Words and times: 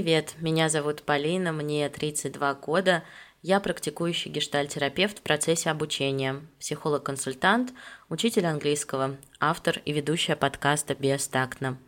привет! 0.00 0.34
Меня 0.38 0.68
зовут 0.68 1.02
Полина, 1.02 1.50
мне 1.50 1.88
32 1.88 2.54
года. 2.54 3.02
Я 3.42 3.58
практикующий 3.58 4.30
гештальтерапевт 4.30 5.18
в 5.18 5.22
процессе 5.22 5.70
обучения, 5.70 6.40
психолог-консультант, 6.60 7.72
учитель 8.08 8.46
английского, 8.46 9.16
автор 9.40 9.82
и 9.84 9.92
ведущая 9.92 10.36
подкаста 10.36 10.94
«Бестактно». 10.94 11.78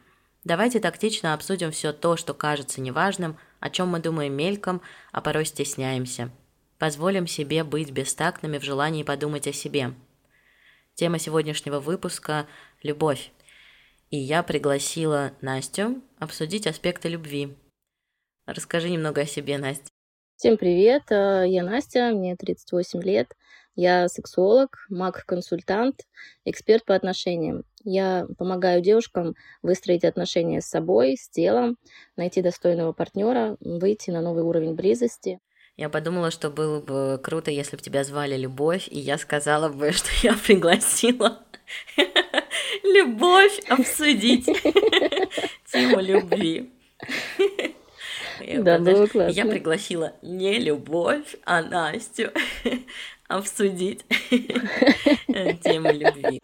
Давайте 0.42 0.80
тактично 0.80 1.34
обсудим 1.34 1.70
все 1.70 1.92
то, 1.92 2.16
что 2.16 2.34
кажется 2.34 2.80
неважным, 2.80 3.36
о 3.60 3.70
чем 3.70 3.90
мы 3.90 4.00
думаем 4.00 4.32
мельком, 4.32 4.82
а 5.12 5.20
порой 5.20 5.44
стесняемся. 5.44 6.32
Позволим 6.78 7.28
себе 7.28 7.62
быть 7.62 7.92
бестактными 7.92 8.58
в 8.58 8.64
желании 8.64 9.04
подумать 9.04 9.46
о 9.46 9.52
себе. 9.52 9.94
Тема 10.96 11.20
сегодняшнего 11.20 11.78
выпуска– 11.78 12.48
любовь. 12.82 13.30
И 14.10 14.16
я 14.16 14.42
пригласила 14.42 15.30
Настю 15.40 16.02
обсудить 16.18 16.66
аспекты 16.66 17.08
любви. 17.08 17.56
Расскажи 18.46 18.90
немного 18.90 19.22
о 19.22 19.26
себе, 19.26 19.58
Настя. 19.58 19.90
Всем 20.36 20.56
привет, 20.56 21.02
э, 21.10 21.44
я 21.46 21.62
Настя, 21.62 22.12
мне 22.12 22.34
38 22.34 23.02
лет. 23.02 23.34
Я 23.76 24.08
сексолог, 24.08 24.86
маг-консультант, 24.88 26.06
эксперт 26.44 26.84
по 26.84 26.94
отношениям. 26.94 27.64
Я 27.84 28.26
помогаю 28.38 28.82
девушкам 28.82 29.34
выстроить 29.62 30.04
отношения 30.04 30.60
с 30.60 30.66
собой, 30.66 31.16
с 31.16 31.28
телом, 31.28 31.76
найти 32.16 32.42
достойного 32.42 32.92
партнера, 32.92 33.56
выйти 33.60 34.10
на 34.10 34.20
новый 34.20 34.42
уровень 34.42 34.74
близости. 34.74 35.40
Я 35.76 35.88
подумала, 35.88 36.30
что 36.30 36.50
было 36.50 36.80
бы 36.80 37.18
круто, 37.22 37.50
если 37.50 37.76
бы 37.76 37.82
тебя 37.82 38.04
звали 38.04 38.36
Любовь, 38.36 38.88
и 38.90 38.98
я 38.98 39.16
сказала 39.18 39.68
бы, 39.68 39.92
что 39.92 40.08
я 40.22 40.34
пригласила 40.34 41.38
Любовь 42.84 43.60
обсудить 43.68 44.44
тему 45.72 46.00
любви. 46.00 46.70
Да, 48.58 48.78
было 48.78 49.06
классно. 49.06 49.30
Я 49.30 49.46
пригласила 49.46 50.12
не 50.22 50.58
любовь, 50.58 51.36
а 51.44 51.62
Настю 51.62 52.30
обсудить 53.28 54.04
тему 55.62 55.92
любви. 55.92 56.40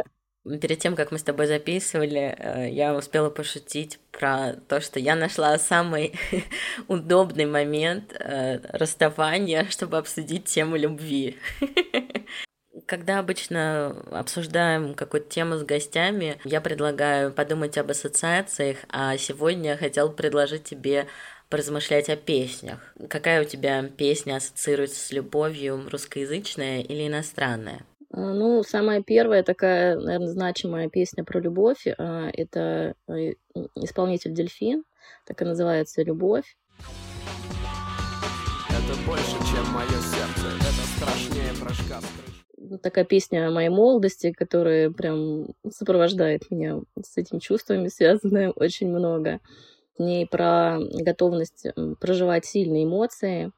Перед 0.61 0.79
тем, 0.79 0.95
как 0.95 1.11
мы 1.11 1.19
с 1.19 1.25
тобой 1.25 1.49
записывали, 1.49 2.37
э, 2.39 2.71
я 2.71 2.95
успела 2.95 3.31
пошутить 3.31 3.99
про 4.13 4.53
то, 4.69 4.81
что 4.81 5.01
я 5.01 5.17
нашла 5.17 5.59
самый 5.59 6.13
удобный 6.89 7.47
момент 7.47 8.15
э, 8.17 8.61
расставания, 8.73 9.67
чтобы 9.71 9.99
обсудить 9.99 10.45
тему 10.45 10.77
любви 10.77 11.37
когда 12.87 13.19
обычно 13.19 13.97
обсуждаем 14.13 14.95
какую-то 14.95 15.29
тему 15.29 15.57
с 15.57 15.65
гостями, 15.65 16.39
я 16.45 16.61
предлагаю 16.61 17.33
подумать 17.33 17.77
об 17.79 17.91
ассоциациях, 17.91 18.79
а 18.89 19.17
сегодня 19.19 19.73
я 19.73 19.77
хотела 19.77 20.09
предложить 20.09 20.65
тебе 20.65 21.07
поразмышлять 21.49 22.09
о 22.09 22.17
песнях. 22.17 22.95
Какая 23.09 23.43
у 23.43 23.45
тебя 23.45 23.83
песня 23.85 24.37
ассоциируется 24.37 24.99
с 24.99 25.13
любовью, 25.13 25.89
русскоязычная 25.91 26.81
или 26.81 27.07
иностранная? 27.07 27.85
А, 28.11 28.33
ну, 28.33 28.63
самая 28.63 29.03
первая 29.03 29.43
такая, 29.43 29.97
наверное, 29.97 30.29
значимая 30.29 30.89
песня 30.89 31.25
про 31.25 31.41
любовь 31.41 31.87
а,— 31.99 32.31
это 32.33 32.95
э, 33.09 33.35
исполнитель 33.75 34.33
Дельфин, 34.33 34.85
так 35.25 35.41
и 35.43 35.45
называется 35.45 36.03
«Любовь». 36.03 36.57
Это 38.69 39.01
больше, 39.07 39.37
чем 39.51 39.67
мое 39.73 39.89
сердце, 39.89 40.49
это 40.57 40.87
страшнее 40.97 41.53
прыжка 41.61 42.01
такая 42.83 43.05
песня 43.05 43.47
о 43.47 43.51
моей 43.51 43.69
молодости, 43.69 44.33
которая 44.33 44.91
прям 44.91 45.47
сопровождает 45.71 46.51
меня 46.51 46.81
с 47.01 47.17
этими 47.17 47.39
чувствами, 47.39 47.89
связанная 47.89 48.51
очень 48.51 48.89
много. 48.89 49.41
Ней 49.99 50.27
про 50.27 50.79
готовность 50.81 51.67
проживать 52.01 52.45
сильные 52.45 52.85
эмоции, 52.85 53.53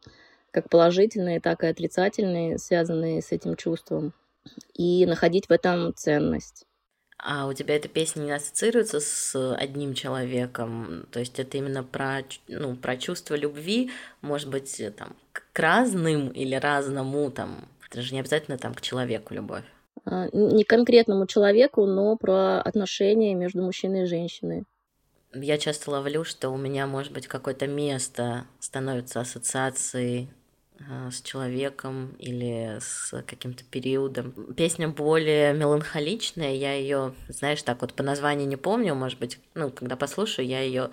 как 0.50 0.68
положительные, 0.68 1.40
так 1.40 1.64
и 1.64 1.66
отрицательные, 1.66 2.58
связанные 2.58 3.22
с 3.22 3.32
этим 3.32 3.56
чувством, 3.56 4.12
и 4.74 5.06
находить 5.06 5.46
в 5.46 5.52
этом 5.52 5.94
ценность. 5.94 6.64
А 7.20 7.48
у 7.48 7.52
тебя 7.52 7.74
эта 7.74 7.88
песня 7.88 8.22
не 8.22 8.30
ассоциируется 8.30 9.00
с 9.00 9.54
одним 9.56 9.94
человеком? 9.94 11.06
То 11.10 11.18
есть 11.18 11.40
это 11.40 11.58
именно 11.58 11.82
про, 11.82 12.20
ну, 12.46 12.76
про 12.76 12.96
чувство 12.96 13.34
любви, 13.34 13.90
может 14.20 14.48
быть, 14.48 14.80
там, 14.96 15.16
к 15.32 15.58
разным 15.58 16.28
или 16.28 16.54
разному 16.54 17.30
там 17.32 17.68
это 17.90 18.02
же 18.02 18.14
не 18.14 18.20
обязательно 18.20 18.58
там 18.58 18.74
к 18.74 18.80
человеку 18.80 19.34
любовь. 19.34 19.64
А, 20.04 20.28
не 20.32 20.64
конкретному 20.64 21.26
человеку, 21.26 21.86
но 21.86 22.16
про 22.16 22.60
отношения 22.60 23.34
между 23.34 23.62
мужчиной 23.62 24.02
и 24.02 24.06
женщиной. 24.06 24.64
Я 25.32 25.58
часто 25.58 25.90
ловлю, 25.90 26.24
что 26.24 26.50
у 26.50 26.56
меня, 26.56 26.86
может 26.86 27.12
быть, 27.12 27.26
какое-то 27.26 27.66
место 27.66 28.46
становится 28.60 29.20
ассоциацией 29.20 30.30
а, 30.88 31.10
с 31.10 31.20
человеком 31.20 32.14
или 32.18 32.78
с 32.80 33.10
каким-то 33.26 33.64
периодом. 33.64 34.32
Песня 34.54 34.88
более 34.88 35.52
меланхоличная, 35.52 36.54
я 36.54 36.74
ее, 36.74 37.14
знаешь, 37.28 37.62
так 37.62 37.80
вот 37.82 37.94
по 37.94 38.02
названию 38.02 38.48
не 38.48 38.56
помню, 38.56 38.94
может 38.94 39.18
быть, 39.18 39.38
ну, 39.54 39.70
когда 39.70 39.96
послушаю, 39.96 40.46
я 40.46 40.60
ее 40.60 40.90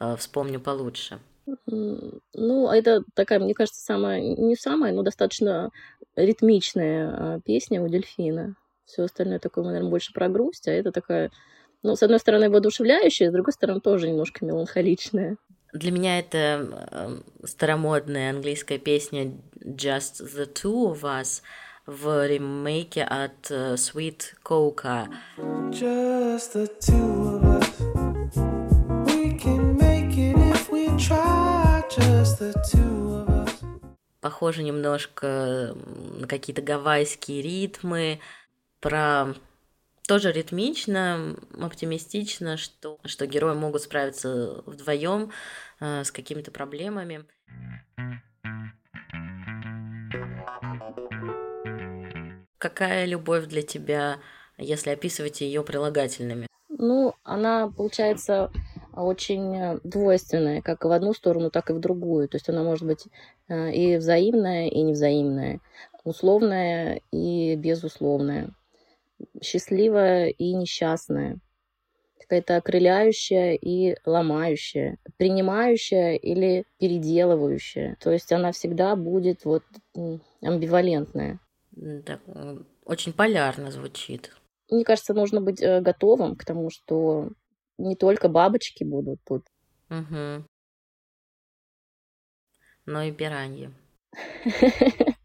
э, 0.00 0.16
вспомню 0.16 0.60
получше. 0.60 1.20
Ну, 1.66 2.70
это 2.70 3.04
такая, 3.14 3.38
мне 3.38 3.54
кажется, 3.54 3.80
самая, 3.82 4.20
не 4.20 4.54
самая, 4.54 4.92
но 4.92 5.02
достаточно 5.02 5.70
ритмичная 6.16 7.36
а, 7.36 7.40
песня 7.40 7.82
у 7.82 7.88
дельфина. 7.88 8.54
Все 8.84 9.04
остальное 9.04 9.38
такое, 9.38 9.64
наверное, 9.64 9.90
больше 9.90 10.12
про 10.12 10.28
грусть, 10.28 10.68
а 10.68 10.72
это 10.72 10.92
такая, 10.92 11.30
ну, 11.82 11.96
с 11.96 12.02
одной 12.02 12.18
стороны, 12.18 12.50
воодушевляющая, 12.50 13.30
с 13.30 13.32
другой 13.32 13.52
стороны, 13.52 13.80
тоже 13.80 14.08
немножко 14.08 14.44
меланхоличная. 14.44 15.36
Для 15.72 15.92
меня 15.92 16.18
это 16.18 16.88
э, 16.90 17.18
старомодная 17.44 18.30
английская 18.30 18.78
песня 18.78 19.32
Just 19.64 20.22
the 20.22 20.50
Two 20.50 20.92
of 20.92 21.02
Us 21.02 21.42
в 21.86 22.26
ремейке 22.26 23.02
от 23.04 23.50
э, 23.50 23.74
Sweet 23.74 24.22
Coca. 24.44 25.08
Just 25.70 26.54
the 26.54 26.68
two 26.80 27.36
of 27.36 27.44
us. 27.44 27.80
We 29.06 29.38
can 29.38 29.76
make 29.76 30.16
it 30.16 30.36
if 30.38 30.70
we 30.70 30.86
try. 30.96 31.82
Just 31.90 32.38
the 32.38 32.54
two 32.72 33.14
of 33.14 33.28
us 33.28 33.38
похоже 34.20 34.62
немножко 34.62 35.74
на 36.18 36.26
какие-то 36.26 36.60
гавайские 36.60 37.40
ритмы, 37.40 38.20
про 38.80 39.34
тоже 40.08 40.32
ритмично, 40.32 41.36
оптимистично, 41.60 42.56
что, 42.56 42.98
что 43.04 43.26
герои 43.26 43.54
могут 43.54 43.82
справиться 43.82 44.62
вдвоем 44.64 45.30
э, 45.80 46.02
с 46.02 46.10
какими-то 46.10 46.50
проблемами. 46.50 47.26
Какая 52.56 53.04
любовь 53.04 53.46
для 53.46 53.62
тебя, 53.62 54.16
если 54.56 54.90
описывать 54.90 55.42
ее 55.42 55.62
прилагательными? 55.62 56.46
Ну, 56.70 57.14
она, 57.22 57.68
получается, 57.68 58.50
очень 58.94 59.56
э, 59.56 59.78
двойственная, 59.84 60.62
как 60.62 60.86
в 60.86 60.90
одну 60.90 61.12
сторону, 61.12 61.50
так 61.50 61.68
и 61.68 61.74
в 61.74 61.80
другую. 61.80 62.28
То 62.28 62.36
есть 62.36 62.48
она 62.48 62.62
может 62.62 62.86
быть 62.86 63.04
э, 63.48 63.72
и 63.72 63.98
взаимная, 63.98 64.68
и 64.68 64.80
невзаимная, 64.80 65.60
условная 66.04 67.02
и 67.12 67.56
безусловная, 67.56 68.54
счастливая 69.42 70.28
и 70.28 70.52
несчастная, 70.54 71.38
какая-то 72.20 72.56
окрыляющая 72.56 73.54
и 73.54 73.96
ломающая, 74.04 74.98
принимающая 75.16 76.16
или 76.16 76.64
переделывающая. 76.78 77.96
То 78.00 78.10
есть 78.10 78.32
она 78.32 78.52
всегда 78.52 78.96
будет 78.96 79.44
вот 79.44 79.62
амбивалентная. 80.42 81.40
Так, 82.04 82.20
очень 82.84 83.12
полярно 83.12 83.70
звучит. 83.70 84.32
Мне 84.70 84.84
кажется, 84.84 85.14
нужно 85.14 85.40
быть 85.40 85.62
э, 85.62 85.80
готовым 85.80 86.36
к 86.36 86.44
тому, 86.44 86.70
что 86.70 87.30
не 87.78 87.96
только 87.96 88.28
бабочки 88.28 88.84
будут 88.84 89.20
тут. 89.24 89.46
Угу. 89.88 90.44
Но 92.86 93.02
и 93.02 93.12
пираньи. 93.12 93.70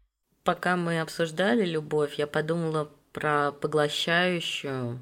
Пока 0.44 0.76
мы 0.76 1.00
обсуждали 1.00 1.64
любовь, 1.64 2.18
я 2.18 2.26
подумала 2.26 2.90
про 3.14 3.52
поглощающую, 3.52 5.00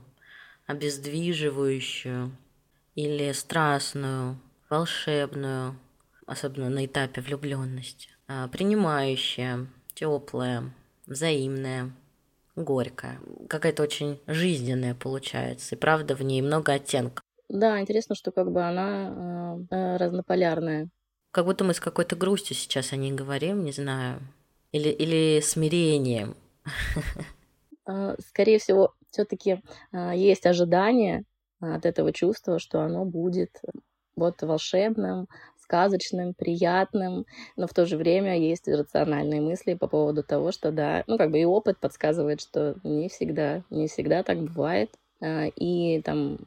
обездвиживающую 0.66 2.30
или 2.94 3.32
страстную, 3.32 4.38
волшебную, 4.68 5.76
особенно 6.26 6.68
на 6.68 6.86
этапе 6.86 7.22
влюбленности, 7.22 8.10
а, 8.28 8.48
принимающая, 8.48 9.66
теплая, 9.94 10.70
взаимная, 11.06 11.90
горькая, 12.54 13.18
какая-то 13.48 13.82
очень 13.82 14.20
жизненная 14.26 14.94
получается, 14.94 15.74
и 15.74 15.78
правда 15.78 16.14
в 16.14 16.22
ней 16.22 16.42
много 16.42 16.74
оттенков. 16.74 17.24
Да, 17.48 17.80
интересно, 17.80 18.14
что 18.14 18.30
как 18.30 18.50
бы 18.50 18.62
она 18.62 19.58
э, 19.70 19.96
разнополярная. 19.96 20.88
Как 21.32 21.46
будто 21.46 21.64
мы 21.64 21.74
с 21.74 21.80
какой-то 21.80 22.14
грустью 22.14 22.56
сейчас 22.56 22.92
о 22.92 22.96
ней 22.96 23.12
говорим, 23.12 23.64
не 23.64 23.72
знаю. 23.72 24.20
Или, 24.70 24.88
или 24.88 25.40
смирением. 25.40 26.36
А, 27.84 28.14
скорее 28.20 28.58
всего, 28.58 28.94
все-таки 29.10 29.62
а, 29.92 30.14
есть 30.14 30.46
ожидание 30.46 31.24
от 31.60 31.86
этого 31.86 32.12
чувства, 32.12 32.58
что 32.58 32.80
оно 32.80 33.04
будет 33.04 33.60
вот 34.16 34.42
волшебным, 34.42 35.28
сказочным, 35.58 36.34
приятным, 36.34 37.24
но 37.56 37.66
в 37.66 37.72
то 37.72 37.86
же 37.86 37.96
время 37.96 38.38
есть 38.38 38.68
рациональные 38.68 39.40
мысли 39.40 39.74
по 39.74 39.86
поводу 39.86 40.22
того, 40.22 40.52
что 40.52 40.70
да, 40.70 41.04
ну 41.06 41.16
как 41.16 41.30
бы 41.30 41.40
и 41.40 41.44
опыт 41.44 41.78
подсказывает, 41.78 42.40
что 42.40 42.74
не 42.82 43.08
всегда, 43.08 43.62
не 43.70 43.88
всегда 43.88 44.22
так 44.22 44.38
бывает. 44.38 44.90
А, 45.20 45.46
и 45.46 46.02
там 46.02 46.38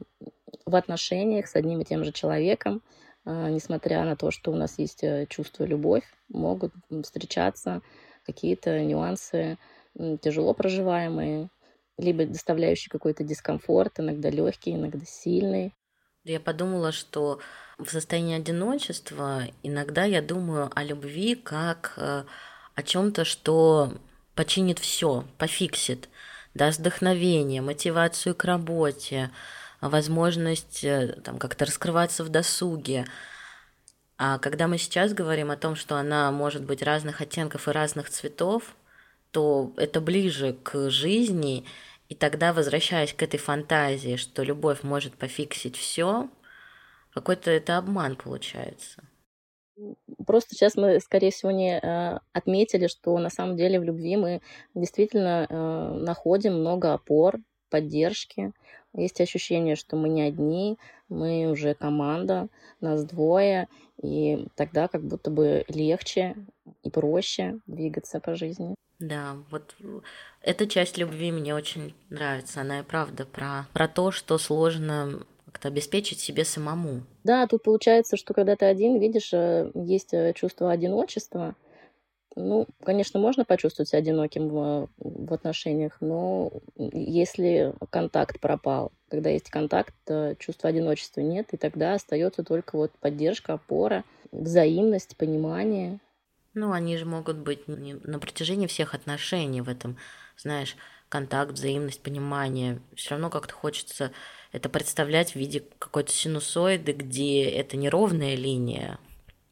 в 0.64 0.76
отношениях 0.76 1.46
с 1.46 1.56
одним 1.56 1.80
и 1.80 1.84
тем 1.84 2.04
же 2.04 2.12
человеком, 2.12 2.82
а, 3.24 3.50
несмотря 3.50 4.04
на 4.04 4.16
то, 4.16 4.30
что 4.30 4.52
у 4.52 4.54
нас 4.54 4.78
есть 4.78 5.02
э, 5.02 5.26
чувство 5.28 5.64
любовь, 5.64 6.04
могут 6.28 6.72
встречаться 7.02 7.82
какие-то 8.24 8.80
нюансы 8.84 9.58
тяжело 10.20 10.54
проживаемые, 10.54 11.48
либо 11.98 12.26
доставляющие 12.26 12.90
какой-то 12.90 13.24
дискомфорт, 13.24 14.00
иногда 14.00 14.30
легкий, 14.30 14.74
иногда 14.74 15.04
сильный. 15.06 15.72
Я 16.24 16.40
подумала, 16.40 16.92
что 16.92 17.40
в 17.78 17.88
состоянии 17.88 18.36
одиночества 18.36 19.42
иногда 19.62 20.04
я 20.04 20.20
думаю 20.22 20.70
о 20.74 20.82
любви 20.82 21.34
как 21.34 21.94
э, 21.96 22.24
о 22.74 22.82
чем-то, 22.82 23.24
что 23.24 23.92
починит 24.34 24.78
все, 24.78 25.24
пофиксит, 25.38 26.08
даст 26.54 26.80
вдохновение, 26.80 27.62
мотивацию 27.62 28.34
к 28.34 28.44
работе, 28.44 29.30
возможность 29.80 30.84
э, 30.84 31.20
там, 31.22 31.38
как-то 31.38 31.64
раскрываться 31.64 32.24
в 32.24 32.28
досуге. 32.28 33.06
А 34.18 34.38
когда 34.38 34.66
мы 34.66 34.78
сейчас 34.78 35.12
говорим 35.12 35.50
о 35.50 35.56
том, 35.56 35.76
что 35.76 35.96
она 35.96 36.30
может 36.32 36.64
быть 36.64 36.82
разных 36.82 37.20
оттенков 37.20 37.68
и 37.68 37.72
разных 37.72 38.10
цветов, 38.10 38.74
то 39.36 39.74
это 39.76 40.00
ближе 40.00 40.56
к 40.62 40.88
жизни, 40.88 41.66
и 42.08 42.14
тогда, 42.14 42.54
возвращаясь 42.54 43.12
к 43.12 43.22
этой 43.22 43.36
фантазии, 43.36 44.16
что 44.16 44.42
любовь 44.42 44.82
может 44.82 45.12
пофиксить 45.12 45.76
все, 45.76 46.30
какой-то 47.12 47.50
это 47.50 47.76
обман 47.76 48.16
получается. 48.16 49.02
Просто 50.26 50.54
сейчас 50.54 50.76
мы, 50.76 51.00
скорее 51.00 51.32
всего, 51.32 51.50
не 51.50 51.78
э, 51.78 52.18
отметили, 52.32 52.86
что 52.86 53.18
на 53.18 53.28
самом 53.28 53.58
деле 53.58 53.78
в 53.78 53.82
любви 53.82 54.16
мы 54.16 54.40
действительно 54.74 55.46
э, 55.46 55.98
находим 56.00 56.54
много 56.54 56.94
опор, 56.94 57.36
поддержки. 57.68 58.54
Есть 58.94 59.20
ощущение, 59.20 59.76
что 59.76 59.96
мы 59.96 60.08
не 60.08 60.22
одни, 60.22 60.78
мы 61.10 61.50
уже 61.50 61.74
команда, 61.74 62.48
нас 62.80 63.04
двое, 63.04 63.68
и 64.02 64.48
тогда 64.56 64.88
как 64.88 65.02
будто 65.02 65.30
бы 65.30 65.66
легче 65.68 66.36
и 66.82 66.88
проще 66.88 67.58
двигаться 67.66 68.18
по 68.18 68.34
жизни. 68.34 68.76
Да, 68.98 69.36
вот 69.50 69.74
эта 70.40 70.66
часть 70.66 70.96
любви 70.96 71.30
мне 71.32 71.54
очень 71.54 71.94
нравится. 72.08 72.62
Она 72.62 72.80
и 72.80 72.82
правда 72.82 73.26
про, 73.26 73.66
про 73.72 73.88
то, 73.88 74.10
что 74.10 74.38
сложно 74.38 75.20
как-то 75.46 75.68
обеспечить 75.68 76.20
себе 76.20 76.44
самому. 76.44 77.02
Да, 77.24 77.46
тут 77.46 77.62
получается, 77.62 78.16
что 78.16 78.34
когда 78.34 78.56
ты 78.56 78.66
один, 78.66 78.98
видишь, 78.98 79.32
э, 79.32 79.70
есть 79.74 80.12
э, 80.12 80.32
чувство 80.34 80.70
одиночества. 80.70 81.54
Ну, 82.36 82.66
конечно, 82.84 83.18
можно 83.18 83.46
почувствовать 83.46 83.88
себя 83.88 84.00
одиноким 84.00 84.48
в, 84.48 84.88
в 84.98 85.32
отношениях, 85.32 85.96
но 86.02 86.52
если 86.76 87.72
контакт 87.88 88.38
пропал, 88.40 88.92
когда 89.08 89.30
есть 89.30 89.48
контакт, 89.48 89.94
чувства 90.38 90.68
одиночества 90.68 91.22
нет, 91.22 91.48
и 91.52 91.56
тогда 91.56 91.94
остается 91.94 92.44
только 92.44 92.76
вот 92.76 92.92
поддержка, 93.00 93.54
опора, 93.54 94.04
взаимность, 94.32 95.16
понимание. 95.16 95.98
Ну, 96.56 96.72
они 96.72 96.96
же 96.96 97.04
могут 97.04 97.36
быть 97.36 97.68
на 97.68 98.18
протяжении 98.18 98.66
всех 98.66 98.94
отношений 98.94 99.60
в 99.60 99.68
этом, 99.68 99.98
знаешь, 100.38 100.74
контакт, 101.10 101.52
взаимность, 101.52 102.02
понимание. 102.02 102.80
Все 102.94 103.10
равно 103.10 103.28
как-то 103.28 103.52
хочется 103.52 104.10
это 104.52 104.70
представлять 104.70 105.32
в 105.32 105.36
виде 105.36 105.62
какой-то 105.78 106.10
синусоиды, 106.10 106.92
где 106.92 107.44
это 107.44 107.76
не 107.76 107.90
ровная 107.90 108.36
линия, 108.36 108.98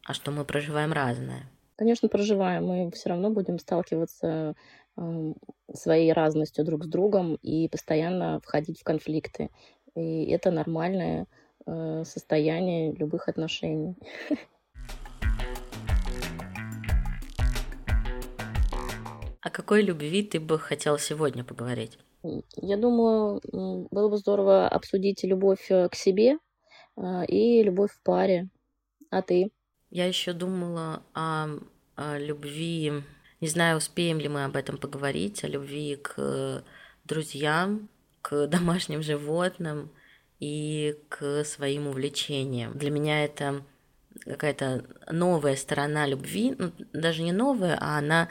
а 0.03 0.15
что 0.15 0.31
мы 0.31 0.45
проживаем 0.45 0.93
разное. 0.93 1.43
Конечно, 1.75 2.09
проживаем. 2.09 2.65
Мы 2.65 2.89
все 2.89 3.09
равно 3.09 3.29
будем 3.29 3.59
сталкиваться 3.59 4.55
э, 4.97 5.33
своей 5.71 6.11
разностью 6.11 6.65
друг 6.65 6.85
с 6.85 6.87
другом 6.87 7.35
и 7.35 7.69
постоянно 7.69 8.39
входить 8.39 8.79
в 8.79 8.83
конфликты. 8.83 9.51
И 9.93 10.25
это 10.31 10.49
нормальное 10.49 11.27
э, 11.67 12.03
состояние 12.03 12.93
любых 12.93 13.29
отношений. 13.29 13.95
О 19.45 19.51
какой 19.51 19.83
любви 19.83 20.23
ты 20.23 20.39
бы 20.39 20.57
хотел 20.57 20.97
сегодня 20.97 21.43
поговорить? 21.43 21.99
Я 22.55 22.77
думаю, 22.77 23.39
было 23.91 24.09
бы 24.09 24.17
здорово 24.17 24.67
обсудить 24.67 25.23
любовь 25.23 25.67
э, 25.69 25.87
к 25.87 25.93
себе 25.93 26.39
э, 26.97 27.25
и 27.27 27.61
любовь 27.61 27.91
в 27.91 28.01
паре. 28.01 28.49
А 29.11 29.21
ты? 29.21 29.51
Я 29.91 30.07
еще 30.07 30.33
думала 30.33 31.03
о, 31.13 31.59
о 31.95 32.17
любви, 32.17 33.03
не 33.39 33.47
знаю, 33.47 33.77
успеем 33.77 34.17
ли 34.17 34.27
мы 34.29 34.45
об 34.45 34.55
этом 34.55 34.79
поговорить, 34.79 35.43
о 35.43 35.47
любви 35.47 35.95
к 35.95 36.63
друзьям, 37.03 37.87
к 38.23 38.47
домашним 38.47 39.03
животным 39.03 39.91
и 40.39 40.97
к 41.07 41.43
своим 41.43 41.85
увлечениям. 41.85 42.75
Для 42.75 42.89
меня 42.89 43.23
это 43.23 43.61
какая-то 44.23 44.85
новая 45.11 45.55
сторона 45.55 46.07
любви, 46.07 46.55
ну, 46.57 46.71
даже 46.93 47.21
не 47.21 47.31
новая, 47.31 47.77
а 47.79 47.99
она 47.99 48.29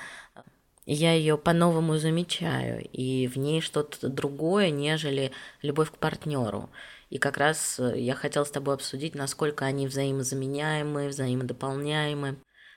я 0.87 1.15
ее 1.15 1.39
по-новому 1.39 1.97
замечаю, 1.97 2.87
и 2.93 3.27
в 3.27 3.37
ней 3.39 3.61
что-то 3.61 4.09
другое, 4.09 4.71
нежели 4.71 5.33
любовь 5.63 5.91
к 5.91 5.97
партнеру. 5.97 6.69
И 7.11 7.19
как 7.19 7.39
раз 7.39 7.79
э, 7.79 8.01
я 8.01 8.15
хотела 8.15 8.45
с 8.45 8.51
тобой 8.51 8.75
обсудить, 8.75 9.15
насколько 9.15 9.65
они 9.65 9.87
взаимозаменяемы, 9.87 11.09
взаимодополняемы. 11.09 12.37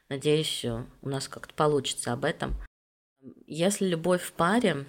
Надеюсь, 0.10 0.64
э, 0.64 0.84
у 1.02 1.10
нас 1.10 1.28
как-то 1.28 1.54
получится 1.54 2.14
об 2.14 2.24
этом. 2.24 2.56
Если 3.46 3.88
любовь 3.88 4.22
в 4.22 4.32
паре 4.34 4.86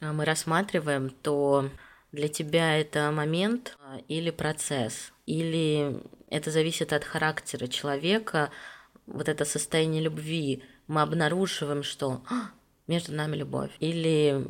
э, 0.00 0.12
мы 0.12 0.24
рассматриваем, 0.24 1.10
то 1.10 1.70
для 2.12 2.28
тебя 2.28 2.78
это 2.78 3.10
момент 3.12 3.78
или 4.08 4.30
процесс, 4.30 5.12
или 5.26 6.02
это 6.28 6.50
зависит 6.50 6.92
от 6.92 7.04
характера 7.04 7.66
человека, 7.66 8.50
вот 9.06 9.28
это 9.28 9.44
состояние 9.44 10.02
любви, 10.02 10.62
мы 10.86 11.02
обнаруживаем, 11.02 11.82
что 11.82 12.22
«А, 12.28 12.50
между 12.88 13.14
нами 13.14 13.36
любовь. 13.36 13.70
Или 13.78 14.44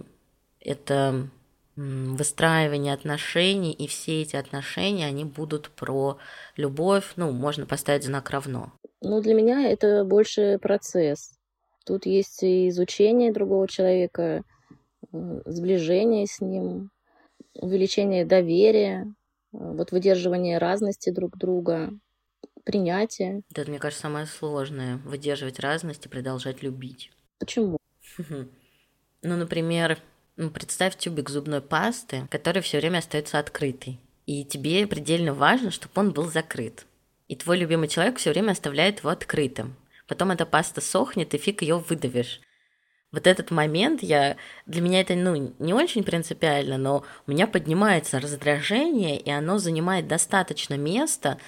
это 0.61 1.29
выстраивание 1.77 2.93
отношений, 2.93 3.73
и 3.73 3.87
все 3.87 4.23
эти 4.23 4.35
отношения, 4.35 5.07
они 5.07 5.25
будут 5.25 5.71
про 5.71 6.19
любовь, 6.57 7.13
ну, 7.17 7.31
можно 7.31 7.67
поставить 7.67 8.05
знак 8.05 8.31
равно. 8.31 8.73
Ну, 9.01 9.21
для 9.21 9.35
меня 9.35 9.71
это 9.71 10.05
больше 10.05 10.59
процесс. 10.61 11.39
Тут 11.87 12.05
есть 12.05 12.43
и 12.43 12.69
изучение 12.69 13.33
другого 13.33 13.69
человека, 13.69 14.43
сближение 15.13 16.27
с 16.27 16.41
ним, 16.41 16.91
увеличение 17.55 18.25
доверия, 18.25 19.07
вот 19.53 19.93
выдерживание 19.93 20.59
разности 20.59 21.11
друг 21.11 21.39
друга, 21.39 21.91
принятие. 22.65 23.43
Это, 23.53 23.71
мне 23.71 23.79
кажется, 23.79 24.03
самое 24.03 24.27
сложное– 24.27 24.97
выдерживать 25.05 25.61
разность 25.61 26.07
и 26.07 26.09
продолжать 26.09 26.63
любить. 26.63 27.11
Почему? 27.39 27.79
Ну, 29.23 29.37
например, 29.37 29.99
представь 30.37 30.97
тюбик 30.97 31.29
зубной 31.29 31.61
пасты, 31.61 32.27
который 32.31 32.63
все 32.63 32.79
время 32.79 32.99
остается 32.99 33.39
открытый. 33.39 33.99
И 34.27 34.45
тебе 34.45 34.87
предельно 34.87 35.35
важно, 35.35 35.71
чтобы 35.71 35.93
он 35.97 36.13
был 36.13 36.31
закрыт. 36.31 36.87
И 37.29 37.37
твой 37.37 37.59
любимый 37.59 37.89
человек 37.89 38.19
все 38.19 38.31
время 38.31 38.53
оставляет 38.53 39.01
его 39.01 39.11
открытым. 39.11 39.77
Потом 40.07 40.31
эта 40.31 40.47
паста 40.47 40.81
сохнет, 40.81 41.35
и 41.35 41.39
фиг 41.39 41.63
ее 41.63 41.79
выдавишь. 41.79 42.41
Вот 43.11 43.27
этот 43.27 43.51
момент 43.51 44.03
я 44.03 44.37
для 44.67 44.83
меня 44.83 45.01
это 45.01 45.15
ну 45.15 45.55
не 45.59 45.73
очень 45.73 46.05
принципиально, 46.05 46.77
но 46.77 47.05
у 47.27 47.31
меня 47.31 47.47
поднимается 47.47 48.21
раздражение, 48.21 49.19
и 49.19 49.31
оно 49.31 49.59
занимает 49.59 50.09
достаточно 50.09 50.75
места, 50.75 51.39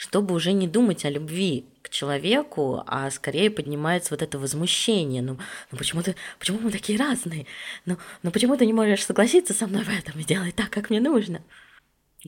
чтобы 0.00 0.34
уже 0.34 0.52
не 0.52 0.66
думать 0.66 1.04
о 1.04 1.10
любви 1.10 1.66
к 1.82 1.90
человеку, 1.90 2.82
а 2.86 3.10
скорее 3.10 3.50
поднимается 3.50 4.14
вот 4.14 4.22
это 4.22 4.38
возмущение. 4.38 5.20
Ну, 5.20 5.36
ну 5.70 5.76
почему, 5.76 6.02
ты, 6.02 6.16
почему 6.38 6.58
мы 6.58 6.70
такие 6.70 6.98
разные? 6.98 7.44
Ну, 7.84 7.98
ну 8.22 8.30
почему 8.30 8.56
ты 8.56 8.64
не 8.64 8.72
можешь 8.72 9.04
согласиться 9.04 9.52
со 9.52 9.66
мной 9.66 9.82
в 9.84 9.90
этом 9.90 10.18
и 10.18 10.24
делать 10.24 10.54
так, 10.56 10.70
как 10.70 10.88
мне 10.88 11.00
нужно? 11.00 11.42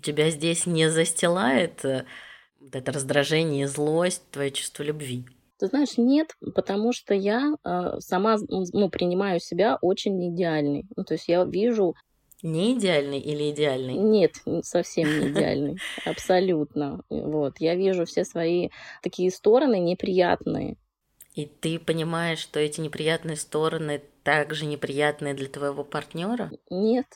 Тебя 0.03 0.29
здесь 0.29 0.67
не 0.67 0.91
застилает 0.91 1.83
э, 1.83 2.05
вот 2.61 2.77
это 2.77 2.93
раздражение, 2.93 3.67
злость, 3.67 4.23
твое 4.31 4.51
чувство 4.51 4.83
любви? 4.83 5.25
Ты 5.59 5.69
знаешь, 5.69 5.97
нет, 5.97 6.37
потому 6.55 6.93
что 6.93 7.15
я 7.15 7.55
э, 7.65 8.01
сама 8.01 8.37
ну, 8.49 8.91
принимаю 8.91 9.41
себя 9.41 9.79
очень 9.81 10.35
идеальной. 10.35 10.85
Ну, 10.95 11.05
то 11.05 11.15
есть 11.15 11.27
я 11.27 11.43
вижу 11.45 11.95
не 12.43 12.75
идеальный 12.75 13.21
или 13.21 13.51
идеальный? 13.51 13.95
Нет, 13.95 14.35
совсем 14.63 15.09
не 15.09 15.29
идеальный. 15.29 15.79
Абсолютно. 16.05 17.03
Вот. 17.09 17.55
Я 17.59 17.75
вижу 17.75 18.05
все 18.05 18.25
свои 18.25 18.71
такие 19.03 19.31
стороны 19.31 19.79
неприятные. 19.79 20.77
И 21.35 21.47
ты 21.47 21.79
понимаешь, 21.79 22.41
что 22.41 22.61
эти 22.61 22.81
неприятные 22.81 23.37
стороны 23.37 24.03
также 24.23 24.67
неприятные 24.67 25.35
для 25.35 25.49
твоего 25.49 25.83
партнера? 25.83 26.51
Нет. 26.69 27.07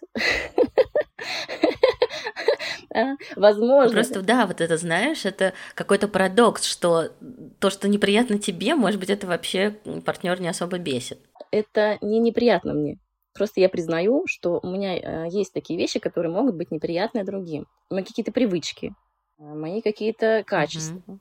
А, 2.94 3.16
возможно. 3.34 3.92
Просто, 3.92 4.22
да, 4.22 4.46
вот 4.46 4.62
это, 4.62 4.78
знаешь, 4.78 5.26
это 5.26 5.52
какой-то 5.74 6.08
парадокс, 6.08 6.64
что 6.64 7.10
то, 7.58 7.68
что 7.68 7.88
неприятно 7.88 8.38
тебе, 8.38 8.74
может 8.74 8.98
быть, 8.98 9.10
это 9.10 9.26
вообще 9.26 9.78
партнер 10.04 10.40
не 10.40 10.48
особо 10.48 10.78
бесит. 10.78 11.18
Это 11.50 11.98
не 12.00 12.20
неприятно 12.20 12.72
мне. 12.72 12.98
Просто 13.36 13.60
я 13.60 13.68
признаю, 13.68 14.24
что 14.26 14.60
у 14.62 14.68
меня 14.68 14.96
э, 14.96 15.28
есть 15.28 15.52
такие 15.52 15.78
вещи, 15.78 15.98
которые 15.98 16.32
могут 16.32 16.54
быть 16.54 16.70
неприятны 16.70 17.24
другим. 17.24 17.66
Мои 17.90 18.02
какие-то 18.02 18.32
привычки, 18.32 18.94
э, 19.38 19.42
мои 19.42 19.82
какие-то 19.82 20.42
качества. 20.46 21.02
Mm-hmm. 21.06 21.18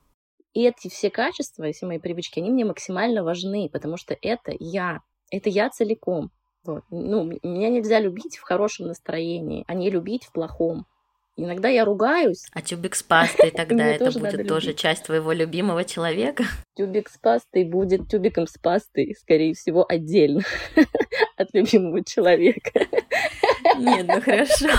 И 0.54 0.64
эти 0.64 0.90
все 0.90 1.10
качества, 1.10 1.70
все 1.72 1.86
мои 1.86 2.00
привычки, 2.00 2.40
они 2.40 2.50
мне 2.50 2.64
максимально 2.64 3.24
важны, 3.24 3.70
потому 3.72 3.98
что 3.98 4.18
это 4.22 4.54
я. 4.58 5.02
Это 5.30 5.50
я 5.50 5.70
целиком. 5.70 6.32
Вот. 6.64 6.84
Ну, 6.90 7.24
меня 7.24 7.70
нельзя 7.70 8.00
любить 8.00 8.38
в 8.38 8.42
хорошем 8.42 8.88
настроении, 8.88 9.66
а 9.68 9.74
не 9.74 9.90
любить 9.90 10.24
в 10.24 10.32
плохом. 10.32 10.86
Иногда 11.38 11.68
я 11.68 11.84
ругаюсь. 11.84 12.46
А 12.54 12.62
тюбик 12.62 12.96
с 12.96 13.04
пастой 13.04 13.52
тогда 13.56 13.86
это 13.86 14.18
будет 14.18 14.48
тоже 14.48 14.74
часть 14.74 15.04
твоего 15.04 15.34
любимого 15.34 15.84
человека? 15.84 16.46
Тюбик 16.76 17.10
с 17.10 17.18
пастой 17.18 17.66
будет 17.66 18.08
тюбиком 18.10 18.48
с 18.48 18.58
пастой, 18.58 19.16
скорее 19.20 19.54
всего, 19.54 19.86
отдельно 19.88 20.42
от 21.38 21.54
любимого 21.54 22.04
человека. 22.04 22.88
Нет, 23.78 24.08
ну 24.08 24.22
хорошо. 24.22 24.70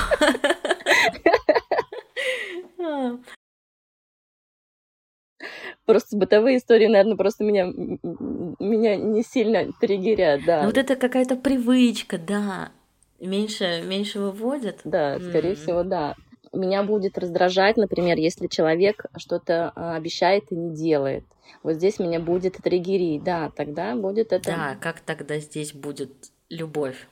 Просто 5.84 6.16
бытовые 6.16 6.58
истории, 6.58 6.86
наверное, 6.86 7.16
просто 7.16 7.44
меня, 7.44 7.66
меня 7.66 8.96
не 8.96 9.22
сильно 9.22 9.72
триггерят, 9.80 10.44
да. 10.44 10.62
Ну 10.62 10.66
вот 10.66 10.78
это 10.78 10.96
какая-то 10.96 11.36
привычка, 11.36 12.18
да. 12.18 12.72
Меньше, 13.20 13.82
меньше 13.86 14.20
выводят. 14.20 14.80
Да, 14.84 15.18
скорее 15.20 15.52
mm. 15.52 15.56
всего, 15.56 15.82
да. 15.84 16.16
Меня 16.52 16.82
будет 16.82 17.18
раздражать, 17.18 17.76
например, 17.76 18.18
если 18.18 18.46
человек 18.46 19.06
что-то 19.16 19.72
а, 19.74 19.96
обещает 19.96 20.50
и 20.50 20.56
не 20.56 20.74
делает. 20.74 21.24
Вот 21.62 21.74
здесь 21.74 21.98
меня 21.98 22.20
будет 22.20 22.56
триггерить, 22.56 23.22
да, 23.22 23.50
тогда 23.54 23.94
будет 23.94 24.32
это... 24.32 24.44
Да, 24.44 24.76
как 24.80 25.00
тогда 25.00 25.38
здесь 25.38 25.72
будет 25.72 26.12
любовь? 26.48 27.08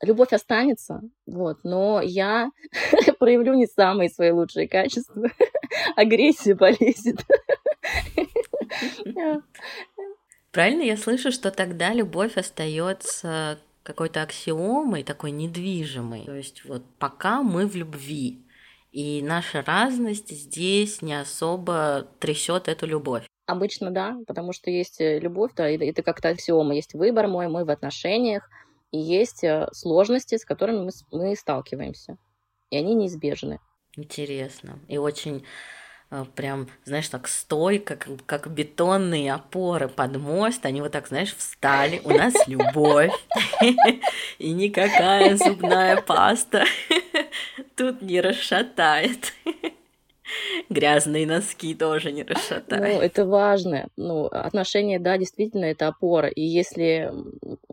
Любовь 0.00 0.32
останется, 0.32 1.02
вот, 1.26 1.58
но 1.64 2.00
я 2.00 2.50
проявлю 3.18 3.54
не 3.54 3.66
самые 3.66 4.08
свои 4.10 4.30
лучшие 4.30 4.68
качества. 4.68 5.28
Агрессия 5.96 6.54
полезет. 6.54 7.20
Правильно 10.52 10.82
я 10.82 10.96
слышу, 10.96 11.32
что 11.32 11.50
тогда 11.50 11.92
любовь 11.92 12.36
остается 12.36 13.58
какой-то 13.82 14.22
аксиомой, 14.22 15.02
такой 15.02 15.30
недвижимой. 15.30 16.24
То 16.26 16.34
есть 16.34 16.64
вот 16.64 16.84
пока 16.98 17.42
мы 17.42 17.66
в 17.66 17.74
любви, 17.74 18.44
и 18.98 19.22
наша 19.22 19.62
разность 19.62 20.30
здесь 20.30 21.02
не 21.02 21.14
особо 21.14 22.08
трясет 22.18 22.66
эту 22.66 22.84
любовь. 22.84 23.28
Обычно 23.46 23.92
да, 23.92 24.16
потому 24.26 24.52
что 24.52 24.72
есть 24.72 25.00
э, 25.00 25.20
любовь, 25.20 25.52
да, 25.54 25.70
это 25.70 26.02
как-то 26.02 26.30
аксиома, 26.30 26.74
есть 26.74 26.94
выбор 26.94 27.28
мой, 27.28 27.46
мы 27.46 27.64
в 27.64 27.70
отношениях, 27.70 28.50
и 28.90 28.98
есть 28.98 29.44
э, 29.44 29.68
сложности, 29.70 30.36
с 30.36 30.44
которыми 30.44 30.86
мы, 30.86 30.90
мы 31.12 31.36
сталкиваемся. 31.36 32.16
И 32.70 32.76
они 32.76 32.96
неизбежны. 32.96 33.60
Интересно. 33.96 34.80
И 34.88 34.98
очень 34.98 35.44
прям, 36.34 36.68
знаешь, 36.84 37.08
так 37.08 37.28
стойко, 37.28 37.96
как, 37.96 38.24
как 38.24 38.50
бетонные 38.50 39.32
опоры 39.32 39.88
под 39.88 40.16
мост, 40.16 40.64
они 40.64 40.80
вот 40.80 40.92
так, 40.92 41.08
знаешь, 41.08 41.34
встали, 41.36 42.00
у 42.04 42.10
нас 42.10 42.34
любовь, 42.46 43.12
и 44.38 44.52
никакая 44.52 45.36
зубная 45.36 46.00
паста 46.00 46.64
тут 47.76 48.02
не 48.02 48.20
расшатает. 48.20 49.34
Грязные 50.68 51.26
носки 51.26 51.74
тоже 51.74 52.12
не 52.12 52.22
расшатают. 52.22 52.84
Ну, 52.84 53.00
это 53.00 53.24
важно. 53.24 53.88
Ну, 53.96 54.26
отношения, 54.26 54.98
да, 54.98 55.16
действительно, 55.16 55.64
это 55.64 55.88
опора. 55.88 56.28
И 56.28 56.42
если, 56.42 57.10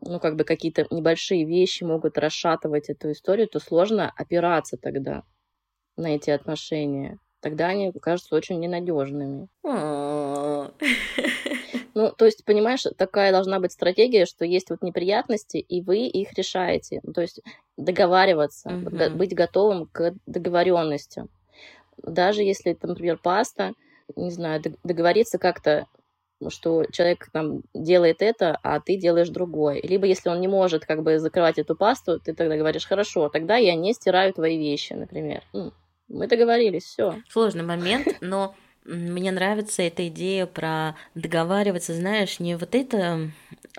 ну, 0.02 0.20
как 0.22 0.38
бы 0.38 0.46
какие-то 0.46 0.88
небольшие 0.90 1.44
вещи 1.44 1.84
могут 1.84 2.18
расшатывать 2.18 2.90
эту 2.90 3.12
историю, 3.12 3.50
то 3.50 3.60
сложно 3.60 4.12
опираться 4.16 4.78
тогда 4.78 5.24
на 5.98 6.16
эти 6.16 6.30
отношения 6.30 7.20
тогда 7.46 7.68
они 7.68 7.92
кажутся 7.92 8.36
очень 8.36 8.60
ненадежными. 8.60 9.48
Ну, 11.98 12.12
то 12.12 12.26
есть, 12.26 12.44
понимаешь, 12.44 12.84
такая 12.98 13.32
должна 13.32 13.62
быть 13.62 13.72
стратегия, 13.72 14.26
что 14.26 14.44
есть 14.44 14.70
вот 14.70 14.82
неприятности, 14.82 15.56
и 15.56 15.82
вы 15.82 16.08
их 16.08 16.34
решаете. 16.34 17.00
Ну, 17.04 17.14
то 17.14 17.22
есть 17.22 17.40
договариваться, 17.78 18.68
угу. 18.68 19.16
быть 19.16 19.34
готовым 19.34 19.86
к 19.86 20.14
договоренности. 20.26 21.28
Даже 22.04 22.44
если 22.44 22.74
это, 22.74 22.88
например, 22.88 23.18
паста, 23.18 23.72
не 24.18 24.30
знаю, 24.30 24.62
договориться 24.84 25.38
как-то 25.38 25.86
что 26.50 26.84
человек 26.92 27.30
там 27.32 27.62
делает 27.74 28.22
это, 28.22 28.60
а 28.62 28.82
ты 28.82 28.98
делаешь 28.98 29.30
другое. 29.30 29.80
Либо 29.82 30.06
если 30.06 30.28
он 30.28 30.42
не 30.42 30.50
может 30.50 30.86
как 30.86 31.02
бы 31.02 31.18
закрывать 31.18 31.60
эту 31.60 31.78
пасту, 31.78 32.20
ты 32.20 32.34
тогда 32.34 32.58
говоришь, 32.58 32.86
хорошо, 32.86 33.30
тогда 33.30 33.56
я 33.56 33.74
не 33.76 33.94
стираю 33.94 34.34
твои 34.34 34.58
вещи, 34.58 34.92
например. 34.92 35.44
Мы 36.08 36.28
договорились, 36.28 36.84
все. 36.84 37.22
Сложный 37.30 37.64
момент, 37.64 38.08
но 38.22 38.56
мне 38.84 39.32
нравится 39.32 39.82
эта 39.82 40.08
идея 40.08 40.46
про 40.46 40.96
договариваться, 41.16 41.94
знаешь, 41.94 42.40
не 42.40 42.56
вот 42.56 42.76
эта 42.76 43.32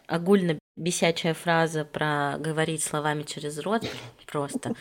огульно 0.06 0.58
бесячая 0.76 1.34
фраза 1.34 1.84
про 1.84 2.36
говорить 2.38 2.82
словами 2.82 3.22
через 3.22 3.58
рот, 3.60 3.84
просто. 4.26 4.74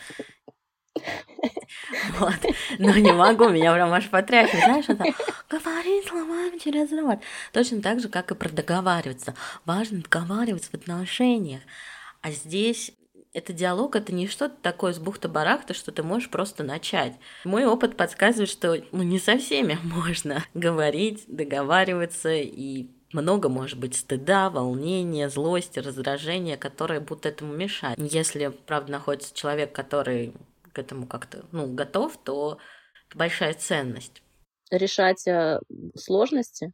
Вот. 2.18 2.34
Но 2.78 2.92
не 2.94 3.12
могу, 3.12 3.48
меня 3.48 3.72
прям 3.74 3.92
аж 3.92 4.08
потряхивает. 4.08 4.64
Знаешь, 4.64 4.88
это 4.88 5.04
говорить 5.48 6.06
словами 6.06 6.58
через 6.58 6.90
рот. 6.92 7.18
Точно 7.52 7.82
так 7.82 8.00
же, 8.00 8.08
как 8.08 8.30
и 8.30 8.34
про 8.34 8.48
договариваться. 8.48 9.34
Важно 9.64 10.00
договариваться 10.00 10.70
в 10.70 10.74
отношениях. 10.74 11.60
А 12.22 12.30
здесь 12.30 12.92
это 13.36 13.52
диалог, 13.52 13.96
это 13.96 14.14
не 14.14 14.26
что-то 14.26 14.54
такое 14.62 14.94
с 14.94 14.98
бухта-барахта, 14.98 15.74
что 15.74 15.92
ты 15.92 16.02
можешь 16.02 16.30
просто 16.30 16.64
начать. 16.64 17.12
Мой 17.44 17.66
опыт 17.66 17.94
подсказывает, 17.94 18.48
что 18.48 18.82
ну, 18.92 19.02
не 19.02 19.18
со 19.18 19.36
всеми 19.36 19.78
можно 19.84 20.42
говорить, 20.54 21.24
договариваться, 21.28 22.32
и 22.32 22.86
много 23.12 23.50
может 23.50 23.78
быть 23.78 23.94
стыда, 23.94 24.48
волнения, 24.48 25.28
злости, 25.28 25.78
раздражения, 25.78 26.56
которые 26.56 27.00
будут 27.00 27.26
этому 27.26 27.54
мешать. 27.54 27.98
Если, 27.98 28.48
правда, 28.48 28.92
находится 28.92 29.34
человек, 29.34 29.70
который 29.70 30.32
к 30.72 30.78
этому 30.78 31.06
как-то 31.06 31.44
ну, 31.52 31.66
готов, 31.66 32.16
то 32.16 32.56
это 33.10 33.18
большая 33.18 33.52
ценность. 33.52 34.22
Решать 34.70 35.28
э, 35.28 35.60
сложности? 35.94 36.72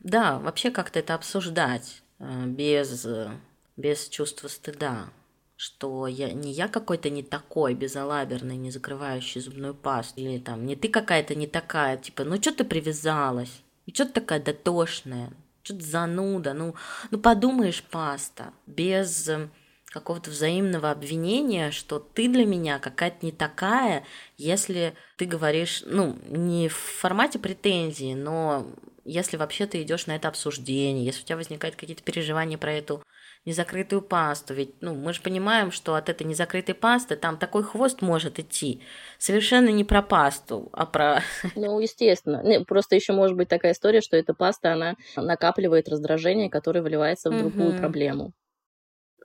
Да, 0.00 0.38
вообще 0.38 0.70
как-то 0.70 1.00
это 1.00 1.14
обсуждать 1.14 2.02
э, 2.18 2.46
без, 2.46 3.04
э, 3.04 3.30
без 3.76 4.08
чувства 4.08 4.48
стыда 4.48 5.10
что 5.58 6.06
я 6.06 6.32
не 6.32 6.52
я 6.52 6.68
какой-то 6.68 7.10
не 7.10 7.24
такой, 7.24 7.74
безалаберный, 7.74 8.56
не 8.56 8.70
закрывающий 8.70 9.40
зубную 9.40 9.74
пасту, 9.74 10.20
или 10.20 10.38
там 10.38 10.64
не 10.64 10.76
ты 10.76 10.88
какая-то 10.88 11.34
не 11.34 11.48
такая, 11.48 11.96
типа, 11.96 12.22
ну 12.22 12.40
что 12.40 12.52
ты 12.52 12.64
привязалась, 12.64 13.62
и 13.84 13.92
что 13.92 14.06
ты 14.06 14.12
такая 14.12 14.40
дотошная, 14.40 15.32
что 15.64 15.74
ты 15.74 15.84
зануда, 15.84 16.54
ну, 16.54 16.76
ну 17.10 17.18
подумаешь, 17.18 17.82
паста, 17.82 18.52
без 18.68 19.28
эм, 19.28 19.50
какого-то 19.86 20.30
взаимного 20.30 20.92
обвинения, 20.92 21.72
что 21.72 21.98
ты 21.98 22.28
для 22.28 22.46
меня 22.46 22.78
какая-то 22.78 23.26
не 23.26 23.32
такая, 23.32 24.04
если 24.36 24.94
ты 25.16 25.24
говоришь, 25.24 25.82
ну, 25.84 26.16
не 26.28 26.68
в 26.68 26.76
формате 26.76 27.40
претензии, 27.40 28.14
но 28.14 28.64
если 29.04 29.36
вообще 29.36 29.66
ты 29.66 29.82
идешь 29.82 30.06
на 30.06 30.14
это 30.14 30.28
обсуждение, 30.28 31.04
если 31.04 31.22
у 31.22 31.26
тебя 31.26 31.36
возникают 31.36 31.74
какие-то 31.74 32.04
переживания 32.04 32.58
про 32.58 32.74
эту 32.74 33.02
незакрытую 33.44 34.02
пасту. 34.02 34.54
Ведь 34.54 34.74
ну, 34.80 34.94
мы 34.94 35.12
же 35.12 35.22
понимаем, 35.22 35.70
что 35.70 35.94
от 35.94 36.08
этой 36.08 36.24
незакрытой 36.24 36.74
пасты 36.74 37.16
там 37.16 37.38
такой 37.38 37.62
хвост 37.62 38.02
может 38.02 38.38
идти. 38.38 38.82
Совершенно 39.18 39.68
не 39.70 39.84
про 39.84 40.02
пасту, 40.02 40.68
а 40.72 40.86
про... 40.86 41.22
Ну, 41.54 41.80
естественно. 41.80 42.64
Просто 42.64 42.94
еще 42.94 43.12
может 43.12 43.36
быть 43.36 43.48
такая 43.48 43.72
история, 43.72 44.00
что 44.00 44.16
эта 44.16 44.34
паста, 44.34 44.72
она 44.72 44.96
накапливает 45.16 45.88
раздражение, 45.88 46.50
которое 46.50 46.82
выливается 46.82 47.30
в 47.30 47.38
другую 47.38 47.70
угу. 47.70 47.78
проблему. 47.78 48.32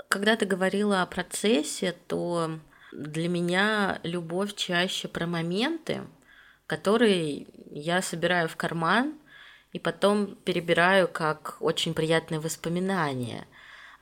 Когда 0.10 0.36
ты 0.36 0.46
говорила 0.46 1.02
о 1.02 1.06
процессе, 1.06 1.96
то 2.08 2.60
для 2.92 3.28
меня 3.28 4.00
любовь 4.04 4.54
чаще 4.56 5.08
про 5.08 5.28
моменты, 5.28 6.02
которые 6.68 7.48
я 7.72 8.02
собираю 8.02 8.48
в 8.48 8.56
карман 8.56 9.16
и 9.72 9.80
потом 9.80 10.36
перебираю 10.36 11.08
как 11.08 11.58
очень 11.60 11.94
приятные 11.94 12.40
воспоминания 12.40 13.48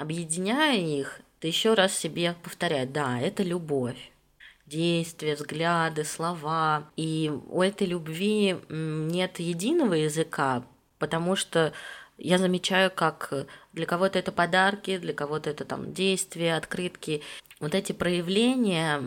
объединяя 0.01 0.77
их, 0.77 1.21
ты 1.39 1.47
еще 1.47 1.73
раз 1.73 1.97
себе 1.97 2.35
повторяй, 2.43 2.85
да, 2.85 3.19
это 3.19 3.43
любовь. 3.43 4.11
Действия, 4.65 5.35
взгляды, 5.35 6.03
слова. 6.03 6.89
И 6.95 7.31
у 7.49 7.61
этой 7.61 7.87
любви 7.87 8.57
нет 8.69 9.39
единого 9.39 9.93
языка, 9.95 10.63
потому 10.97 11.35
что 11.35 11.73
Я 12.23 12.37
замечаю, 12.37 12.91
как 12.91 13.33
для 13.73 13.87
кого-то 13.87 14.19
это 14.19 14.31
подарки, 14.31 14.99
для 14.99 15.11
кого-то 15.11 15.49
это 15.49 15.65
там 15.65 15.91
действия, 15.91 16.55
открытки. 16.55 17.23
Вот 17.59 17.73
эти 17.73 17.93
проявления, 17.93 19.01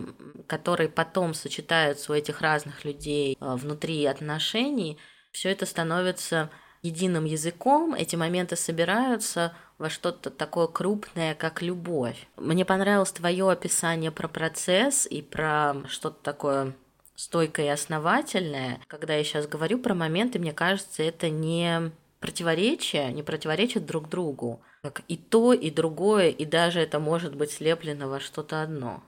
которые 0.47 0.89
потом 0.89 1.33
сочетаются 1.33 2.11
у 2.11 2.15
этих 2.15 2.41
разных 2.41 2.83
людей 2.83 3.37
э, 3.39 3.55
внутри 3.55 4.05
отношений, 4.05 4.97
все 5.31 5.49
это 5.49 5.65
становится 5.65 6.49
единым 6.81 7.23
языком, 7.23 7.93
эти 7.93 8.17
моменты 8.17 8.57
собираются 8.57 9.53
во 9.77 9.89
что-то 9.89 10.29
такое 10.29 10.67
крупное, 10.67 11.35
как 11.35 11.61
любовь. 11.61 12.27
Мне 12.37 12.65
понравилось 12.65 13.11
твое 13.11 13.49
описание 13.49 14.11
про 14.11 14.27
процесс 14.27 15.05
и 15.05 15.21
про 15.21 15.75
что-то 15.87 16.17
такое 16.23 16.73
стойкое 17.15 17.67
и 17.67 17.69
основательное. 17.69 18.79
Когда 18.87 19.15
я 19.15 19.23
сейчас 19.23 19.47
говорю 19.47 19.79
про 19.79 19.93
моменты, 19.93 20.39
мне 20.39 20.53
кажется, 20.53 21.03
это 21.03 21.29
не 21.29 21.91
противоречие, 22.19 23.11
не 23.13 23.23
противоречат 23.23 23.85
друг 23.85 24.09
другу. 24.09 24.61
Как 24.81 25.01
и 25.07 25.17
то, 25.17 25.53
и 25.53 25.71
другое, 25.71 26.29
и 26.29 26.45
даже 26.45 26.79
это 26.79 26.99
может 26.99 27.35
быть 27.35 27.51
слеплено 27.51 28.07
во 28.07 28.19
что-то 28.19 28.61
одно. 28.61 29.01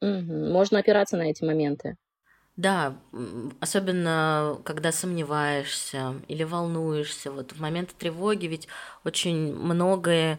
Можно 0.00 0.80
опираться 0.80 1.16
на 1.16 1.30
эти 1.30 1.44
моменты. 1.44 1.96
Да, 2.56 2.96
особенно 3.60 4.60
когда 4.64 4.92
сомневаешься 4.92 6.22
или 6.28 6.44
волнуешься. 6.44 7.32
Вот 7.32 7.52
в 7.52 7.60
моменты 7.60 7.94
тревоги 7.98 8.46
ведь 8.46 8.68
очень 9.04 9.52
многое 9.54 10.38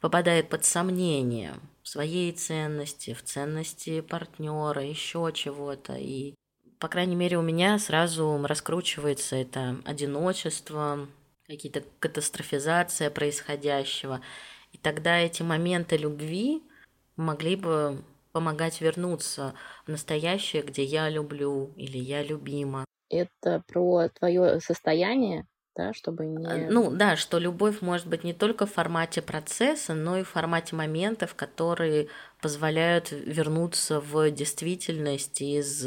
попадает 0.00 0.48
под 0.48 0.64
сомнение 0.64 1.54
в 1.82 1.88
своей 1.88 2.32
ценности, 2.32 3.14
в 3.14 3.22
ценности 3.24 4.00
партнера, 4.00 4.80
еще 4.84 5.32
чего-то. 5.34 5.94
И, 5.96 6.34
по 6.78 6.86
крайней 6.86 7.16
мере, 7.16 7.36
у 7.36 7.42
меня 7.42 7.78
сразу 7.80 8.40
раскручивается 8.46 9.34
это 9.34 9.76
одиночество, 9.84 11.08
какие-то 11.48 11.82
катастрофизация 11.98 13.10
происходящего. 13.10 14.20
И 14.72 14.78
тогда 14.78 15.18
эти 15.18 15.42
моменты 15.42 15.96
любви 15.96 16.62
могли 17.16 17.56
бы 17.56 18.04
помогать 18.36 18.82
вернуться 18.82 19.54
в 19.86 19.88
настоящее, 19.90 20.60
где 20.60 20.84
я 20.84 21.08
люблю 21.08 21.72
или 21.74 21.96
я 21.96 22.22
любима. 22.22 22.84
Это 23.08 23.62
про 23.66 24.10
твое 24.10 24.60
состояние, 24.60 25.46
да, 25.74 25.94
чтобы 25.94 26.26
не... 26.26 26.46
А, 26.46 26.70
ну 26.70 26.94
да, 26.94 27.16
что 27.16 27.38
любовь 27.38 27.80
может 27.80 28.06
быть 28.06 28.24
не 28.24 28.34
только 28.34 28.66
в 28.66 28.72
формате 28.74 29.22
процесса, 29.22 29.94
но 29.94 30.18
и 30.18 30.22
в 30.22 30.28
формате 30.28 30.76
моментов, 30.76 31.34
которые 31.34 32.08
позволяют 32.42 33.10
вернуться 33.10 34.00
в 34.00 34.30
действительность 34.30 35.40
из 35.40 35.86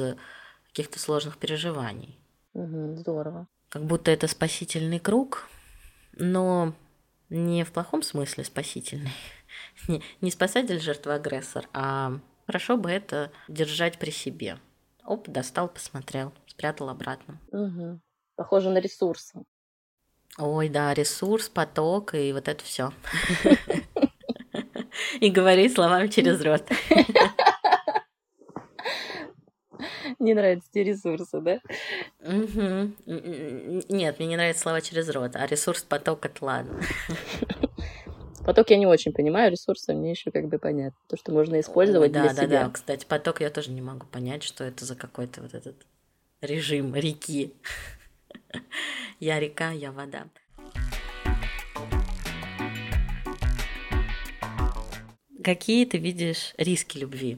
каких-то 0.69 0.97
сложных 0.97 1.37
переживаний. 1.37 2.19
Угу, 2.55 2.95
здорово. 2.95 3.45
Как 3.69 3.83
будто 3.83 4.09
это 4.09 4.27
спасительный 4.27 4.97
круг, 4.97 5.47
но 6.13 6.73
не 7.29 7.63
в 7.63 7.71
плохом 7.71 8.01
смысле 8.01 8.43
спасительный. 8.43 9.13
Не, 9.87 10.01
не 10.21 10.29
спасатель 10.29 10.79
жертва 10.79 11.15
агрессор, 11.15 11.67
а 11.73 12.19
Хорошо 12.49 12.77
бы 12.77 12.89
это 12.89 13.31
держать 13.47 13.99
при 13.99 14.09
себе. 14.09 14.57
Оп, 15.05 15.29
достал, 15.29 15.69
посмотрел, 15.69 16.33
спрятал 16.47 16.89
обратно. 16.89 17.39
Угу. 17.51 17.99
Похоже 18.37 18.71
на 18.71 18.79
ресурсы. 18.79 19.43
Ой, 20.39 20.67
да, 20.67 20.95
ресурс, 20.95 21.47
поток 21.47 22.15
и 22.15 22.33
вот 22.33 22.47
это 22.47 22.63
все. 22.63 22.91
И 25.19 25.29
говори 25.29 25.69
словами 25.69 26.07
через 26.07 26.41
рот. 26.41 26.67
Не 30.17 30.33
нравятся 30.33 30.71
те 30.73 30.83
ресурсы, 30.83 31.39
да? 31.41 31.59
Нет, 32.19 32.95
мне 34.17 34.27
не 34.27 34.35
нравятся 34.35 34.63
слова 34.63 34.81
через 34.81 35.07
рот, 35.09 35.35
а 35.35 35.45
ресурс, 35.45 35.83
поток 35.83 36.25
это 36.25 36.43
ладно. 36.43 36.81
Поток 38.49 38.71
я 38.71 38.77
не 38.77 38.87
очень 38.87 39.13
понимаю, 39.13 39.51
ресурсы 39.51 39.93
мне 39.93 40.09
еще 40.09 40.31
как 40.31 40.47
бы 40.47 40.57
понятно. 40.57 40.97
То, 41.07 41.15
что 41.17 41.31
можно 41.31 41.59
использовать 41.59 42.11
да, 42.11 42.21
для 42.23 42.29
да, 42.29 42.35
себя. 42.35 42.47
Да, 42.47 42.65
да, 42.65 42.71
кстати, 42.71 43.05
поток 43.05 43.41
я 43.41 43.51
тоже 43.51 43.69
не 43.69 43.79
могу 43.79 44.07
понять, 44.07 44.41
что 44.41 44.63
это 44.63 44.85
за 44.85 44.95
какой-то 44.95 45.43
вот 45.43 45.53
этот 45.53 45.75
режим 46.41 46.95
реки. 46.95 47.53
Я 49.19 49.39
река, 49.39 49.69
я 49.69 49.91
вода. 49.91 50.29
Какие 55.43 55.85
ты 55.85 55.99
видишь 55.99 56.55
риски 56.57 56.97
любви? 56.97 57.37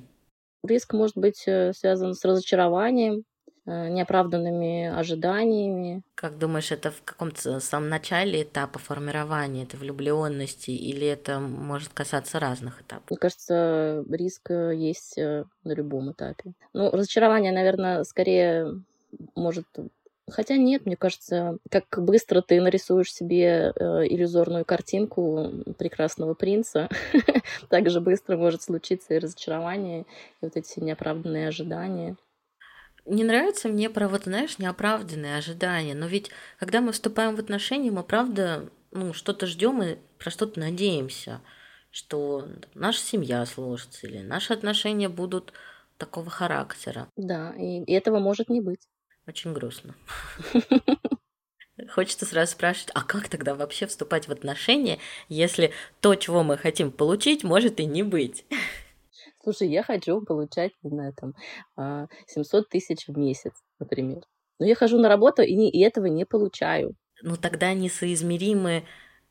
Риск 0.64 0.94
может 0.94 1.18
быть 1.18 1.44
э, 1.46 1.74
связан 1.74 2.14
с 2.14 2.24
разочарованием, 2.24 3.24
неоправданными 3.66 4.86
ожиданиями. 4.86 6.04
Как 6.16 6.38
думаешь, 6.38 6.72
это 6.72 6.92
в 6.92 7.02
каком-то 7.04 7.60
самом 7.60 7.90
начале 7.90 8.44
этапа 8.44 8.80
формирования 8.80 9.64
этой 9.64 9.80
влюбленности, 9.80 10.72
или 10.72 11.06
это 11.08 11.40
может 11.40 11.94
касаться 11.94 12.40
разных 12.40 12.82
этапов? 12.82 13.10
Мне 13.10 13.18
кажется, 13.18 14.04
риск 14.10 14.52
э, 14.52 14.76
есть 14.76 15.18
э, 15.18 15.46
на 15.64 15.74
любом 15.74 16.12
этапе. 16.12 16.54
Ну, 16.74 16.90
разочарование, 16.92 17.52
наверное, 17.52 18.04
скорее 18.04 18.82
может 19.36 19.66
Хотя 20.30 20.56
нет, 20.56 20.86
мне 20.86 20.96
кажется, 20.96 21.58
как 21.70 21.86
быстро 21.98 22.42
ты 22.42 22.62
нарисуешь 22.62 23.14
себе 23.14 23.74
э, 23.76 24.08
иллюзорную 24.08 24.64
картинку 24.64 25.52
прекрасного 25.78 26.36
принца, 26.36 26.88
так 27.70 27.90
же 27.90 28.00
быстро 28.00 28.38
может 28.38 28.62
случиться 28.62 29.14
и 29.14 29.20
разочарование, 29.20 30.02
и 30.02 30.06
вот 30.42 30.56
эти 30.56 30.80
неоправданные 30.80 31.50
ожидания. 31.50 32.16
Не 33.12 33.26
нравится 33.26 33.68
мне 33.68 33.90
про 33.90 34.08
вот, 34.08 34.24
знаешь, 34.24 34.58
неоправданные 34.58 35.36
ожидания. 35.36 35.94
Но 35.94 36.08
ведь, 36.08 36.32
когда 36.58 36.80
мы 36.80 36.94
вступаем 36.94 37.36
в 37.36 37.40
отношения, 37.40 37.92
мы 37.92 38.04
правда 38.04 38.70
ну, 38.92 39.12
что-то 39.12 39.48
ждем 39.48 39.84
и 39.84 39.98
про 40.18 40.32
что-то 40.32 40.62
надеемся, 40.62 41.42
что 41.92 42.48
наша 42.74 43.02
семья 43.02 43.46
сложится 43.46 44.08
или 44.08 44.20
наши 44.20 44.54
отношения 44.54 45.10
будут 45.10 45.52
такого 45.98 46.30
характера. 46.30 47.10
Да, 47.18 47.54
и 47.58 47.84
этого 47.92 48.20
может 48.20 48.48
не 48.48 48.62
быть. 48.62 48.88
Очень 49.28 49.52
грустно. 49.52 49.94
Хочется 51.90 52.26
сразу 52.26 52.54
спрашивать, 52.54 52.92
а 52.94 53.04
как 53.04 53.28
тогда 53.28 53.56
вообще 53.56 53.88
вступать 53.88 54.30
в 54.30 54.32
отношения, 54.32 55.00
если 55.28 55.74
то, 56.00 56.16
чего 56.16 56.44
мы 56.44 56.58
хотим 56.58 56.92
получить, 56.92 57.44
может 57.44 57.82
и 57.82 57.86
не 57.86 58.04
быть? 58.04 58.46
Слушай, 59.44 59.70
я 59.70 59.84
хочу 59.84 60.22
получать, 60.22 60.72
не 60.84 60.90
знаю, 60.90 61.14
там, 61.14 61.34
700 62.28 62.66
а, 62.66 62.70
тысяч 62.70 63.08
в 63.08 63.18
месяц, 63.18 63.54
например. 63.80 64.24
Но 64.60 64.66
я 64.66 64.76
хожу 64.76 65.00
на 65.00 65.10
работу 65.10 65.42
и, 65.42 65.56
не, 65.56 65.72
и 65.72 65.82
этого 65.82 66.06
не 66.06 66.26
получаю. 66.26 66.96
Ну 67.24 67.36
тогда 67.36 67.74
несоизмеримы 67.74 68.84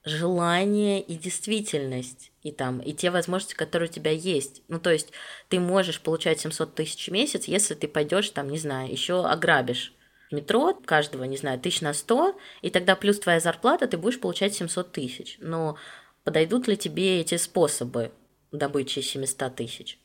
желание 0.05 1.01
и 1.01 1.15
действительность, 1.15 2.33
и 2.43 2.53
там, 2.53 2.81
и 2.81 2.93
те 2.93 3.11
возможности, 3.11 3.55
которые 3.55 3.89
у 3.89 3.93
тебя 3.93 4.11
есть. 4.11 4.63
Ну, 4.69 4.81
то 4.81 4.91
есть 4.91 5.13
ты 5.49 5.61
можешь 5.61 6.01
получать 6.01 6.41
700 6.41 6.75
тысяч 6.75 7.09
в 7.09 7.13
месяц, 7.13 7.45
если 7.45 7.75
ты 7.75 7.87
пойдешь 7.87 8.31
там, 8.31 8.49
не 8.49 8.59
знаю, 8.59 8.91
еще 8.91 9.27
ограбишь 9.27 9.95
метро 10.31 10.75
каждого, 10.85 11.25
не 11.25 11.37
знаю, 11.37 11.61
тысяч 11.61 11.81
на 11.81 11.93
100, 11.93 12.39
и 12.63 12.71
тогда 12.71 12.97
плюс 12.97 13.19
твоя 13.19 13.41
зарплата, 13.41 13.87
ты 13.87 13.99
будешь 13.99 14.21
получать 14.21 14.55
700 14.55 14.93
тысяч. 14.93 15.37
Но 15.41 15.77
подойдут 16.25 16.67
ли 16.67 16.77
тебе 16.77 17.21
эти 17.21 17.37
способы 17.37 18.13
добычи 18.53 19.01
700 19.01 19.55
тысяч? 19.55 20.00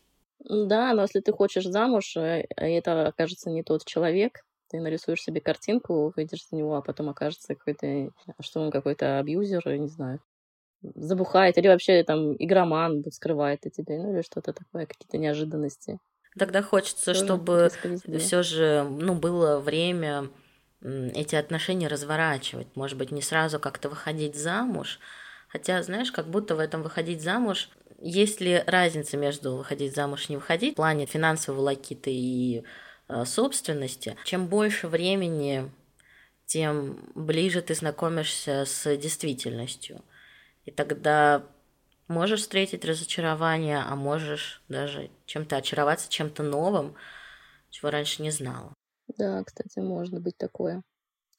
Да, 0.47 0.93
но 0.93 1.03
если 1.03 1.21
ты 1.21 1.31
хочешь 1.31 1.65
замуж, 1.65 2.15
э, 2.17 2.45
это 2.57 3.07
окажется 3.07 3.49
не 3.49 3.63
тот 3.63 3.85
человек, 3.85 4.41
ты 4.69 4.79
нарисуешь 4.79 5.21
себе 5.21 5.41
картинку, 5.41 6.13
выйдешь 6.15 6.47
за 6.49 6.55
него, 6.55 6.75
а 6.75 6.81
потом 6.81 7.09
окажется 7.09 7.55
какой-то, 7.55 8.11
что 8.41 8.61
он 8.61 8.71
какой-то 8.71 9.19
абьюзер, 9.19 9.77
не 9.77 9.87
знаю, 9.87 10.19
забухает, 10.81 11.57
или 11.57 11.67
вообще 11.67 12.03
там 12.03 12.35
игроман 12.37 13.03
скрывает 13.11 13.65
от 13.65 13.73
тебя, 13.73 13.97
ну 13.97 14.13
или 14.13 14.21
что-то 14.21 14.53
такое, 14.53 14.85
какие-то 14.85 15.17
неожиданности. 15.17 15.99
Тогда 16.37 16.61
хочется, 16.61 17.13
Тоже 17.13 17.25
чтобы 17.25 17.71
все 18.19 18.43
же, 18.43 18.83
ну, 18.83 19.15
было 19.15 19.59
время 19.59 20.29
эти 20.81 21.35
отношения 21.35 21.87
разворачивать. 21.87 22.75
Может 22.75 22.97
быть, 22.97 23.11
не 23.11 23.21
сразу 23.21 23.59
как-то 23.59 23.89
выходить 23.89 24.35
замуж. 24.35 24.99
Хотя, 25.47 25.81
знаешь, 25.81 26.11
как 26.11 26.27
будто 26.27 26.55
в 26.55 26.59
этом 26.59 26.83
выходить 26.83 27.21
замуж 27.21 27.69
есть 27.99 28.41
ли 28.41 28.63
разница 28.65 29.17
между 29.17 29.55
выходить 29.55 29.95
замуж 29.95 30.25
и 30.27 30.33
не 30.33 30.37
выходить 30.37 30.73
в 30.73 30.75
плане 30.77 31.05
финансовой 31.05 31.59
волокиты 31.59 32.11
и 32.11 32.63
э, 33.07 33.25
собственности? 33.25 34.17
Чем 34.25 34.47
больше 34.47 34.87
времени, 34.87 35.71
тем 36.45 37.09
ближе 37.15 37.61
ты 37.61 37.73
знакомишься 37.73 38.65
с 38.65 38.95
действительностью. 38.97 40.01
И 40.65 40.71
тогда 40.71 41.43
можешь 42.07 42.41
встретить 42.41 42.85
разочарование, 42.85 43.79
а 43.79 43.95
можешь 43.95 44.61
даже 44.67 45.09
чем-то 45.25 45.57
очароваться, 45.57 46.09
чем-то 46.09 46.43
новым, 46.43 46.95
чего 47.69 47.89
раньше 47.89 48.21
не 48.21 48.31
знала. 48.31 48.73
Да, 49.17 49.43
кстати, 49.43 49.79
может 49.79 50.19
быть 50.21 50.37
такое. 50.37 50.81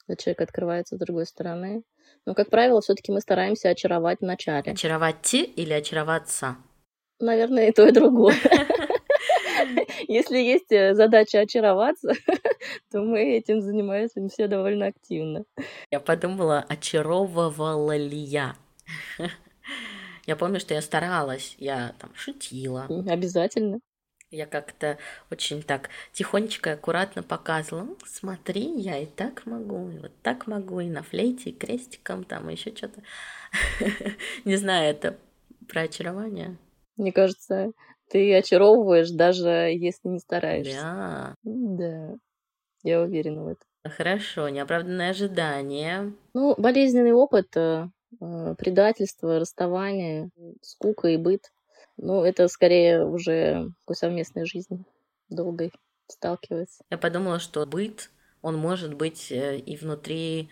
Когда 0.07 0.23
человек 0.23 0.41
открывается 0.43 0.97
с 0.97 0.99
другой 0.99 1.27
стороны, 1.27 1.83
но, 2.27 2.35
как 2.35 2.49
правило, 2.49 2.81
все-таки 2.81 3.11
мы 3.11 3.21
стараемся 3.21 3.71
очаровать 3.71 4.19
вначале. 4.21 4.73
Очаровать 4.73 5.23
те 5.23 5.43
или 5.43 5.73
очароваться? 5.73 6.57
Наверное, 7.19 7.69
и 7.69 7.73
то, 7.73 7.87
и 7.87 7.93
другое. 7.93 8.37
Если 10.09 10.39
есть 10.39 10.71
э, 10.71 10.95
задача 10.95 11.41
очароваться, 11.41 12.13
то 12.93 13.01
мы 13.01 13.37
этим 13.37 13.61
занимаемся 13.61 14.27
все 14.29 14.47
довольно 14.47 14.87
активно. 14.87 15.45
Я 15.91 15.99
подумала, 15.99 16.65
очаровывала 16.69 17.97
ли 17.97 18.19
я? 18.19 18.55
Я 20.27 20.35
помню, 20.35 20.59
что 20.59 20.75
я 20.75 20.83
старалась, 20.83 21.55
я 21.57 21.95
там 22.01 22.11
шутила. 22.17 22.89
Обязательно. 23.07 23.79
Я 24.37 24.45
как-то 24.45 24.99
очень 25.31 25.63
так 25.63 25.89
тихонечко 26.13 26.71
и 26.71 26.73
аккуратно 26.75 27.23
показывала. 27.23 27.89
смотри, 28.05 28.71
я 28.79 28.99
и 28.99 29.07
так 29.07 29.47
могу, 29.47 29.89
и 29.89 29.99
вот 29.99 30.13
так 30.23 30.47
могу, 30.47 30.81
и 30.81 30.91
на 30.91 31.03
флейте, 31.03 31.51
и 31.51 31.55
крестиком, 31.55 32.25
там, 32.25 32.51
и 32.51 32.53
еще 32.53 32.75
что-то. 32.77 33.01
Не 34.45 34.57
знаю, 34.57 34.91
это 34.91 35.17
про 35.67 35.83
очарование. 35.83 36.59
Мне 36.99 37.13
кажется, 37.13 37.73
ты 38.11 38.35
очаровываешь, 38.37 39.11
даже 39.11 39.49
если 39.49 40.09
не 40.09 40.19
стараешься. 40.19 40.81
Да. 40.83 41.35
Да, 41.43 42.15
я 42.83 43.01
уверена 43.01 43.45
в 43.45 43.49
этом. 43.49 43.67
Хорошо, 43.97 44.51
неоправданное 44.51 45.11
ожидание. 45.11 46.13
Ну, 46.35 46.55
болезненный 46.59 47.13
опыт, 47.13 47.57
э, 47.57 47.87
э, 48.21 48.55
предательство, 48.59 49.39
расставание, 49.39 50.29
скука 50.61 51.09
и 51.09 51.17
быт. 51.17 51.53
Ну, 51.97 52.25
это 52.25 52.49
скорее 52.49 53.05
уже 53.05 53.71
такой 53.81 53.97
совместной 53.97 54.47
жизни 54.47 54.85
долгой 55.29 55.73
сталкивается. 56.09 56.85
Я 56.91 56.99
подумала, 56.99 57.39
что 57.39 57.65
быт, 57.67 58.11
он 58.43 58.57
может 58.57 58.95
быть 58.95 59.33
э, 59.33 59.59
и 59.59 59.77
внутри 59.77 60.51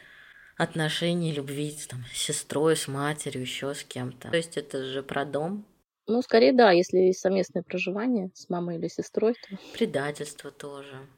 отношений, 0.56 1.32
любви 1.32 1.76
там, 1.88 2.04
с 2.12 2.16
сестрой, 2.16 2.76
с 2.76 2.88
матерью, 2.88 3.42
еще 3.42 3.74
с 3.74 3.84
кем-то. 3.84 4.30
То 4.30 4.36
есть 4.36 4.56
это 4.56 4.84
же 4.84 5.02
про 5.02 5.24
дом, 5.24 5.66
ну, 6.06 6.20
скорее, 6.20 6.52
да, 6.52 6.70
если 6.70 6.98
есть 6.98 7.20
совместное 7.20 7.62
проживание 7.62 8.30
с 8.34 8.50
мамой 8.50 8.76
или 8.76 8.88
сестрой, 8.88 9.34
то... 9.34 9.56
Предательство 9.72 10.50
тоже. 10.50 11.08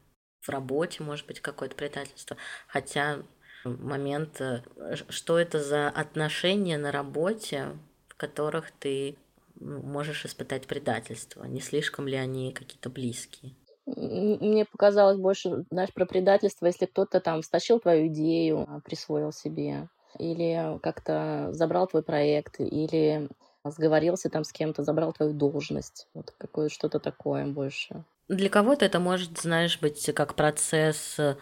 В 0.40 0.48
работе 0.48 1.02
может 1.02 1.26
быть 1.26 1.40
какое-то 1.40 1.74
предательство. 1.74 2.36
Хотя 2.68 3.24
момент, 3.64 4.40
э, 4.40 4.62
что 5.08 5.38
это 5.40 5.60
за 5.60 5.88
отношения 5.88 6.78
на 6.78 6.92
работе, 6.92 7.76
в 8.06 8.14
которых 8.14 8.70
ты 8.70 9.16
можешь 9.60 10.24
испытать 10.24 10.66
предательство? 10.66 11.44
Не 11.44 11.60
слишком 11.60 12.06
ли 12.08 12.16
они 12.16 12.52
какие-то 12.52 12.90
близкие? 12.90 13.54
Мне 13.86 14.64
показалось 14.64 15.18
больше, 15.18 15.64
знаешь, 15.70 15.92
про 15.92 16.06
предательство, 16.06 16.66
если 16.66 16.86
кто-то 16.86 17.20
там 17.20 17.42
стащил 17.42 17.78
твою 17.78 18.08
идею, 18.08 18.64
а, 18.68 18.80
присвоил 18.80 19.32
себе, 19.32 19.88
или 20.18 20.78
как-то 20.82 21.50
забрал 21.52 21.86
твой 21.86 22.02
проект, 22.02 22.60
или 22.60 23.28
сговорился 23.64 24.28
там 24.28 24.44
с 24.44 24.52
кем-то, 24.52 24.82
забрал 24.82 25.12
твою 25.12 25.32
должность. 25.32 26.08
Вот 26.14 26.32
какое 26.36 26.68
что-то 26.68 26.98
такое 26.98 27.46
больше. 27.46 28.04
Для 28.28 28.48
кого-то 28.48 28.84
это 28.84 28.98
может, 28.98 29.38
знаешь, 29.38 29.80
быть 29.80 30.12
как 30.14 30.34
процесс 30.34 31.18
э, 31.18 31.36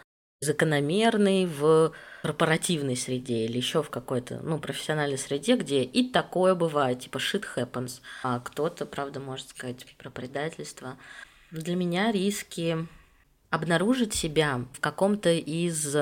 закономерный 0.45 1.45
в 1.45 1.91
корпоративной 2.21 2.95
среде 2.95 3.45
или 3.45 3.57
еще 3.57 3.83
в 3.83 3.89
какой-то, 3.89 4.39
ну, 4.41 4.59
профессиональной 4.59 5.17
среде, 5.17 5.57
где 5.57 5.83
и 5.83 6.09
такое 6.09 6.55
бывает, 6.55 7.01
типа 7.01 7.17
shit 7.17 7.43
happens. 7.55 8.01
А 8.23 8.39
кто-то, 8.39 8.85
правда, 8.85 9.19
может 9.19 9.49
сказать 9.49 9.85
про 9.97 10.09
предательство. 10.09 10.97
Для 11.51 11.75
меня 11.75 12.11
риски 12.11 12.87
обнаружить 13.49 14.13
себя 14.13 14.65
в 14.73 14.79
каком-то 14.79 15.31
из 15.31 15.95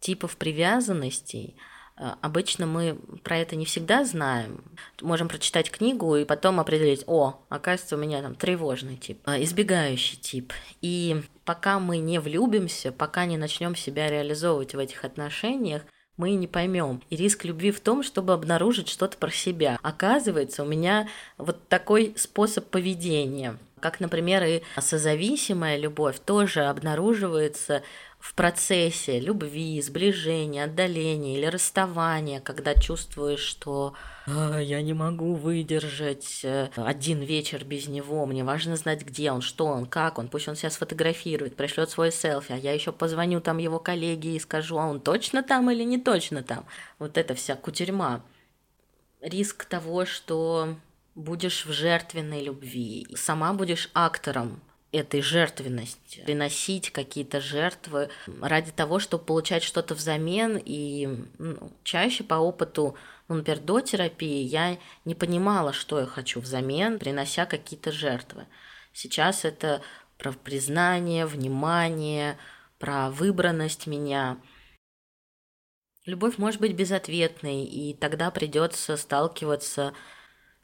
типов 0.00 0.36
привязанностей– 0.36 1.56
обычно 2.20 2.66
мы 2.66 2.98
про 3.24 3.38
это 3.38 3.56
не 3.56 3.64
всегда 3.64 4.04
знаем. 4.04 4.64
Можем 5.00 5.28
прочитать 5.28 5.70
книгу 5.70 6.16
и 6.16 6.24
потом 6.24 6.60
определить, 6.60 7.04
о, 7.06 7.40
оказывается, 7.48 7.96
у 7.96 7.98
меня 7.98 8.22
там 8.22 8.34
тревожный 8.34 8.96
тип, 8.96 9.20
э, 9.26 9.42
избегающий 9.42 10.16
тип. 10.16 10.52
И 10.80 11.22
пока 11.44 11.78
мы 11.78 11.98
не 11.98 12.20
влюбимся, 12.20 12.92
пока 12.92 13.24
не 13.26 13.36
начнем 13.36 13.74
себя 13.74 14.10
реализовывать 14.10 14.74
в 14.74 14.78
этих 14.78 15.04
отношениях, 15.04 15.82
мы 16.16 16.32
не 16.32 16.46
поймем. 16.46 17.02
И 17.10 17.16
риск 17.16 17.44
любви 17.44 17.70
в 17.70 17.80
том, 17.80 18.02
чтобы 18.02 18.32
обнаружить 18.32 18.88
что-то 18.88 19.16
про 19.16 19.30
себя. 19.30 19.78
Оказывается, 19.82 20.64
у 20.64 20.66
меня 20.66 21.08
вот 21.38 21.68
такой 21.68 22.14
способ 22.16 22.66
поведения. 22.66 23.56
Как, 23.80 24.00
например, 24.00 24.42
и 24.42 24.62
созависимая 24.80 25.78
любовь 25.78 26.18
тоже 26.18 26.64
обнаруживается 26.64 27.82
в 28.18 28.34
процессе 28.34 29.20
любви, 29.20 29.80
сближения, 29.80 30.64
отдаления 30.64 31.36
или 31.36 31.46
расставания, 31.46 32.40
когда 32.40 32.74
чувствуешь, 32.74 33.40
что 33.40 33.94
а, 34.26 34.58
я 34.58 34.82
не 34.82 34.92
могу 34.92 35.34
выдержать 35.34 36.40
э, 36.42 36.68
один 36.74 37.20
вечер 37.20 37.64
без 37.64 37.86
него, 37.86 38.26
мне 38.26 38.42
важно 38.42 38.76
знать, 38.76 39.04
где 39.04 39.30
он, 39.30 39.40
что 39.40 39.66
он, 39.66 39.86
как 39.86 40.18
он, 40.18 40.28
пусть 40.28 40.48
он 40.48 40.56
себя 40.56 40.70
сфотографирует, 40.70 41.54
пришлет 41.54 41.90
свой 41.90 42.10
селфи, 42.10 42.52
а 42.52 42.56
я 42.56 42.72
еще 42.72 42.90
позвоню 42.90 43.40
там 43.40 43.58
его 43.58 43.78
коллеге 43.78 44.34
и 44.34 44.40
скажу, 44.40 44.78
а 44.78 44.86
он 44.86 45.00
точно 45.00 45.44
там 45.44 45.70
или 45.70 45.84
не 45.84 45.98
точно 45.98 46.42
там. 46.42 46.66
Вот 46.98 47.16
это 47.16 47.34
вся 47.34 47.54
кутерьма. 47.54 48.24
Риск 49.20 49.64
того, 49.64 50.04
что 50.06 50.76
будешь 51.14 51.66
в 51.66 51.72
жертвенной 51.72 52.42
любви, 52.42 53.06
сама 53.16 53.52
будешь 53.52 53.90
актором 53.94 54.60
этой 54.90 55.20
жертвенности, 55.20 56.22
приносить 56.24 56.90
какие-то 56.90 57.40
жертвы 57.40 58.08
ради 58.40 58.72
того, 58.72 58.98
чтобы 58.98 59.24
получать 59.24 59.62
что-то 59.62 59.94
взамен. 59.94 60.60
И 60.64 61.26
ну, 61.38 61.72
чаще 61.84 62.24
по 62.24 62.34
опыту, 62.34 62.96
ну, 63.28 63.36
например, 63.36 63.60
до 63.60 63.80
терапии 63.80 64.42
я 64.42 64.78
не 65.04 65.14
понимала, 65.14 65.72
что 65.72 66.00
я 66.00 66.06
хочу 66.06 66.40
взамен, 66.40 66.98
принося 66.98 67.44
какие-то 67.44 67.92
жертвы. 67.92 68.46
Сейчас 68.92 69.44
это 69.44 69.82
про 70.16 70.32
признание, 70.32 71.26
внимание, 71.26 72.38
про 72.78 73.10
выбранность 73.10 73.86
меня. 73.86 74.38
Любовь 76.06 76.38
может 76.38 76.62
быть 76.62 76.72
безответной, 76.72 77.64
и 77.64 77.92
тогда 77.92 78.30
придется 78.30 78.96
сталкиваться 78.96 79.92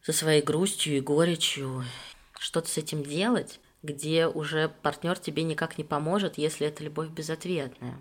со 0.02 0.12
своей 0.14 0.40
грустью 0.40 0.96
и 0.96 1.00
горечью, 1.00 1.84
что-то 2.38 2.70
с 2.70 2.78
этим 2.78 3.02
делать 3.02 3.60
где 3.85 4.27
уже 4.27 4.70
партнер 4.83 5.18
тебе 5.18 5.42
никак 5.42 5.77
не 5.77 5.85
поможет, 5.85 6.38
если 6.38 6.66
это 6.66 6.83
любовь 6.83 7.11
безответная. 7.11 8.01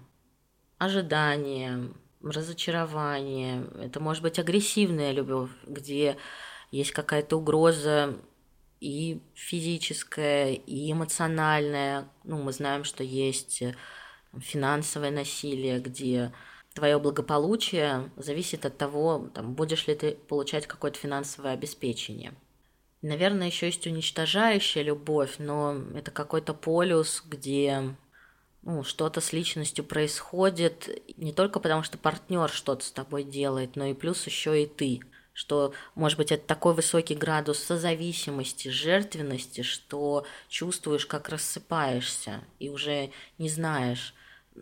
Ожидание, 0.77 1.91
разочарование, 2.21 3.67
это 3.79 3.99
может 3.99 4.23
быть 4.23 4.39
агрессивная 4.39 5.11
любовь, 5.11 5.51
где 5.67 6.17
есть 6.71 6.91
какая-то 6.91 7.37
угроза 7.37 8.17
и 8.79 9.21
физическая, 9.33 10.53
и 10.53 10.91
эмоциональная. 10.91 12.07
Ну, 12.23 12.41
мы 12.41 12.53
знаем, 12.53 12.85
что 12.85 13.03
есть 13.03 13.61
финансовое 14.39 15.11
насилие, 15.11 15.79
где 15.79 16.31
твое 16.73 16.97
благополучие 16.97 18.09
зависит 18.15 18.65
от 18.65 18.77
того, 18.77 19.29
там, 19.33 19.53
будешь 19.53 19.87
ли 19.87 19.95
ты 19.95 20.15
получать 20.15 20.65
какое-то 20.65 20.97
финансовое 20.97 21.51
обеспечение. 21.51 22.33
Наверное, 23.03 23.47
еще 23.47 23.65
есть 23.65 23.85
уничтожающая 23.85 24.81
любовь, 24.81 25.35
но 25.37 25.75
это 25.93 26.09
какой-то 26.09 26.53
полюс, 26.53 27.21
где 27.27 27.97
ну, 28.61 28.83
что-то 28.83 29.19
с 29.19 29.33
личностью 29.33 29.83
происходит 29.83 30.89
не 31.17 31.33
только 31.33 31.59
потому, 31.59 31.83
что 31.83 31.97
партнер 31.97 32.49
что-то 32.49 32.85
с 32.85 32.93
тобой 32.93 33.25
делает, 33.25 33.75
но 33.75 33.87
и 33.87 33.93
плюс 33.93 34.25
еще 34.25 34.63
и 34.63 34.67
ты. 34.67 35.01
Что, 35.33 35.73
может 35.95 36.17
быть, 36.17 36.31
это 36.31 36.47
такой 36.47 36.73
высокий 36.73 37.15
градус 37.15 37.59
созависимости, 37.59 38.69
жертвенности, 38.69 39.63
что 39.63 40.25
чувствуешь, 40.47 41.05
как 41.05 41.27
рассыпаешься, 41.27 42.39
и 42.59 42.69
уже 42.69 43.11
не 43.37 43.49
знаешь. 43.49 44.13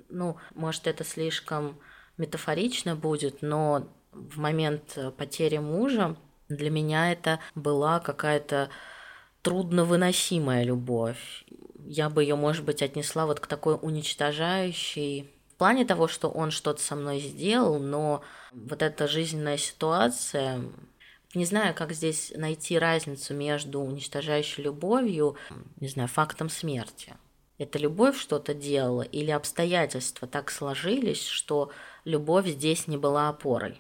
Ну, 0.10 0.38
может, 0.56 0.88
это 0.88 1.04
слишком 1.04 1.80
метафорично 2.18 2.96
будет, 2.96 3.44
но 3.44 3.88
в 4.14 4.40
момент 4.40 4.98
потери 5.16 5.60
мужа 5.60 6.18
для 6.56 6.70
меня 6.70 7.12
это 7.12 7.40
была 7.56 8.00
какая-то 8.00 8.70
трудновыносимая 9.42 10.64
любовь. 10.64 11.46
Я 11.80 12.10
бы 12.10 12.24
ее, 12.24 12.36
может 12.36 12.64
быть, 12.64 12.82
отнесла 12.82 13.26
вот 13.26 13.40
к 13.40 13.48
такой 13.48 13.78
уничтожающей 13.82 15.32
в 15.54 15.56
плане 15.56 15.86
того, 15.86 16.08
что 16.08 16.30
он 16.30 16.52
что-то 16.52 16.82
со 16.82 16.96
мной 16.96 17.20
сделал, 17.20 17.80
но 17.80 18.24
вот 18.52 18.82
эта 18.82 19.08
жизненная 19.08 19.58
ситуация, 19.58 20.62
не 21.34 21.46
знаю, 21.46 21.74
как 21.76 21.94
здесь 21.94 22.34
найти 22.36 22.78
разницу 22.78 23.34
между 23.34 23.80
уничтожающей 23.80 24.64
любовью, 24.64 25.36
не 25.80 25.88
знаю, 25.88 26.10
фактом 26.10 26.50
смерти. 26.50 27.16
Это 27.58 27.78
любовь 27.78 28.20
что-то 28.20 28.56
делала 28.56 29.04
или 29.04 29.30
обстоятельства 29.30 30.28
так 30.28 30.50
сложились, 30.50 31.26
что 31.28 31.70
любовь 32.06 32.48
здесь 32.48 32.88
не 32.88 32.98
была 32.98 33.30
опорой. 33.30 33.80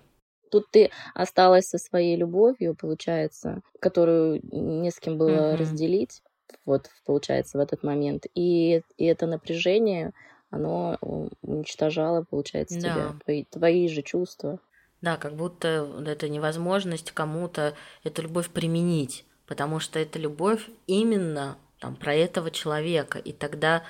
Тут 0.52 0.70
ты 0.70 0.92
осталась 1.16 1.70
со 1.70 1.78
своей 1.78 2.16
любовью, 2.18 2.76
получается, 2.76 3.62
которую 3.80 4.42
не 4.52 4.92
с 4.92 5.00
кем 5.00 5.18
было 5.18 5.30
mm-hmm. 5.30 5.56
разделить, 5.56 6.22
вот, 6.66 6.90
получается, 7.06 7.58
в 7.58 7.62
этот 7.62 7.84
момент. 7.84 8.26
И, 8.36 8.82
и 8.98 9.06
это 9.06 9.26
напряжение, 9.26 10.12
оно 10.50 10.98
уничтожало, 11.42 12.24
получается, 12.30 12.80
да. 12.82 12.94
тебя, 12.94 13.14
твои, 13.24 13.46
твои 13.46 13.88
же 13.88 14.02
чувства. 14.02 14.60
Да, 15.02 15.18
как 15.18 15.36
будто 15.36 15.90
это 16.06 16.30
невозможность 16.30 17.12
кому-то 17.12 17.74
эту 18.04 18.22
любовь 18.24 18.50
применить, 18.50 19.26
потому 19.48 19.80
что 19.80 19.98
эта 19.98 20.20
любовь 20.20 20.70
именно 20.86 21.58
там, 21.80 21.96
про 21.96 22.14
этого 22.14 22.52
человека, 22.52 23.18
и 23.18 23.32
тогда 23.32 23.84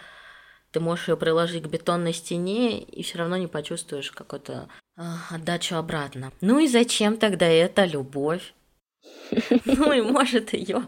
ты 0.71 0.79
можешь 0.79 1.09
ее 1.09 1.17
приложить 1.17 1.63
к 1.63 1.67
бетонной 1.67 2.13
стене 2.13 2.79
и 2.81 3.03
все 3.03 3.17
равно 3.17 3.35
не 3.37 3.47
почувствуешь 3.47 4.11
какую-то 4.11 4.69
э, 4.90 4.90
отдачу 5.29 5.75
обратно. 5.75 6.31
Ну 6.41 6.59
и 6.59 6.67
зачем 6.67 7.17
тогда 7.17 7.45
эта 7.45 7.85
любовь? 7.85 8.53
Ну 9.65 9.91
и 9.91 10.01
может 10.01 10.53
ее 10.53 10.83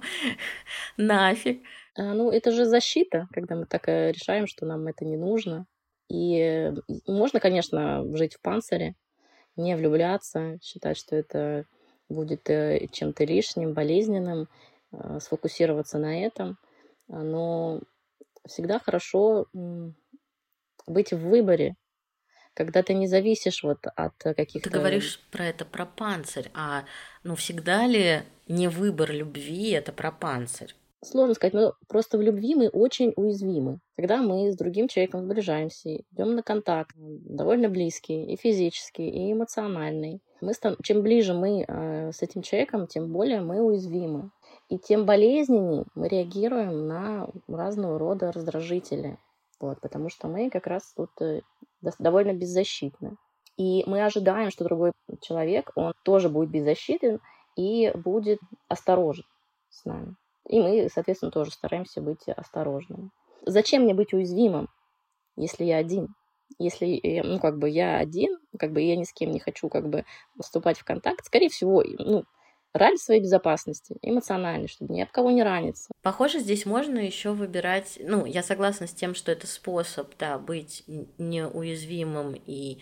нафиг. 0.98 1.62
А, 1.96 2.14
ну, 2.14 2.32
это 2.32 2.52
же 2.52 2.66
защита, 2.66 3.28
когда 3.32 3.56
мы 3.56 3.66
так 3.66 3.88
э, 3.88 4.12
решаем, 4.12 4.48
что 4.48 4.66
нам 4.66 4.88
это 4.88 5.06
не 5.06 5.18
нужно. 5.18 5.66
И 6.10 6.72
можно, 7.08 7.40
конечно, 7.40 8.04
жить 8.16 8.36
в 8.36 8.42
панцире, 8.42 8.96
не 9.56 9.76
влюбляться, 9.76 10.60
считать, 10.62 10.98
что 10.98 11.16
это 11.16 11.66
будет 12.10 12.50
э, 12.50 12.88
чем-то 12.92 13.24
лишним, 13.26 13.74
болезненным, 13.74 14.48
э, 14.92 15.20
сфокусироваться 15.20 15.98
на 16.00 16.24
этом. 16.24 16.58
Но 17.08 17.82
всегда 18.48 18.80
хорошо 18.80 19.48
быть 20.88 21.14
в 21.14 21.18
выборе, 21.18 21.76
когда 22.54 22.84
ты 22.84 22.94
не 22.94 23.08
зависишь 23.08 23.64
вот 23.64 23.80
от 23.96 24.14
каких-то... 24.18 24.70
Ты 24.70 24.78
говоришь 24.78 25.20
про 25.32 25.46
это, 25.46 25.66
про 25.66 25.86
панцирь, 25.86 26.50
а 26.54 26.86
ну 27.24 27.36
всегда 27.36 27.88
ли 27.88 28.24
не 28.48 28.68
выбор 28.68 29.12
любви 29.12 29.72
это 29.72 29.92
про 29.92 30.12
панцирь? 30.12 30.76
Сложно 31.04 31.34
сказать, 31.34 31.54
но 31.54 31.74
просто 31.90 32.18
в 32.18 32.22
любви 32.22 32.56
мы 32.56 32.70
очень 32.70 33.12
уязвимы. 33.18 33.80
Когда 33.98 34.22
мы 34.22 34.52
с 34.52 34.56
другим 34.56 34.88
человеком 34.88 35.26
сближаемся, 35.26 35.98
идем 35.98 36.36
на 36.36 36.44
контакт, 36.44 36.96
довольно 36.96 37.68
близкий 37.68 38.24
и 38.26 38.38
физический, 38.38 39.10
и 39.10 39.34
эмоциональный. 39.34 40.22
Мы 40.40 40.54
стан... 40.54 40.78
Чем 40.82 41.02
ближе 41.02 41.34
мы 41.34 41.66
э, 41.68 42.12
с 42.14 42.22
этим 42.22 42.42
человеком, 42.42 42.88
тем 42.88 43.12
более 43.12 43.42
мы 43.42 43.62
уязвимы. 43.62 44.32
И 44.70 44.78
тем 44.78 45.06
болезненнее 45.06 45.84
мы 45.94 46.08
реагируем 46.08 46.88
на 46.88 47.28
разного 47.50 48.00
рода 48.00 48.32
раздражители. 48.32 49.18
Вот, 49.60 49.82
потому 49.82 50.10
что 50.10 50.28
мы 50.28 50.50
как 50.50 50.68
раз 50.68 50.94
тут 50.96 51.10
э, 51.22 51.42
довольно 52.00 52.34
беззащитны. 52.34 53.18
И 53.58 53.84
мы 53.86 54.04
ожидаем, 54.04 54.50
что 54.50 54.64
другой 54.64 54.94
человек, 55.22 55.72
он 55.76 55.94
тоже 56.04 56.30
будет 56.30 56.50
беззащитен 56.50 57.20
и 57.56 57.92
будет 57.96 58.40
осторожен 58.68 59.26
с 59.70 59.86
нами. 59.86 60.16
И 60.48 60.60
мы, 60.60 60.90
соответственно, 60.94 61.32
тоже 61.32 61.52
стараемся 61.52 62.02
быть 62.02 62.28
осторожными. 62.28 63.12
Зачем 63.46 63.84
мне 63.84 63.94
быть 63.94 64.14
уязвимым, 64.14 64.70
если 65.36 65.66
я 65.66 65.78
один? 65.78 66.16
Если, 66.60 67.22
ну, 67.24 67.40
как 67.40 67.58
бы 67.58 67.70
я 67.70 67.98
один, 67.98 68.38
как 68.60 68.72
бы 68.72 68.82
я 68.82 68.96
ни 68.96 69.04
с 69.04 69.14
кем 69.14 69.32
не 69.32 69.40
хочу 69.40 69.70
как 69.70 69.90
бы 69.90 70.06
вступать 70.40 70.78
в 70.78 70.84
контакт, 70.84 71.26
скорее 71.26 71.50
всего, 71.50 71.84
ну, 71.98 72.26
ради 72.74 72.98
своей 72.98 73.22
безопасности, 73.22 73.96
эмоциональной, 74.02 74.68
чтобы 74.68 74.94
ни 74.94 75.02
от 75.02 75.12
кого 75.12 75.32
не 75.32 75.44
раниться. 75.44 75.92
Похоже, 76.02 76.40
здесь 76.40 76.66
можно 76.66 77.00
еще 77.00 77.32
выбирать, 77.32 78.00
ну, 78.02 78.26
я 78.26 78.44
согласна 78.44 78.88
с 78.88 78.94
тем, 78.94 79.16
что 79.16 79.32
это 79.32 79.48
способ, 79.48 80.12
да, 80.18 80.38
быть 80.40 80.84
неуязвимым 81.18 82.36
и 82.46 82.80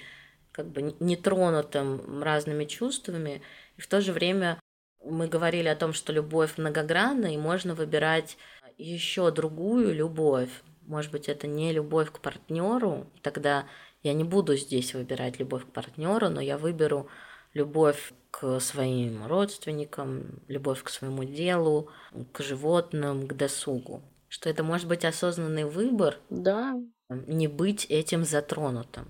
как 0.51 0.67
бы 0.67 0.95
нетронутым 0.99 2.23
разными 2.23 2.65
чувствами, 2.65 3.41
и 3.77 3.81
в 3.81 3.87
то 3.87 4.01
же 4.01 4.13
время 4.13 4.59
мы 5.03 5.27
говорили 5.27 5.67
о 5.67 5.75
том, 5.75 5.93
что 5.93 6.13
любовь 6.13 6.57
многогранна, 6.57 7.33
и 7.33 7.37
можно 7.37 7.73
выбирать 7.73 8.37
еще 8.77 9.31
другую 9.31 9.93
любовь. 9.93 10.49
Может 10.83 11.11
быть, 11.11 11.29
это 11.29 11.47
не 11.47 11.71
любовь 11.71 12.11
к 12.11 12.19
партнеру, 12.19 13.07
тогда 13.21 13.65
я 14.03 14.13
не 14.13 14.23
буду 14.23 14.55
здесь 14.55 14.93
выбирать 14.93 15.39
любовь 15.39 15.63
к 15.63 15.71
партнеру, 15.71 16.29
но 16.29 16.41
я 16.41 16.57
выберу 16.57 17.07
любовь 17.53 18.13
к 18.31 18.59
своим 18.59 19.25
родственникам, 19.27 20.41
любовь 20.47 20.83
к 20.83 20.89
своему 20.89 21.23
делу, 21.23 21.89
к 22.31 22.41
животным, 22.41 23.27
к 23.27 23.33
досугу. 23.33 24.01
Что 24.27 24.49
это 24.49 24.63
может 24.63 24.87
быть 24.87 25.03
осознанный 25.03 25.65
выбор. 25.65 26.19
Да. 26.29 26.79
Не 27.09 27.47
быть 27.47 27.85
этим 27.85 28.23
затронутым. 28.23 29.09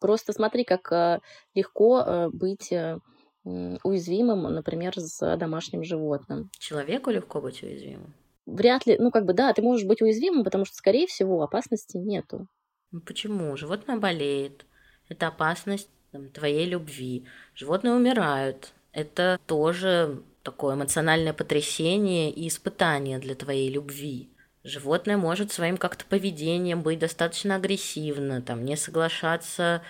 Просто 0.00 0.32
смотри, 0.32 0.62
как 0.62 0.92
э, 0.92 1.18
легко 1.54 2.00
э, 2.00 2.28
быть 2.32 2.70
э, 2.70 3.00
уязвимым, 3.44 4.42
например, 4.54 4.94
с 4.96 5.36
домашним 5.36 5.82
животным. 5.82 6.50
Человеку 6.58 7.10
легко 7.10 7.40
быть 7.40 7.62
уязвимым? 7.62 8.14
Вряд 8.48 8.86
ли, 8.86 8.96
ну 8.98 9.10
как 9.10 9.24
бы 9.24 9.34
да, 9.34 9.52
ты 9.52 9.62
можешь 9.62 9.86
быть 9.86 10.02
уязвимым, 10.02 10.44
потому 10.44 10.64
что, 10.64 10.76
скорее 10.76 11.06
всего, 11.06 11.42
опасности 11.42 11.96
нету. 11.96 12.48
Ну 12.90 13.00
почему? 13.00 13.56
Животное 13.56 13.96
болеет. 13.96 14.64
Это 15.08 15.28
опасность 15.28 15.90
там, 16.12 16.30
твоей 16.30 16.66
любви. 16.66 17.26
Животные 17.54 17.94
умирают. 17.94 18.72
Это 18.92 19.38
тоже 19.46 20.22
такое 20.42 20.74
эмоциональное 20.74 21.34
потрясение 21.34 22.30
и 22.30 22.48
испытание 22.48 23.18
для 23.18 23.34
твоей 23.34 23.70
любви. 23.70 24.30
Животное 24.64 25.16
может 25.16 25.52
своим 25.52 25.76
как-то 25.76 26.04
поведением 26.06 26.82
быть 26.82 26.98
достаточно 26.98 27.56
агрессивно, 27.56 28.42
там, 28.42 28.64
не 28.64 28.76
соглашаться 28.76 29.82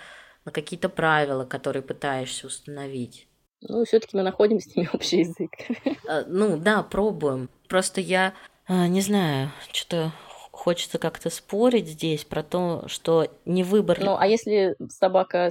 на 0.44 0.52
какие-то 0.52 0.88
правила, 0.88 1.44
которые 1.44 1.82
пытаешься 1.82 2.46
установить. 2.46 3.27
Ну, 3.60 3.84
все-таки 3.84 4.16
мы 4.16 4.22
находим 4.22 4.60
с 4.60 4.74
ними 4.74 4.88
общий 4.94 5.20
язык. 5.20 5.50
А, 6.08 6.24
ну, 6.26 6.56
да, 6.56 6.82
пробуем. 6.82 7.50
Просто 7.68 8.00
я 8.00 8.34
а, 8.66 8.86
не 8.86 9.00
знаю, 9.00 9.50
что 9.72 10.12
хочется 10.52 10.98
как-то 10.98 11.30
спорить 11.30 11.88
здесь 11.88 12.24
про 12.24 12.42
то, 12.42 12.84
что 12.86 13.28
не 13.44 13.62
выбор. 13.62 13.98
Ну, 14.00 14.16
а 14.16 14.26
если 14.26 14.76
собака, 14.88 15.50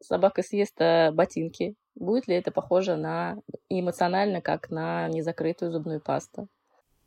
собака 0.00 0.42
съест 0.42 0.80
э, 0.80 1.10
ботинки, 1.12 1.76
будет 1.94 2.26
ли 2.26 2.34
это 2.34 2.50
похоже 2.50 2.96
на 2.96 3.38
эмоционально, 3.68 4.40
как 4.40 4.70
на 4.70 5.08
незакрытую 5.08 5.70
зубную 5.70 6.00
пасту? 6.00 6.48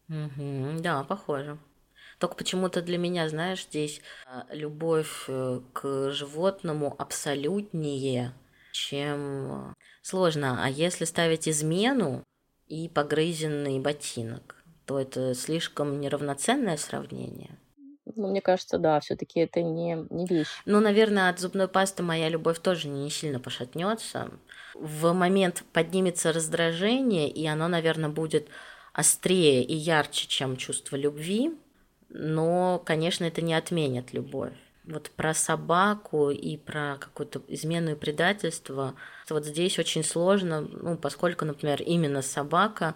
Угу, 0.10 0.80
да, 0.80 1.04
похоже. 1.04 1.58
Только 2.20 2.36
почему-то 2.36 2.82
для 2.82 2.98
меня, 2.98 3.28
знаешь, 3.28 3.66
здесь 3.66 4.02
любовь 4.50 5.26
э, 5.28 5.60
к 5.74 6.12
животному 6.12 6.96
абсолютнее, 6.98 8.34
чем 8.72 9.76
сложно. 10.06 10.64
А 10.64 10.70
если 10.70 11.06
ставить 11.06 11.48
измену 11.48 12.24
и 12.68 12.88
погрызенный 12.90 13.80
ботинок, 13.80 14.64
то 14.86 15.00
это 15.00 15.34
слишком 15.34 16.00
неравноценное 16.00 16.78
сравнение. 16.78 17.58
Ну, 18.16 18.30
мне 18.30 18.42
кажется, 18.42 18.78
да, 18.78 19.00
все-таки 19.00 19.40
это 19.40 19.64
не, 19.64 20.06
не 20.12 20.28
вещь. 20.28 20.48
Ну, 20.66 20.80
наверное, 20.80 21.30
от 21.30 21.40
зубной 21.40 21.68
пасты 21.68 22.04
моя 22.04 22.30
любовь 22.30 22.60
тоже 22.60 22.88
не 22.88 23.10
сильно 23.10 23.40
пошатнется. 23.40 24.30
В 24.76 25.12
момент 25.14 25.64
поднимется 25.74 26.32
раздражение, 26.32 27.28
и 27.28 27.48
оно, 27.48 27.68
наверное, 27.68 28.10
будет 28.10 28.48
острее 28.94 29.64
и 29.64 29.74
ярче, 29.74 30.28
чем 30.28 30.56
чувство 30.56 30.98
любви. 30.98 31.58
Но, 32.10 32.80
конечно, 32.86 33.26
это 33.26 33.42
не 33.42 33.56
отменит 33.56 34.14
любовь 34.14 34.54
вот 34.88 35.12
про 35.12 35.34
собаку 35.34 36.30
и 36.30 36.58
про 36.58 36.98
какую-то 37.00 37.42
измену 37.48 37.92
и 37.92 37.96
предательство, 37.96 38.96
вот 39.30 39.46
здесь 39.46 39.80
очень 39.80 40.04
сложно, 40.04 40.62
ну, 40.62 40.98
поскольку, 40.98 41.46
например, 41.46 41.82
именно 41.82 42.22
собака, 42.22 42.96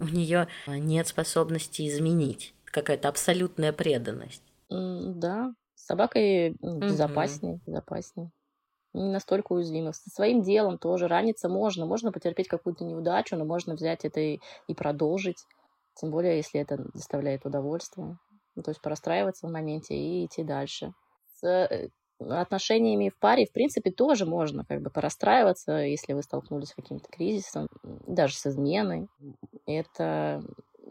у 0.00 0.06
нее 0.06 0.48
нет 0.66 1.08
способности 1.08 1.86
изменить, 1.88 2.54
какая-то 2.64 3.08
абсолютная 3.08 3.72
преданность. 3.72 4.42
Да, 4.70 5.52
с 5.74 5.86
собакой 5.86 6.56
безопаснее, 6.60 7.54
угу. 7.54 7.62
безопаснее. 7.66 8.30
Не 8.94 9.12
настолько 9.12 9.52
уязвима. 9.52 9.92
Со 9.92 10.08
своим 10.10 10.42
делом 10.42 10.78
тоже 10.78 11.08
раниться 11.08 11.48
можно. 11.48 11.84
Можно 11.84 12.10
потерпеть 12.10 12.48
какую-то 12.48 12.84
неудачу, 12.84 13.36
но 13.36 13.44
можно 13.44 13.74
взять 13.74 14.04
это 14.04 14.18
и, 14.18 14.40
и 14.66 14.74
продолжить. 14.74 15.44
Тем 15.94 16.10
более, 16.10 16.38
если 16.38 16.60
это 16.60 16.78
доставляет 16.94 17.44
удовольствие. 17.44 18.18
Ну, 18.54 18.62
то 18.62 18.70
есть 18.70 18.80
простраиваться 18.80 19.46
в 19.46 19.52
моменте 19.52 19.94
и 19.94 20.24
идти 20.24 20.42
дальше 20.42 20.94
с 21.40 21.44
э, 21.44 21.88
отношениями 22.20 23.10
в 23.10 23.18
паре, 23.18 23.46
в 23.46 23.52
принципе, 23.52 23.90
тоже 23.90 24.26
можно 24.26 24.64
как 24.64 24.82
бы 24.82 24.90
порастраиваться, 24.90 25.72
если 25.72 26.12
вы 26.12 26.22
столкнулись 26.22 26.70
с 26.70 26.74
каким-то 26.74 27.08
кризисом, 27.08 27.68
даже 28.06 28.34
с 28.34 28.46
изменой. 28.46 29.08
Это 29.66 30.42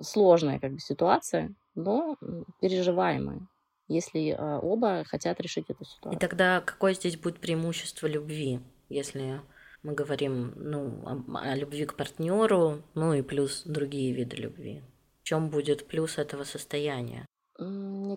сложная 0.01 0.59
как 0.59 0.73
бы 0.73 0.79
ситуация, 0.79 1.53
но 1.75 2.17
переживаемая, 2.61 3.47
если 3.87 4.29
а, 4.29 4.59
оба 4.59 5.03
хотят 5.05 5.39
решить 5.41 5.69
эту 5.69 5.83
ситуацию. 5.85 6.13
И 6.13 6.19
тогда 6.19 6.61
какое 6.61 6.93
здесь 6.93 7.17
будет 7.17 7.39
преимущество 7.39 8.07
любви, 8.07 8.61
если 8.89 9.41
мы 9.83 9.93
говорим 9.93 10.53
ну, 10.55 11.03
о, 11.05 11.39
о 11.39 11.55
любви 11.55 11.85
к 11.85 11.95
партнеру, 11.95 12.83
ну 12.93 13.13
и 13.13 13.21
плюс 13.21 13.63
другие 13.63 14.13
виды 14.13 14.37
любви? 14.37 14.83
В 15.21 15.23
чем 15.23 15.49
будет 15.49 15.87
плюс 15.87 16.17
этого 16.17 16.45
состояния? 16.45 17.25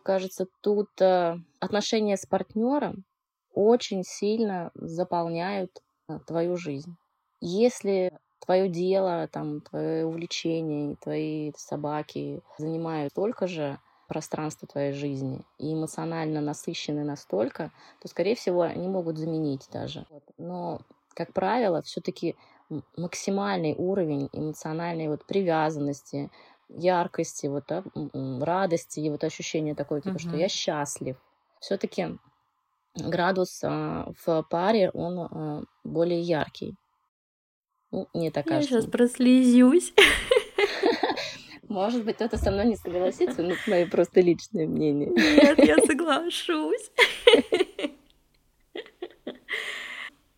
Кажется, 0.02 0.46
тут 0.60 0.88
э, 1.00 1.36
отношения 1.60 2.16
с 2.16 2.26
партнером 2.26 3.04
очень 3.52 4.02
сильно 4.04 4.70
заполняют 4.74 5.82
э, 6.08 6.18
твою 6.26 6.56
жизнь. 6.56 6.96
Если 7.40 8.12
твое 8.44 8.68
дело, 8.68 9.28
там, 9.28 9.60
твое 9.60 10.06
увлечение, 10.06 10.96
твои 10.96 11.52
собаки 11.56 12.42
занимают 12.58 13.12
столько 13.12 13.46
же 13.46 13.78
пространства 14.08 14.66
твоей 14.66 14.92
жизни 14.92 15.42
и 15.58 15.72
эмоционально 15.72 16.40
насыщены 16.40 17.04
настолько, 17.04 17.70
то, 18.00 18.08
скорее 18.08 18.34
всего, 18.34 18.62
они 18.62 18.88
могут 18.88 19.18
заменить 19.18 19.68
даже. 19.72 20.04
Но 20.36 20.80
как 21.14 21.32
правило, 21.32 21.80
все-таки 21.82 22.34
максимальный 22.96 23.74
уровень 23.76 24.28
эмоциональной 24.32 25.08
вот 25.08 25.26
привязанности, 25.26 26.30
яркости, 26.76 27.46
вот, 27.46 27.64
да, 27.68 27.82
радости 28.40 29.00
и 29.00 29.10
вот 29.10 29.24
ощущение 29.24 29.74
такое, 29.74 30.00
типа, 30.00 30.16
uh-huh. 30.16 30.28
что 30.28 30.36
я 30.36 30.48
счастлив. 30.48 31.16
Все-таки 31.60 32.18
градус 32.94 33.60
а, 33.62 34.12
в 34.24 34.42
паре, 34.48 34.90
он 34.90 35.18
а, 35.18 35.62
более 35.84 36.20
яркий. 36.20 36.74
Ну, 37.90 38.08
мне 38.14 38.30
так 38.30 38.46
кажется. 38.46 38.74
Я 38.74 38.80
сейчас 38.80 38.90
прослезюсь. 38.90 39.92
Может 41.68 42.04
быть, 42.04 42.16
кто-то 42.16 42.36
со 42.36 42.50
мной 42.50 42.66
не 42.66 42.76
согласится, 42.76 43.42
но 43.42 43.52
это 43.52 43.70
мое 43.70 43.86
просто 43.86 44.20
личное 44.20 44.66
мнение. 44.66 45.08
Нет, 45.10 45.58
я 45.58 45.76
соглашусь. 45.86 46.90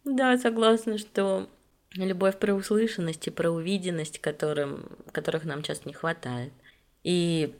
Да, 0.05 0.37
согласна, 0.37 0.99
что 0.99 1.47
любовь 1.95 2.39
про 2.39 2.55
услышанность 2.55 3.27
и 3.27 3.31
про 3.31 3.51
увиденность, 3.51 4.19
которым, 4.21 4.89
которых 5.13 5.45
нам 5.45 5.63
часто 5.63 5.89
не 5.89 5.95
хватает. 5.95 6.53
И 7.05 7.55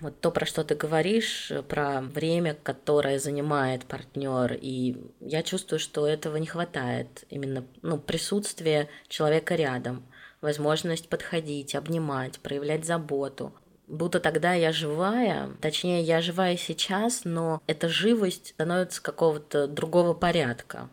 вот 0.00 0.20
то, 0.20 0.30
про 0.30 0.46
что 0.46 0.64
ты 0.64 0.74
говоришь, 0.74 1.52
про 1.68 2.00
время, 2.00 2.54
которое 2.54 3.18
занимает 3.18 3.84
партнер, 3.84 4.58
и 4.60 4.96
я 5.20 5.42
чувствую, 5.42 5.78
что 5.78 6.06
этого 6.06 6.36
не 6.36 6.46
хватает. 6.46 7.24
Именно 7.28 7.64
ну, 7.82 7.98
присутствие 7.98 8.88
человека 9.08 9.54
рядом, 9.54 10.02
возможность 10.40 11.08
подходить, 11.08 11.74
обнимать, 11.74 12.40
проявлять 12.40 12.84
заботу. 12.84 13.52
Будто 13.86 14.20
тогда 14.20 14.54
я 14.54 14.72
живая, 14.72 15.50
точнее, 15.60 16.02
я 16.02 16.20
живая 16.20 16.56
сейчас, 16.56 17.22
но 17.24 17.60
эта 17.66 17.88
живость 17.88 18.50
становится 18.50 19.02
какого-то 19.02 19.66
другого 19.66 20.14
порядка. 20.14 20.88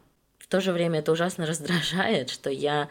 В 0.47 0.51
то 0.51 0.61
же 0.61 0.71
время 0.71 0.99
это 0.99 1.11
ужасно 1.11 1.45
раздражает, 1.47 2.29
что 2.29 2.49
я 2.49 2.89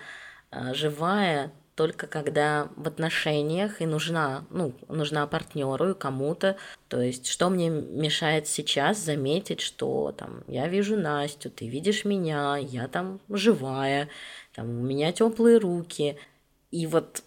а, 0.51 0.75
живая 0.75 1.53
только 1.77 2.07
когда 2.07 2.71
в 2.75 2.89
отношениях 2.89 3.83
и 3.83 3.87
нужна, 3.87 4.47
ну, 4.51 4.73
нужна 4.89 5.27
партнеру 5.27 5.91
и 5.91 5.95
кому-то. 5.95 6.57
То 6.89 7.01
есть, 7.03 7.27
что 7.27 7.51
мне 7.51 7.69
мешает 7.69 8.49
сейчас 8.49 8.99
заметить, 8.99 9.61
что 9.61 10.15
там 10.17 10.43
я 10.49 10.69
вижу 10.69 10.97
Настю, 10.97 11.51
ты 11.51 11.69
видишь 11.69 12.07
меня, 12.07 12.57
я 12.57 12.89
там 12.89 13.21
живая, 13.29 14.09
там 14.55 14.71
у 14.71 14.83
меня 14.83 15.13
теплые 15.13 15.59
руки. 15.59 16.17
И 16.77 16.87
вот 16.87 17.23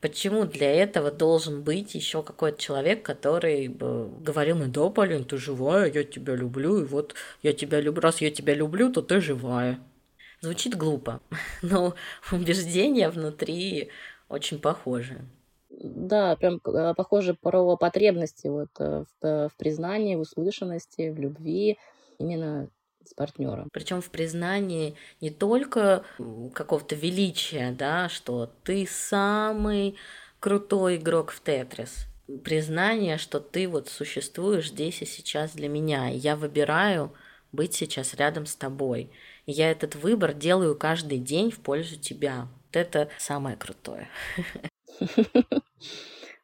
почему 0.00 0.44
для 0.44 0.70
этого 0.70 1.10
должен 1.10 1.64
быть 1.64 1.96
еще 1.96 2.22
какой-то 2.22 2.62
человек, 2.62 3.02
который 3.02 3.66
бы 3.66 4.08
говорил, 4.20 4.58
ну 4.58 4.66
да, 4.68 4.88
Полин, 4.90 5.24
ты 5.24 5.38
живая, 5.38 5.90
я 5.90 6.04
тебя 6.04 6.36
люблю, 6.36 6.78
и 6.78 6.84
вот 6.84 7.16
я 7.42 7.52
тебя 7.52 7.80
люблю, 7.80 8.00
раз 8.00 8.20
я 8.20 8.30
тебя 8.30 8.54
люблю, 8.54 8.92
то 8.92 9.02
ты 9.02 9.20
живая. 9.20 9.80
Звучит 10.40 10.76
глупо, 10.76 11.20
но 11.62 11.94
убеждения 12.30 13.08
внутри 13.08 13.90
очень 14.28 14.60
похожи. 14.60 15.18
Да, 15.70 16.36
прям 16.36 16.60
э, 16.64 16.94
похоже 16.96 17.34
про 17.34 17.76
потребности 17.76 18.46
вот 18.46 18.68
э, 18.78 19.02
в, 19.02 19.26
э, 19.26 19.48
в 19.48 19.56
признании, 19.56 20.14
в 20.14 20.20
услышанности, 20.20 21.10
в 21.10 21.18
любви. 21.18 21.76
Именно 22.18 22.68
с 23.04 23.14
партнером. 23.14 23.68
Причем 23.72 24.00
в 24.00 24.10
признании 24.10 24.94
не 25.20 25.30
только 25.30 26.04
какого-то 26.54 26.94
величия, 26.94 27.72
да, 27.72 28.08
что 28.08 28.52
ты 28.64 28.86
самый 28.86 29.96
крутой 30.38 30.96
игрок 30.96 31.30
в 31.30 31.40
Тетрис. 31.40 32.06
Признание, 32.44 33.18
что 33.18 33.40
ты 33.40 33.68
вот 33.68 33.88
существуешь 33.88 34.70
здесь 34.70 35.02
и 35.02 35.06
сейчас 35.06 35.52
для 35.52 35.68
меня. 35.68 36.10
И 36.10 36.16
я 36.16 36.36
выбираю 36.36 37.12
быть 37.52 37.74
сейчас 37.74 38.14
рядом 38.14 38.46
с 38.46 38.54
тобой. 38.54 39.10
И 39.46 39.52
я 39.52 39.70
этот 39.70 39.96
выбор 39.96 40.32
делаю 40.32 40.76
каждый 40.76 41.18
день 41.18 41.50
в 41.50 41.58
пользу 41.58 41.96
тебя. 41.96 42.48
Вот 42.66 42.76
это 42.76 43.08
самое 43.18 43.56
крутое. 43.56 44.08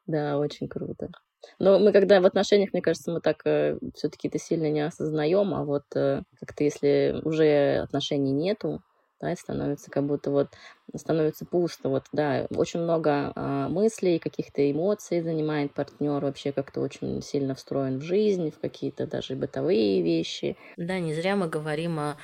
Да, 0.07 0.39
очень 0.39 0.69
круто. 0.69 1.11
Но 1.59 1.79
мы 1.79 1.93
когда 1.93 2.21
в 2.21 2.27
отношениях, 2.27 2.73
мне 2.73 2.83
кажется, 2.83 3.11
мы 3.11 3.21
так 3.21 3.43
э, 3.45 3.79
все-таки 3.95 4.29
это 4.29 4.39
сильно 4.39 4.71
не 4.71 4.81
осознаем, 4.81 5.55
а 5.55 5.65
вот 5.65 5.85
э, 5.95 6.23
как-то 6.41 6.65
если 6.65 7.21
уже 7.25 7.79
отношений 7.83 8.33
нету, 8.33 8.83
да, 9.21 9.33
и 9.33 9.37
становится 9.37 9.91
как 9.91 10.05
будто 10.05 10.31
вот 10.31 10.49
становится 10.95 11.47
пусто, 11.47 11.89
вот, 11.89 12.05
да, 12.13 12.47
очень 12.55 12.81
много 12.81 13.33
э, 13.35 13.69
мыслей, 13.69 14.19
каких-то 14.19 14.71
эмоций 14.71 15.23
занимает 15.23 15.73
партнер, 15.73 16.21
вообще 16.23 16.53
как-то 16.53 16.81
очень 16.81 17.23
сильно 17.23 17.55
встроен 17.55 17.99
в 17.99 18.03
жизнь, 18.03 18.51
в 18.51 18.59
какие-то 18.59 19.07
даже 19.07 19.35
бытовые 19.35 20.03
вещи. 20.03 20.57
Да, 20.77 20.99
не 20.99 21.15
зря 21.15 21.37
мы 21.37 21.49
говорим 21.49 21.99
о, 21.99 22.17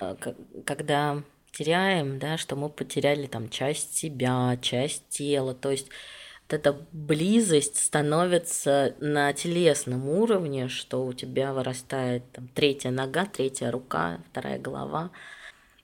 когда 0.67 1.23
теряем, 1.51 2.19
да, 2.19 2.37
что 2.37 2.57
мы 2.57 2.69
потеряли 2.69 3.27
там 3.27 3.49
часть 3.49 3.97
себя, 3.97 4.59
часть 4.61 5.09
тела, 5.09 5.55
то 5.55 5.71
есть 5.71 5.89
эта 6.53 6.77
близость 6.93 7.77
становится 7.79 8.95
на 9.01 9.33
телесном 9.33 10.09
уровне, 10.09 10.69
что 10.69 11.05
у 11.05 11.13
тебя 11.13 11.53
вырастает 11.53 12.25
там, 12.33 12.49
третья 12.49 12.91
нога, 12.91 13.27
третья 13.27 13.71
рука, 13.71 14.21
вторая 14.31 14.59
голова. 14.59 15.11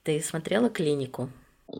Ты 0.03 0.21
смотрела 0.21 0.69
клинику? 0.69 1.29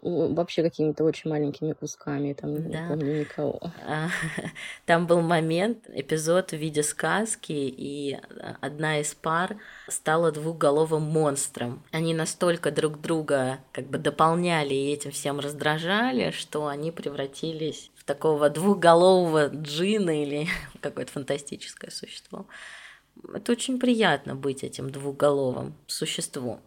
Вообще 0.02 0.62
какими-то 0.62 1.04
очень 1.04 1.30
маленькими 1.32 1.74
кусками, 1.74 2.34
там 2.34 2.70
да. 2.70 2.82
не 2.82 2.88
помню 2.88 3.20
никого. 3.22 3.60
А, 3.88 4.10
там 4.86 5.08
был 5.08 5.22
момент, 5.22 5.90
эпизод 5.92 6.52
в 6.52 6.58
виде 6.58 6.84
сказки, 6.84 7.52
и 7.52 8.20
одна 8.62 9.00
из 9.00 9.16
пар 9.16 9.58
стала 9.88 10.32
двухголовым 10.32 11.02
монстром. 11.02 11.84
Они 11.92 12.14
настолько 12.14 12.72
друг 12.72 13.02
друга 13.02 13.60
как 13.72 13.88
бы 13.88 13.98
дополняли 13.98 14.76
и 14.76 14.94
этим 14.94 15.12
всем 15.12 15.40
раздражали, 15.40 16.32
что 16.32 16.68
они 16.68 16.92
превратились 16.92 17.90
такого 18.10 18.50
двухголового 18.50 19.50
джина 19.50 20.24
или 20.24 20.48
какое-то 20.82 21.12
фантастическое 21.12 21.92
существо. 21.92 22.48
Это 23.36 23.52
очень 23.52 23.80
приятно 23.80 24.34
быть 24.34 24.64
этим 24.64 24.90
двухголовым 24.90 25.76
существом. 25.86 26.60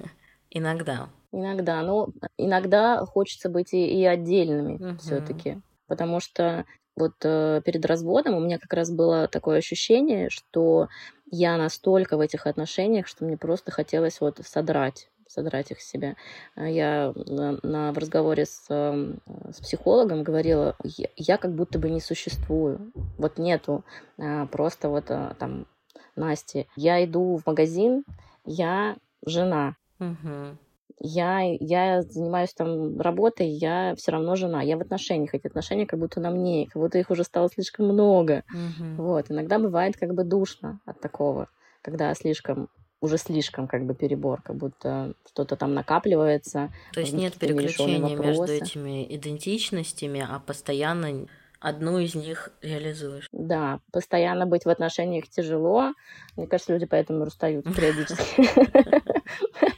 Иногда. 0.50 1.08
Иногда. 1.30 1.82
Но 1.82 2.08
иногда 2.36 3.06
хочется 3.06 3.48
быть 3.48 3.72
и, 3.74 3.86
и 4.00 4.04
отдельными 4.04 4.74
угу. 4.74 4.98
все-таки. 4.98 5.60
Потому 5.86 6.18
что 6.18 6.64
вот 6.96 7.12
э, 7.22 7.62
перед 7.64 7.86
разводом 7.86 8.34
у 8.34 8.40
меня 8.40 8.58
как 8.58 8.72
раз 8.72 8.90
было 8.90 9.28
такое 9.28 9.58
ощущение, 9.58 10.30
что 10.30 10.88
я 11.30 11.56
настолько 11.56 12.16
в 12.16 12.20
этих 12.20 12.48
отношениях, 12.48 13.06
что 13.06 13.24
мне 13.24 13.36
просто 13.36 13.70
хотелось 13.70 14.20
вот 14.20 14.40
содрать 14.42 15.10
содрать 15.28 15.70
их 15.70 15.80
с 15.80 15.88
себя. 15.88 16.16
А 16.54 16.68
я 16.68 17.12
на, 17.14 17.92
в 17.92 17.98
разговоре 17.98 18.46
с, 18.46 18.66
эм, 18.68 19.20
с 19.50 19.60
психологом 19.60 20.22
говорила, 20.22 20.76
я, 20.82 21.08
я 21.16 21.36
как 21.38 21.54
будто 21.54 21.78
бы 21.78 21.90
не 21.90 22.00
существую. 22.00 22.92
Вот 23.18 23.38
нету 23.38 23.84
а, 24.18 24.46
просто 24.46 24.88
вот 24.88 25.10
а, 25.10 25.34
там 25.38 25.66
Насти. 26.18 26.66
Я 26.76 27.04
иду 27.04 27.36
в 27.36 27.46
магазин, 27.46 28.04
я 28.44 28.96
жена. 29.24 29.76
Угу. 30.00 30.58
Я, 31.00 31.40
я 31.60 32.02
занимаюсь 32.02 32.52
там 32.54 33.00
работой, 33.00 33.48
я 33.48 33.94
все 33.96 34.10
равно 34.10 34.34
жена. 34.34 34.62
Я 34.62 34.76
в 34.76 34.80
отношениях. 34.80 35.34
Эти 35.34 35.46
отношения 35.46 35.86
как 35.86 36.00
будто 36.00 36.20
на 36.20 36.30
мне, 36.30 36.66
как 36.66 36.82
будто 36.82 36.98
их 36.98 37.10
уже 37.10 37.22
стало 37.22 37.48
слишком 37.48 37.86
много. 37.86 38.42
Угу. 38.50 39.02
Вот. 39.02 39.30
Иногда 39.30 39.58
бывает 39.58 39.96
как 39.96 40.12
бы 40.14 40.24
душно 40.24 40.80
от 40.86 41.00
такого, 41.00 41.48
когда 41.82 42.12
слишком 42.14 42.68
уже 43.00 43.18
слишком 43.18 43.68
как 43.68 43.84
бы 43.84 43.94
перебор, 43.94 44.42
как 44.42 44.56
будто 44.56 45.14
что-то 45.28 45.56
там 45.56 45.74
накапливается. 45.74 46.72
То 46.92 47.00
есть 47.00 47.12
нет 47.12 47.34
переключения 47.34 48.16
между 48.16 48.52
этими 48.52 49.06
идентичностями, 49.14 50.26
а 50.28 50.40
постоянно 50.40 51.26
одну 51.60 51.98
из 51.98 52.14
них 52.14 52.50
реализуешь. 52.62 53.28
Да, 53.32 53.80
постоянно 53.92 54.46
быть 54.46 54.64
в 54.64 54.68
отношениях 54.68 55.28
тяжело. 55.28 55.92
Мне 56.36 56.46
кажется, 56.46 56.72
люди 56.72 56.86
поэтому 56.86 57.24
расстают 57.24 57.64
периодически. 57.76 58.48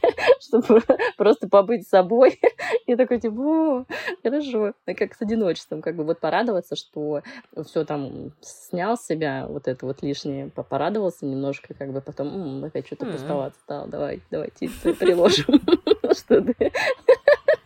Чтобы 0.41 0.81
просто 1.17 1.47
побыть 1.47 1.87
собой. 1.87 2.39
И 2.85 2.95
такой, 2.95 3.19
типа, 3.19 3.85
хорошо. 4.23 4.73
Как 4.85 5.13
с 5.15 5.21
одиночеством, 5.21 5.81
как 5.81 5.95
бы 5.95 6.03
вот 6.03 6.19
порадоваться, 6.19 6.75
что 6.75 7.21
все 7.65 7.85
там 7.85 8.31
снял 8.41 8.97
с 8.97 9.05
себя 9.05 9.45
вот 9.47 9.67
это 9.67 9.85
вот 9.85 10.01
лишнее, 10.01 10.49
порадовался 10.49 11.25
немножко, 11.25 11.73
как 11.73 11.91
бы 11.91 12.01
потом 12.01 12.63
опять 12.63 12.87
что-то 12.87 13.05
пустовато 13.05 13.55
стало. 13.63 13.87
Давай, 13.87 14.21
давайте 14.31 14.69
приложим. 14.99 15.61
Что 16.11 16.41
ты 16.41 16.71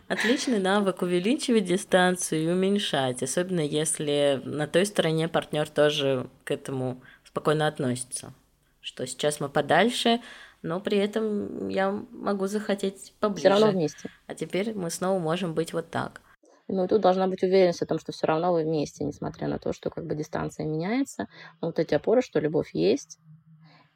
Отличный 0.08 0.60
навык 0.60 1.02
увеличивать 1.02 1.64
дистанцию 1.64 2.44
и 2.44 2.46
уменьшать, 2.46 3.24
особенно 3.24 3.60
если 3.60 4.40
на 4.44 4.68
той 4.68 4.86
стороне 4.86 5.26
партнер 5.26 5.68
тоже 5.68 6.28
к 6.44 6.52
этому 6.52 7.02
спокойно 7.24 7.66
относится. 7.66 8.32
Что 8.80 9.04
сейчас 9.04 9.40
мы 9.40 9.48
подальше, 9.48 10.20
но 10.62 10.80
при 10.80 10.98
этом 10.98 11.68
я 11.68 11.90
могу 11.90 12.46
захотеть 12.46 13.14
поближе. 13.20 13.48
Все 13.48 13.48
равно 13.48 13.70
вместе. 13.70 14.10
А 14.26 14.34
теперь 14.34 14.74
мы 14.74 14.90
снова 14.90 15.18
можем 15.18 15.54
быть 15.54 15.72
вот 15.72 15.90
так. 15.90 16.22
Ну 16.68 16.84
и 16.84 16.88
тут 16.88 17.00
должна 17.00 17.28
быть 17.28 17.42
уверенность 17.42 17.82
о 17.82 17.86
том, 17.86 17.98
что 17.98 18.12
все 18.12 18.26
равно 18.26 18.52
вы 18.52 18.64
вместе, 18.64 19.04
несмотря 19.04 19.46
на 19.46 19.58
то, 19.58 19.72
что 19.72 19.90
как 19.90 20.06
бы 20.06 20.16
дистанция 20.16 20.66
меняется. 20.66 21.28
Но 21.60 21.68
вот 21.68 21.78
эти 21.78 21.94
опоры, 21.94 22.22
что 22.22 22.40
любовь 22.40 22.70
есть, 22.72 23.18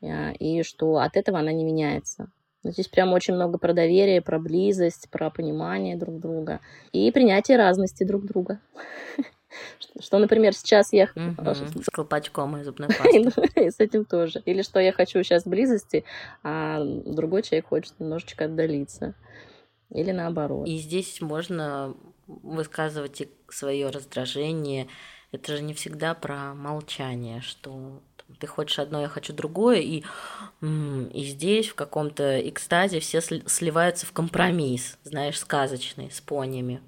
э, 0.02 0.32
и 0.34 0.62
что 0.62 0.98
от 0.98 1.16
этого 1.16 1.40
она 1.40 1.52
не 1.52 1.64
меняется. 1.64 2.30
Здесь 2.62 2.88
прям 2.88 3.12
очень 3.12 3.34
много 3.34 3.58
про 3.58 3.72
доверие, 3.72 4.20
про 4.20 4.38
близость, 4.38 5.08
про 5.10 5.30
понимание 5.30 5.96
друг 5.96 6.20
друга 6.20 6.60
и 6.92 7.10
принятие 7.10 7.56
разности 7.56 8.04
друг 8.04 8.26
друга. 8.26 8.60
Что, 9.98 10.18
например, 10.18 10.54
сейчас 10.54 10.92
я... 10.92 11.08
С 11.14 11.90
колпачком 11.90 12.56
и 12.58 12.62
зубной 12.62 12.88
пастой. 12.88 13.66
И 13.66 13.70
с 13.70 13.80
этим 13.80 14.04
тоже. 14.04 14.42
Или 14.44 14.62
что 14.62 14.78
я 14.78 14.92
хочу 14.92 15.22
сейчас 15.22 15.44
близости, 15.44 16.04
а 16.44 16.80
другой 16.84 17.42
человек 17.42 17.66
хочет 17.66 17.98
немножечко 17.98 18.44
отдалиться. 18.44 19.14
Или 19.90 20.12
наоборот. 20.12 20.68
И 20.68 20.78
здесь 20.78 21.20
можно 21.20 21.96
высказывать 22.26 23.28
свое 23.48 23.90
раздражение. 23.90 24.86
Это 25.32 25.56
же 25.56 25.62
не 25.62 25.74
всегда 25.74 26.14
про 26.14 26.54
молчание, 26.54 27.40
что 27.40 28.00
ты 28.38 28.46
хочешь 28.46 28.78
одно, 28.78 29.00
я 29.00 29.08
хочу 29.08 29.32
другое, 29.32 29.78
и, 29.78 30.04
и 30.62 31.24
здесь 31.24 31.68
в 31.68 31.74
каком-то 31.74 32.48
экстазе 32.48 33.00
все 33.00 33.20
сливаются 33.20 34.06
в 34.06 34.12
компромисс, 34.12 34.98
знаешь, 35.02 35.38
сказочный, 35.38 36.10
с 36.10 36.20
понями, 36.20 36.80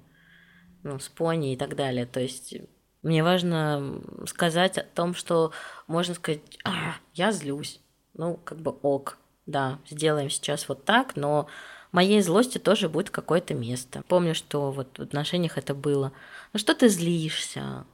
ну, 0.83 0.99
с 0.99 1.09
пони 1.09 1.53
и 1.53 1.57
так 1.57 1.75
далее. 1.75 2.05
То 2.05 2.19
есть 2.19 2.55
мне 3.01 3.23
важно 3.23 4.01
сказать 4.25 4.77
о 4.77 4.83
том, 4.83 5.13
что 5.13 5.51
можно 5.87 6.13
сказать, 6.15 6.41
а, 6.63 6.95
я 7.13 7.31
злюсь, 7.31 7.81
ну, 8.13 8.37
как 8.37 8.59
бы 8.59 8.71
ок, 8.81 9.17
да, 9.45 9.79
сделаем 9.89 10.29
сейчас 10.29 10.69
вот 10.69 10.85
так, 10.85 11.15
но 11.15 11.47
моей 11.91 12.21
злости 12.21 12.57
тоже 12.57 12.89
будет 12.89 13.09
какое-то 13.09 13.53
место. 13.53 14.03
Помню, 14.07 14.35
что 14.35 14.71
вот 14.71 14.97
в 14.97 15.01
отношениях 15.01 15.57
это 15.57 15.73
было. 15.73 16.13
Ну 16.53 16.59
что 16.59 16.73
ты 16.75 16.87
злишься? 16.89 17.85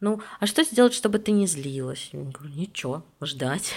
Ну, 0.00 0.20
а 0.40 0.46
что 0.46 0.62
сделать, 0.62 0.94
чтобы 0.94 1.18
ты 1.18 1.32
не 1.32 1.46
злилась? 1.46 2.10
Я 2.12 2.20
говорю, 2.20 2.54
ничего, 2.54 3.02
ждать. 3.20 3.72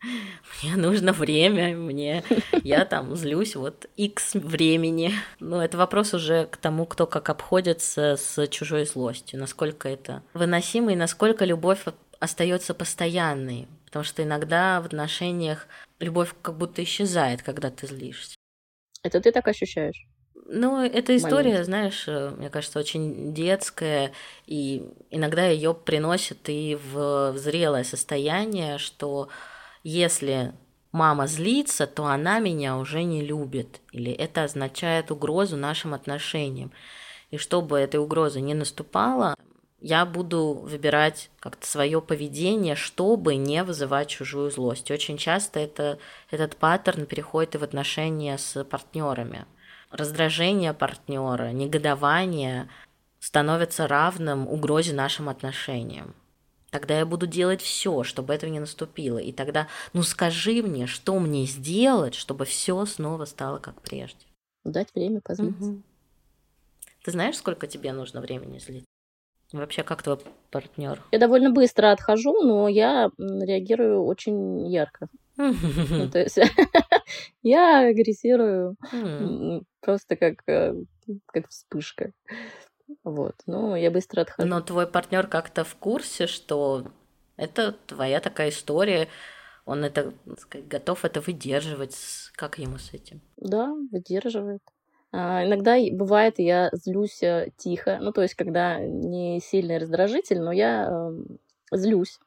Мне 0.62 0.76
нужно 0.76 1.12
время, 1.12 1.76
мне 1.76 2.22
я 2.62 2.84
там 2.84 3.16
злюсь 3.16 3.56
вот 3.56 3.86
x 3.96 4.34
времени. 4.34 5.12
Ну, 5.40 5.60
это 5.60 5.76
вопрос 5.76 6.14
уже 6.14 6.46
к 6.46 6.56
тому, 6.56 6.86
кто 6.86 7.06
как 7.06 7.28
обходится 7.28 8.16
с 8.16 8.46
чужой 8.48 8.86
злостью, 8.86 9.40
насколько 9.40 9.88
это 9.88 10.22
выносимо 10.34 10.92
и 10.92 10.96
насколько 10.96 11.44
любовь 11.44 11.84
остается 12.20 12.74
постоянной. 12.74 13.68
Потому 13.86 14.04
что 14.04 14.22
иногда 14.22 14.80
в 14.80 14.86
отношениях 14.86 15.66
любовь 16.00 16.34
как 16.42 16.56
будто 16.56 16.82
исчезает, 16.82 17.42
когда 17.42 17.70
ты 17.70 17.86
злишься. 17.86 18.36
Это 19.02 19.20
ты 19.20 19.32
так 19.32 19.46
ощущаешь? 19.48 20.06
Ну, 20.44 20.82
эта 20.82 21.16
история, 21.16 21.50
момент. 21.50 21.66
знаешь, 21.66 22.04
э, 22.06 22.30
мне 22.36 22.50
кажется, 22.50 22.78
очень 22.78 23.34
детская, 23.34 24.12
и 24.46 24.88
иногда 25.10 25.46
ее 25.46 25.74
приносит 25.74 26.48
и 26.48 26.78
в 26.90 27.36
зрелое 27.36 27.84
состояние, 27.84 28.78
что 28.78 29.28
если 29.82 30.52
мама 30.92 31.26
злится, 31.26 31.86
то 31.86 32.06
она 32.06 32.38
меня 32.38 32.76
уже 32.76 33.02
не 33.02 33.22
любит, 33.22 33.80
или 33.92 34.12
это 34.12 34.44
означает 34.44 35.10
угрозу 35.10 35.56
нашим 35.56 35.94
отношениям. 35.94 36.70
И 37.30 37.38
чтобы 37.38 37.78
этой 37.78 37.98
угрозы 37.98 38.40
не 38.40 38.54
наступало, 38.54 39.34
я 39.80 40.06
буду 40.06 40.54
выбирать 40.54 41.30
как-то 41.40 41.66
свое 41.66 42.00
поведение, 42.00 42.76
чтобы 42.76 43.36
не 43.36 43.62
вызывать 43.62 44.08
чужую 44.08 44.50
злость. 44.50 44.90
Очень 44.90 45.18
часто 45.18 45.60
это, 45.60 45.98
этот 46.30 46.56
паттерн 46.56 47.04
переходит 47.04 47.56
и 47.56 47.58
в 47.58 47.64
отношения 47.64 48.38
с 48.38 48.64
партнерами 48.64 49.44
раздражение 49.96 50.72
партнера, 50.72 51.50
негодование 51.52 52.68
становится 53.18 53.88
равным 53.88 54.46
угрозе 54.48 54.92
нашим 54.94 55.28
отношениям. 55.28 56.14
Тогда 56.70 56.98
я 56.98 57.06
буду 57.06 57.26
делать 57.26 57.62
все, 57.62 58.02
чтобы 58.02 58.34
этого 58.34 58.50
не 58.50 58.60
наступило. 58.60 59.18
И 59.18 59.32
тогда, 59.32 59.68
ну 59.92 60.02
скажи 60.02 60.62
мне, 60.62 60.86
что 60.86 61.18
мне 61.18 61.46
сделать, 61.46 62.14
чтобы 62.14 62.44
все 62.44 62.84
снова 62.86 63.24
стало 63.24 63.58
как 63.58 63.80
прежде. 63.80 64.26
Дать 64.64 64.88
время 64.94 65.20
позлиться. 65.20 65.64
Угу. 65.64 65.82
Ты 67.04 67.10
знаешь, 67.12 67.36
сколько 67.36 67.66
тебе 67.66 67.92
нужно 67.92 68.20
времени 68.20 68.58
злить? 68.58 68.84
Вообще, 69.52 69.84
как 69.84 70.02
твой 70.02 70.18
партнер? 70.50 71.00
Я 71.12 71.18
довольно 71.20 71.50
быстро 71.50 71.92
отхожу, 71.92 72.42
но 72.42 72.66
я 72.68 73.10
реагирую 73.16 74.04
очень 74.04 74.66
ярко. 74.66 75.08
Ну, 75.36 76.10
то 76.10 76.18
есть 76.18 76.38
я 77.42 77.88
агрессирую 77.88 78.76
просто 79.80 80.16
как, 80.16 80.42
э, 80.48 80.74
как 81.26 81.48
вспышка. 81.48 82.12
Вот. 83.04 83.34
Ну, 83.46 83.74
я 83.76 83.90
быстро 83.90 84.22
отхожу. 84.22 84.48
Но 84.48 84.60
твой 84.60 84.86
партнер 84.86 85.26
как-то 85.26 85.64
в 85.64 85.74
курсе, 85.76 86.26
что 86.26 86.86
это 87.36 87.72
твоя 87.86 88.20
такая 88.20 88.50
история, 88.50 89.08
он 89.64 89.84
это 89.84 90.14
сказать, 90.38 90.68
готов 90.68 91.04
это 91.04 91.20
выдерживать. 91.20 91.96
Как 92.34 92.58
ему 92.58 92.78
с 92.78 92.94
этим? 92.94 93.20
Да, 93.36 93.72
выдерживает. 93.90 94.62
А, 95.12 95.44
иногда 95.44 95.76
бывает, 95.92 96.38
я 96.38 96.70
злюсь 96.72 97.22
э, 97.22 97.50
тихо, 97.56 97.98
ну, 98.00 98.12
то 98.12 98.22
есть, 98.22 98.34
когда 98.34 98.78
не 98.80 99.40
сильный 99.40 99.78
раздражитель, 99.78 100.40
но 100.40 100.52
я 100.52 100.88
э, 100.90 101.76
злюсь. 101.76 102.18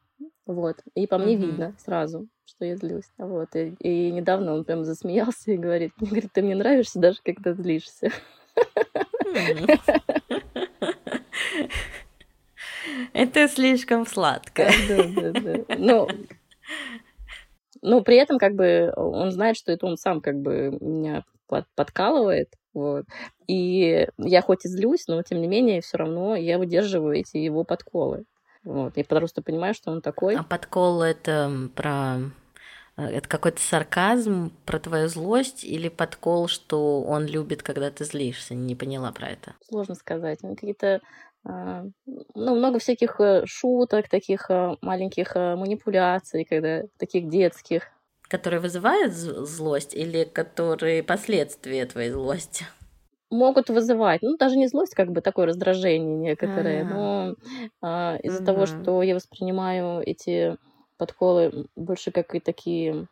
Вот. 0.45 0.77
И 0.95 1.07
по 1.07 1.17
мне 1.17 1.35
mm-hmm. 1.35 1.39
видно 1.39 1.75
сразу, 1.77 2.27
что 2.45 2.65
я 2.65 2.75
злюсь. 2.75 3.09
Вот. 3.17 3.55
И, 3.55 3.75
и 3.79 4.11
недавно 4.11 4.53
он 4.53 4.65
прям 4.65 4.83
засмеялся 4.83 5.51
и 5.51 5.57
говорит, 5.57 5.93
мне 5.97 6.09
говорит, 6.11 6.31
ты 6.33 6.41
мне 6.41 6.55
нравишься 6.55 6.99
даже 6.99 7.19
когда 7.23 7.53
злишься. 7.53 8.11
Это 13.13 13.47
слишком 13.47 14.05
сладко. 14.05 14.69
Да, 14.87 15.03
да, 15.03 15.31
да. 15.31 15.75
Ну, 15.77 16.07
ну, 17.81 18.03
при 18.03 18.17
этом, 18.17 18.37
как 18.39 18.55
бы, 18.55 18.91
он 18.95 19.31
знает, 19.31 19.57
что 19.57 19.71
это 19.71 19.85
он 19.85 19.97
сам, 19.97 20.21
как 20.21 20.35
бы, 20.35 20.77
меня 20.81 21.23
под, 21.47 21.65
подкалывает, 21.75 22.49
вот. 22.73 23.05
И 23.47 24.07
я 24.17 24.41
хоть 24.41 24.65
и 24.65 24.69
злюсь, 24.69 25.07
но, 25.07 25.21
тем 25.23 25.41
не 25.41 25.47
менее, 25.47 25.81
все 25.81 25.97
равно 25.97 26.35
я 26.35 26.57
выдерживаю 26.57 27.15
эти 27.15 27.37
его 27.37 27.63
подколы. 27.63 28.25
Вот. 28.69 28.97
Я 28.97 29.03
просто 29.03 29.41
понимаю, 29.41 29.73
что 29.73 29.89
он 29.89 30.01
такой. 30.01 30.35
А 30.35 30.43
подкол 30.43 31.01
это 31.01 31.69
про 31.73 32.17
э, 32.97 33.03
это 33.03 33.27
какой-то 33.27 33.59
сарказм 33.59 34.51
про 34.63 34.77
твою 34.77 35.09
злость 35.09 35.63
или 35.63 35.89
подкол, 35.89 36.47
что 36.47 37.01
он 37.01 37.25
любит, 37.25 37.63
когда 37.63 37.89
ты 37.89 38.05
злишься? 38.05 38.53
Не 38.53 38.75
поняла 38.75 39.11
про 39.11 39.29
это. 39.29 39.55
Сложно 39.67 39.95
сказать. 39.95 40.41
Какие-то 40.41 41.01
а, 41.43 41.85
ну, 42.05 42.55
много 42.55 42.77
всяких 42.77 43.19
э, 43.19 43.41
шуток, 43.47 44.07
таких 44.07 44.51
э, 44.51 44.75
маленьких 44.81 45.33
манипуляций, 45.33 46.45
когда 46.45 46.83
таких 46.99 47.27
детских. 47.27 47.87
Которые 48.27 48.59
вызывают 48.59 49.13
злость 49.13 49.95
или 49.95 50.25
которые 50.25 51.01
последствия 51.01 51.87
твоей 51.87 52.11
злости? 52.11 52.67
Могут 53.29 53.69
вызывать, 53.69 54.21
ну, 54.21 54.37
даже 54.37 54.57
не 54.57 54.67
злость, 54.67 54.95
как 54.95 55.11
бы 55.11 55.21
такое 55.21 55.47
раздражение 55.47 56.17
некоторые, 56.17 56.81
А-а-а. 56.81 56.93
но 56.93 57.35
а, 57.81 58.17
из-за 58.23 58.43
того, 58.43 58.65
что 58.65 59.03
я 59.03 59.15
воспринимаю 59.15 60.01
эти 60.05 60.57
подколы 60.97 61.67
больше 61.77 62.11
как 62.11 62.35
и 62.35 62.39
такие, 62.39 63.07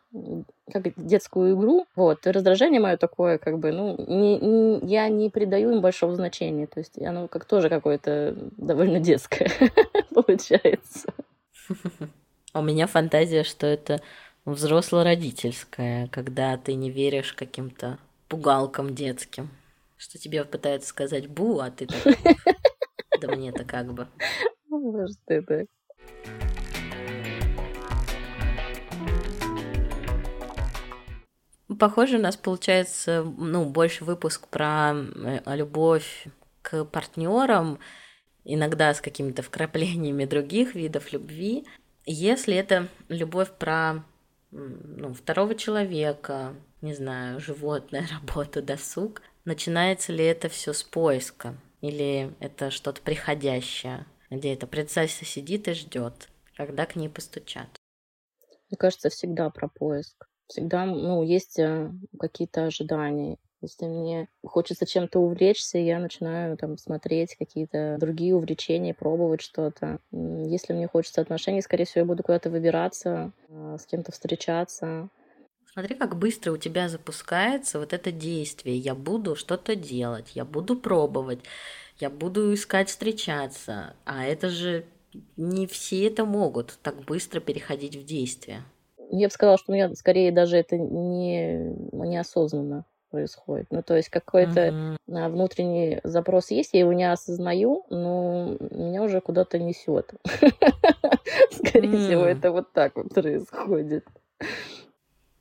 как 0.70 0.92
детскую 0.96 1.56
игру, 1.56 1.86
вот, 1.96 2.26
и 2.26 2.30
раздражение 2.30 2.80
мое 2.80 2.98
такое, 2.98 3.38
как 3.38 3.58
бы, 3.58 3.72
ну, 3.72 3.96
не, 4.06 4.38
не, 4.38 4.80
я 4.86 5.08
не 5.08 5.30
придаю 5.30 5.72
им 5.72 5.80
большого 5.80 6.14
значения, 6.14 6.66
то 6.66 6.80
есть 6.80 7.00
оно 7.00 7.28
как 7.28 7.46
тоже 7.46 7.70
какое-то 7.70 8.36
довольно 8.56 9.00
детское 9.00 9.50
получается. 10.14 11.14
У 12.54 12.62
меня 12.62 12.86
фантазия, 12.86 13.42
что 13.42 13.66
это 13.66 14.00
взросло-родительская, 14.44 16.08
когда 16.08 16.56
ты 16.58 16.74
не 16.74 16.90
веришь 16.90 17.32
каким-то 17.32 17.98
пугалкам 18.28 18.94
детским 18.94 19.50
что 19.98 20.18
тебе 20.18 20.44
пытаются 20.44 20.88
сказать 20.88 21.26
бу, 21.26 21.58
а 21.60 21.70
ты 21.70 21.86
так, 21.86 22.16
да 23.20 23.28
мне-то 23.28 23.64
как 23.64 23.92
бы. 23.92 24.08
Может, 24.68 25.18
ты 25.26 25.42
так. 25.42 25.66
Похоже, 31.78 32.16
у 32.16 32.20
нас 32.20 32.36
получается, 32.36 33.24
ну, 33.36 33.66
больше 33.66 34.04
выпуск 34.04 34.48
про 34.48 34.94
э, 34.94 35.56
любовь 35.56 36.26
к 36.62 36.84
партнерам, 36.86 37.78
иногда 38.44 38.94
с 38.94 39.00
какими-то 39.00 39.42
вкраплениями 39.42 40.24
других 40.24 40.74
видов 40.74 41.12
любви. 41.12 41.66
Если 42.06 42.56
это 42.56 42.88
любовь 43.08 43.50
про 43.58 44.02
ну, 44.50 45.12
второго 45.12 45.54
человека, 45.54 46.54
не 46.80 46.94
знаю, 46.94 47.38
животное, 47.38 48.08
работу, 48.26 48.62
досуг, 48.62 49.22
Начинается 49.48 50.12
ли 50.12 50.26
это 50.26 50.50
все 50.50 50.74
с 50.74 50.82
поиска? 50.82 51.56
Или 51.80 52.34
это 52.38 52.70
что-то 52.70 53.00
приходящее, 53.00 54.04
где 54.28 54.52
эта 54.52 54.66
принцесса 54.66 55.24
сидит 55.24 55.68
и 55.68 55.72
ждет, 55.72 56.28
когда 56.54 56.84
к 56.84 56.96
ней 56.96 57.08
постучат? 57.08 57.68
Мне 58.68 58.76
кажется, 58.76 59.08
всегда 59.08 59.48
про 59.48 59.68
поиск. 59.68 60.28
Всегда, 60.48 60.84
ну, 60.84 61.22
есть 61.22 61.58
э, 61.58 61.90
какие-то 62.20 62.66
ожидания. 62.66 63.38
Если 63.62 63.86
мне 63.86 64.28
хочется 64.44 64.84
чем-то 64.84 65.18
увлечься, 65.18 65.78
я 65.78 65.98
начинаю 65.98 66.58
там 66.58 66.76
смотреть 66.76 67.34
какие-то 67.36 67.96
другие 67.98 68.34
увлечения, 68.34 68.92
пробовать 68.92 69.40
что-то. 69.40 70.00
Если 70.12 70.74
мне 70.74 70.88
хочется 70.88 71.22
отношений, 71.22 71.62
скорее 71.62 71.86
всего, 71.86 72.00
я 72.00 72.04
буду 72.04 72.22
куда-то 72.22 72.50
выбираться, 72.50 73.32
э, 73.48 73.78
с 73.80 73.86
кем-то 73.86 74.12
встречаться. 74.12 75.08
Смотри, 75.78 75.94
как 75.94 76.16
быстро 76.16 76.50
у 76.50 76.56
тебя 76.56 76.88
запускается 76.88 77.78
вот 77.78 77.92
это 77.92 78.10
действие. 78.10 78.76
Я 78.76 78.96
буду 78.96 79.36
что-то 79.36 79.76
делать, 79.76 80.32
я 80.34 80.44
буду 80.44 80.74
пробовать, 80.74 81.38
я 82.00 82.10
буду 82.10 82.52
искать 82.52 82.88
встречаться. 82.88 83.94
А 84.04 84.24
это 84.26 84.48
же 84.48 84.86
не 85.36 85.68
все 85.68 86.08
это 86.08 86.24
могут 86.24 86.80
так 86.82 86.96
быстро 87.04 87.38
переходить 87.38 87.94
в 87.94 88.04
действие. 88.04 88.62
Я 89.12 89.28
бы 89.28 89.32
сказала, 89.32 89.56
что 89.56 89.70
у 89.70 89.74
меня 89.76 89.94
скорее 89.94 90.32
даже 90.32 90.56
это 90.56 90.76
не 90.76 91.76
неосознанно 91.92 92.84
происходит. 93.12 93.68
Ну, 93.70 93.80
то 93.84 93.96
есть 93.96 94.08
какой-то 94.08 94.96
uh-huh. 95.06 95.28
внутренний 95.30 96.00
запрос 96.02 96.50
есть, 96.50 96.70
я 96.72 96.80
его 96.80 96.92
не 96.92 97.08
осознаю, 97.08 97.86
но 97.88 98.56
меня 98.72 99.04
уже 99.04 99.20
куда-то 99.20 99.60
несет. 99.60 100.12
Скорее 101.52 101.96
всего, 101.98 102.24
это 102.24 102.50
вот 102.50 102.72
так 102.72 102.96
вот 102.96 103.14
происходит. 103.14 104.04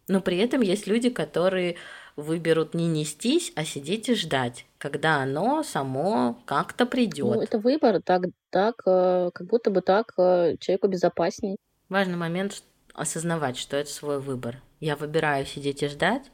Но 0.08 0.22
при 0.22 0.38
этом 0.38 0.62
есть 0.62 0.88
люди, 0.88 1.10
которые 1.10 1.76
выберут 2.16 2.74
не 2.74 2.88
нестись, 2.88 3.52
а 3.56 3.64
сидеть 3.64 4.10
и 4.10 4.16
ждать, 4.16 4.66
когда 4.78 5.18
оно 5.18 5.64
само 5.64 6.42
как-то 6.46 6.86
придет. 6.86 7.36
Ну, 7.36 7.42
это 7.42 7.60
выбор, 7.60 8.02
так, 8.02 8.24
так, 8.50 8.82
э, 8.86 9.30
как 9.34 9.48
будто 9.48 9.70
бы 9.70 9.82
так 9.82 10.14
э, 10.18 10.56
человеку 10.60 10.88
безопасней. 10.88 11.58
Важный 11.90 12.18
момент 12.18 12.64
осознавать, 12.94 13.58
что 13.58 13.78
это 13.78 13.90
свой 13.90 14.20
выбор. 14.20 14.62
Я 14.80 14.96
выбираю 14.96 15.46
сидеть 15.46 15.84
и 15.84 15.88
ждать, 15.88 16.32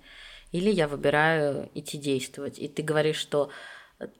или 0.51 0.69
я 0.69 0.87
выбираю 0.87 1.69
идти 1.73 1.97
действовать. 1.97 2.59
И 2.59 2.67
ты 2.67 2.81
говоришь, 2.81 3.17
что 3.17 3.49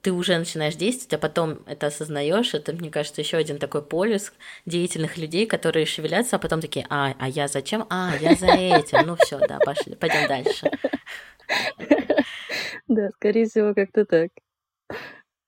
ты 0.02 0.12
уже 0.12 0.38
начинаешь 0.38 0.76
действовать, 0.76 1.14
а 1.14 1.18
потом 1.18 1.60
это 1.66 1.88
осознаешь. 1.88 2.54
Это, 2.54 2.74
мне 2.74 2.90
кажется, 2.90 3.22
еще 3.22 3.38
один 3.38 3.58
такой 3.58 3.82
полюс 3.82 4.34
деятельных 4.66 5.18
людей, 5.18 5.46
которые 5.46 5.86
шевелятся, 5.86 6.36
а 6.36 6.40
потом 6.40 6.62
такие, 6.62 6.86
а, 6.90 7.16
а 7.20 7.28
я 7.30 7.48
зачем? 7.48 7.86
А, 7.90 8.14
я 8.20 8.36
за 8.36 8.48
этим. 8.48 9.06
Ну 9.06 9.16
все, 9.16 9.40
да, 9.40 9.60
пошли, 9.60 9.96
пойдем 9.96 10.28
дальше. 10.28 10.72
Да, 12.88 13.10
скорее 13.16 13.46
всего, 13.48 13.74
как-то 13.74 14.06
так. 14.06 14.30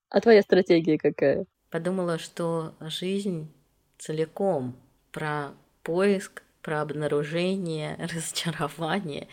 А 0.10 0.22
твоя 0.22 0.42
стратегия 0.42 0.98
какая? 0.98 1.46
Подумала, 1.70 2.18
что 2.18 2.74
жизнь 2.80 3.52
целиком 3.98 4.76
про 5.12 5.52
поиск, 5.84 6.44
про 6.62 6.82
обнаружение, 6.82 7.98
разочарование 8.14 9.28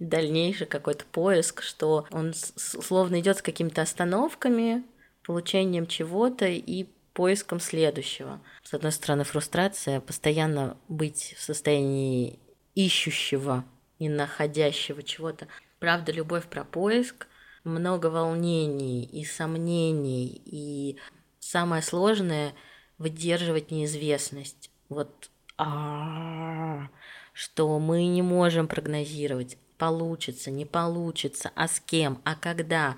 дальнейший 0.00 0.66
какой-то 0.66 1.04
поиск, 1.04 1.62
что 1.62 2.06
он 2.10 2.32
словно 2.34 3.20
идет 3.20 3.38
с 3.38 3.42
какими-то 3.42 3.82
остановками, 3.82 4.82
получением 5.22 5.86
чего-то 5.86 6.46
и 6.46 6.86
поиском 7.12 7.60
следующего. 7.60 8.40
С 8.64 8.74
одной 8.74 8.92
стороны, 8.92 9.24
фрустрация, 9.24 10.00
постоянно 10.00 10.76
быть 10.88 11.34
в 11.38 11.42
состоянии 11.42 12.38
ищущего 12.74 13.64
и 13.98 14.08
находящего 14.08 15.02
чего-то. 15.02 15.46
Правда, 15.78 16.12
любовь 16.12 16.46
про 16.46 16.64
поиск, 16.64 17.26
много 17.62 18.06
волнений 18.06 19.04
и 19.04 19.24
сомнений, 19.24 20.40
и 20.44 20.98
самое 21.38 21.82
сложное— 21.82 22.54
выдерживать 22.98 23.70
неизвестность. 23.70 24.70
Вот 24.90 25.30
а, 25.56 26.88
что 27.32 27.78
мы 27.78 28.06
не 28.06 28.22
можем 28.22 28.68
прогнозировать, 28.68 29.56
получится, 29.80 30.50
не 30.50 30.66
получится, 30.66 31.52
а 31.54 31.66
с 31.66 31.80
кем, 31.80 32.20
а 32.24 32.34
когда. 32.34 32.96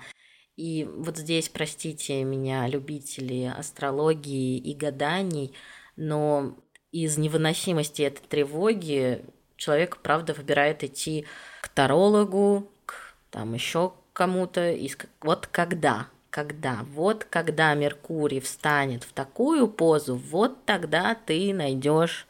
И 0.57 0.83
вот 0.83 1.17
здесь, 1.17 1.47
простите 1.47 2.25
меня, 2.25 2.67
любители 2.67 3.45
астрологии 3.45 4.57
и 4.57 4.75
гаданий, 4.75 5.53
но 5.95 6.57
из 6.91 7.17
невыносимости 7.17 8.01
этой 8.01 8.27
тревоги 8.27 9.23
человек, 9.55 9.99
правда, 10.03 10.33
выбирает 10.33 10.83
идти 10.83 11.25
к 11.61 11.69
тарологу, 11.69 12.69
к 12.85 13.15
там 13.31 13.53
еще 13.53 13.93
кому-то. 14.11 14.69
Из... 14.71 14.97
Вот 15.21 15.47
когда, 15.47 16.07
когда, 16.29 16.85
вот 16.91 17.23
когда 17.23 17.73
Меркурий 17.75 18.41
встанет 18.41 19.05
в 19.05 19.13
такую 19.13 19.69
позу, 19.69 20.17
вот 20.17 20.65
тогда 20.65 21.15
ты 21.15 21.53
найдешь 21.53 22.27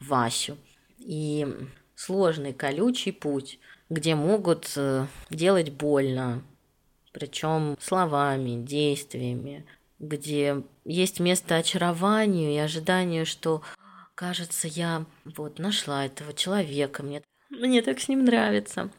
Васю. 0.00 0.58
И 0.98 1.46
сложный, 1.94 2.52
колючий 2.52 3.14
путь 3.14 3.58
где 3.88 4.14
могут 4.14 4.72
э, 4.76 5.06
делать 5.30 5.70
больно, 5.70 6.42
причем 7.12 7.76
словами, 7.80 8.62
действиями, 8.64 9.64
где 9.98 10.62
есть 10.84 11.20
место 11.20 11.56
очарованию 11.56 12.52
и 12.52 12.58
ожиданию, 12.58 13.24
что 13.26 13.62
кажется, 14.14 14.66
я 14.68 15.06
вот 15.24 15.58
нашла 15.58 16.04
этого 16.04 16.32
человека, 16.32 17.02
мне, 17.02 17.22
мне 17.50 17.82
так 17.82 18.00
с 18.00 18.08
ним 18.08 18.24
нравится. 18.24 18.90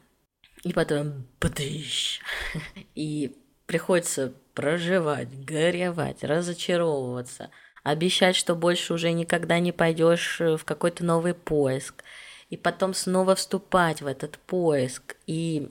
И 0.64 0.74
потом 0.74 1.28
бдыщ. 1.40 2.22
И 2.96 3.36
приходится 3.66 4.34
проживать, 4.54 5.46
горевать, 5.46 6.24
разочаровываться, 6.24 7.52
обещать, 7.84 8.36
что 8.36 8.56
больше 8.56 8.94
уже 8.94 9.12
никогда 9.12 9.60
не 9.60 9.72
пойдешь 9.72 10.40
э, 10.40 10.56
в 10.56 10.64
какой-то 10.64 11.04
новый 11.04 11.34
поиск– 11.34 12.04
и 12.50 12.58
потом 12.58 12.94
снова 12.94 13.36
вступать 13.36 14.02
в 14.02 14.08
этот 14.08 14.38
поиск, 14.40 15.18
и 15.26 15.70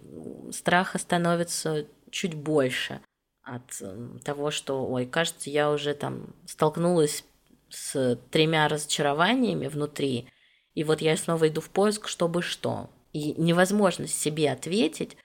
страха 0.52 0.98
становится 0.98 1.86
чуть 2.10 2.34
больше 2.34 3.00
от 3.42 3.82
того, 4.24 4.50
что, 4.50 4.84
ой, 4.86 5.06
кажется, 5.06 5.50
я 5.50 5.70
уже 5.70 5.94
там 5.94 6.34
столкнулась 6.46 7.24
с 7.68 8.18
тремя 8.30 8.68
разочарованиями 8.68 9.68
внутри, 9.68 10.28
и 10.74 10.84
вот 10.84 11.00
я 11.00 11.16
снова 11.16 11.48
иду 11.48 11.60
в 11.60 11.70
поиск, 11.70 12.08
чтобы 12.08 12.42
что. 12.42 12.90
И 13.12 13.32
невозможно 13.40 14.06
себе 14.06 14.50
ответить, 14.50 15.16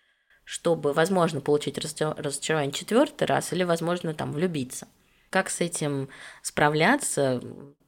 чтобы, 0.46 0.94
возможно, 0.94 1.42
получить 1.42 1.78
разочарование 1.78 2.72
четвертый 2.72 3.26
раз 3.26 3.52
или, 3.52 3.64
возможно, 3.64 4.14
там 4.14 4.32
влюбиться. 4.32 4.88
Как 5.30 5.50
с 5.50 5.60
этим 5.60 6.08
справляться, 6.42 7.42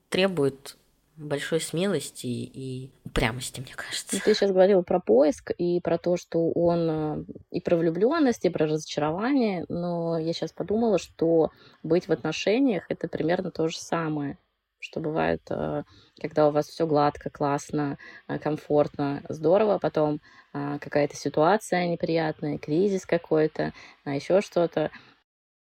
требует 0.10 0.78
большой 1.18 1.60
смелости 1.62 2.26
и 2.26 2.92
упрямости, 3.06 3.62
мне 3.62 3.74
кажется. 3.76 4.20
Ты 4.20 4.34
сейчас 4.34 4.52
говорил 4.52 4.84
про 4.84 5.00
поиск 5.00 5.52
и 5.58 5.80
про 5.80 5.98
то, 5.98 6.18
что 6.18 6.52
он 6.52 6.90
э, 6.90 7.26
и 7.52 7.62
про 7.62 7.76
влюбленность, 7.78 8.46
и 8.46 8.50
про 8.50 8.66
разочарование, 8.66 9.66
но 9.70 10.18
я 10.18 10.34
сейчас 10.34 10.52
подумала, 10.52 10.98
что 10.98 11.52
быть 11.84 12.08
в 12.08 12.12
отношениях 12.12 12.86
это 12.90 13.08
примерно 13.08 13.52
то 13.52 13.68
же 13.68 13.78
самое 13.78 14.38
что 14.80 15.00
бывает, 15.00 15.42
э, 15.50 15.84
когда 16.20 16.50
у 16.50 16.52
вас 16.52 16.68
все 16.68 16.86
гладко, 16.86 17.30
классно, 17.30 17.98
э, 18.28 18.38
комфортно, 18.38 19.24
здорово, 19.30 19.80
потом 19.80 20.20
какая-то 20.52 21.16
ситуация 21.16 21.88
неприятная, 21.88 22.60
кризис 22.60 23.08
какой-то, 23.08 23.74
еще 24.06 24.42
что-то, 24.42 24.92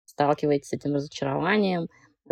сталкиваетесь 0.04 0.68
с 0.68 0.74
этим 0.74 0.96
разочарованием, 0.96 1.88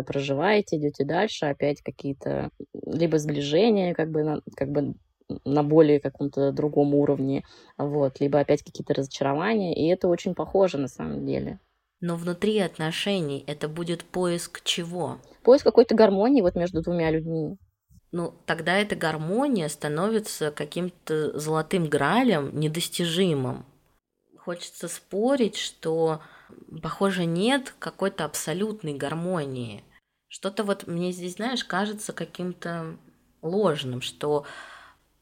проживаете, 0.06 0.76
идете 0.76 1.04
дальше, 1.04 1.46
опять 1.46 1.82
какие-то 1.82 2.50
либо 2.86 3.18
сближения, 3.18 3.94
как 3.94 4.10
бы, 4.10 4.22
на, 4.22 4.40
как 4.56 4.70
бы 4.70 4.94
на 5.44 5.62
более 5.62 6.00
каком-то 6.00 6.52
другом 6.52 6.94
уровне, 6.94 7.44
вот, 7.76 8.20
либо 8.20 8.40
опять 8.40 8.62
какие-то 8.62 8.94
разочарования, 8.94 9.74
и 9.74 9.88
это 9.88 10.08
очень 10.08 10.34
похоже 10.34 10.78
на 10.78 10.88
самом 10.88 11.26
деле. 11.26 11.58
Но 12.00 12.16
внутри 12.16 12.58
отношений 12.58 13.44
это 13.46 13.68
будет 13.68 14.04
поиск 14.04 14.62
чего? 14.64 15.18
Поиск 15.42 15.64
какой-то 15.64 15.94
гармонии 15.94 16.40
вот 16.40 16.54
между 16.54 16.82
двумя 16.82 17.10
людьми. 17.10 17.58
Ну, 18.12 18.34
тогда 18.46 18.78
эта 18.78 18.96
гармония 18.96 19.68
становится 19.68 20.50
каким-то 20.50 21.38
золотым 21.38 21.86
гралем, 21.88 22.58
недостижимым. 22.58 23.64
Хочется 24.36 24.88
спорить, 24.88 25.56
что, 25.56 26.20
похоже, 26.82 27.24
нет 27.24 27.74
какой-то 27.78 28.24
абсолютной 28.24 28.94
гармонии. 28.94 29.84
Что-то 30.28 30.64
вот 30.64 30.86
мне 30.86 31.12
здесь, 31.12 31.34
знаешь, 31.34 31.64
кажется 31.64 32.12
каким-то 32.12 32.96
ложным, 33.42 34.00
что 34.00 34.44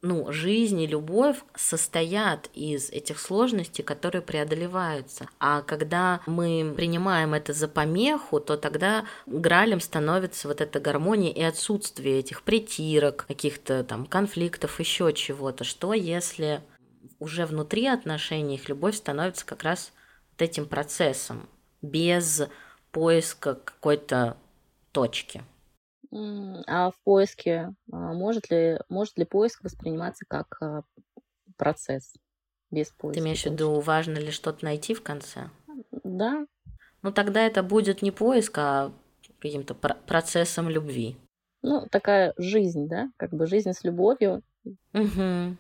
ну, 0.01 0.31
жизнь 0.31 0.81
и 0.81 0.87
любовь 0.87 1.39
состоят 1.57 2.51
из 2.55 2.91
этих 2.91 3.19
сложностей, 3.19 3.83
которые 3.83 4.23
преодолеваются. 4.23 5.29
А 5.41 5.63
когда 5.63 6.21
мы 6.27 6.73
принимаем 6.77 7.35
это 7.35 7.53
за 7.53 7.67
помеху, 7.67 8.39
то 8.39 8.57
тогда 8.57 9.05
гралем 9.27 9.81
становится 9.81 10.47
вот 10.47 10.61
эта 10.61 10.79
гармония 10.79 11.33
и 11.33 11.43
отсутствие 11.43 12.21
этих 12.21 12.43
притирок, 12.43 13.27
каких-то 13.27 13.83
там 13.83 14.07
конфликтов, 14.07 14.79
еще 14.79 15.13
чего-то. 15.13 15.65
Что 15.65 15.93
если 15.95 16.63
уже 17.19 17.45
внутри 17.47 17.87
отношений 17.87 18.55
их 18.55 18.69
любовь 18.69 18.95
становится 18.95 19.45
как 19.45 19.65
раз 19.65 19.93
этим 20.43 20.67
процессом, 20.67 21.49
без 21.83 22.49
поиска 22.91 23.55
какой-то 23.55 24.37
точки. 24.93 25.43
А 26.11 26.91
в 26.91 26.99
поиске 27.05 27.75
а, 27.93 28.13
может 28.15 28.51
ли, 28.51 28.79
может 28.89 29.19
ли 29.19 29.25
поиск 29.25 29.63
восприниматься 29.63 30.25
как 30.27 30.57
а, 30.63 30.83
процесс 31.57 32.15
без 32.71 32.91
поиска? 32.91 33.21
Ты 33.21 33.25
имеешь 33.25 33.43
в 33.43 33.47
виду, 33.47 33.81
важно 33.81 34.17
ли 34.17 34.31
что-то 34.31 34.65
найти 34.65 34.95
в 34.95 35.03
конце? 35.03 35.51
Да. 36.03 36.47
Ну 37.03 37.13
тогда 37.13 37.43
это 37.43 37.63
будет 37.63 38.01
не 38.01 38.11
поиск, 38.11 38.57
а 38.57 38.93
каким-то 39.39 39.75
процессом 39.75 40.69
любви. 40.69 41.17
Ну, 41.63 41.87
такая 41.91 42.35
жизнь, 42.39 42.89
да, 42.89 43.11
как 43.17 43.31
бы 43.31 43.47
жизнь 43.47 43.73
с 43.73 43.85
любовью. 43.85 44.43
Угу. 44.95 45.57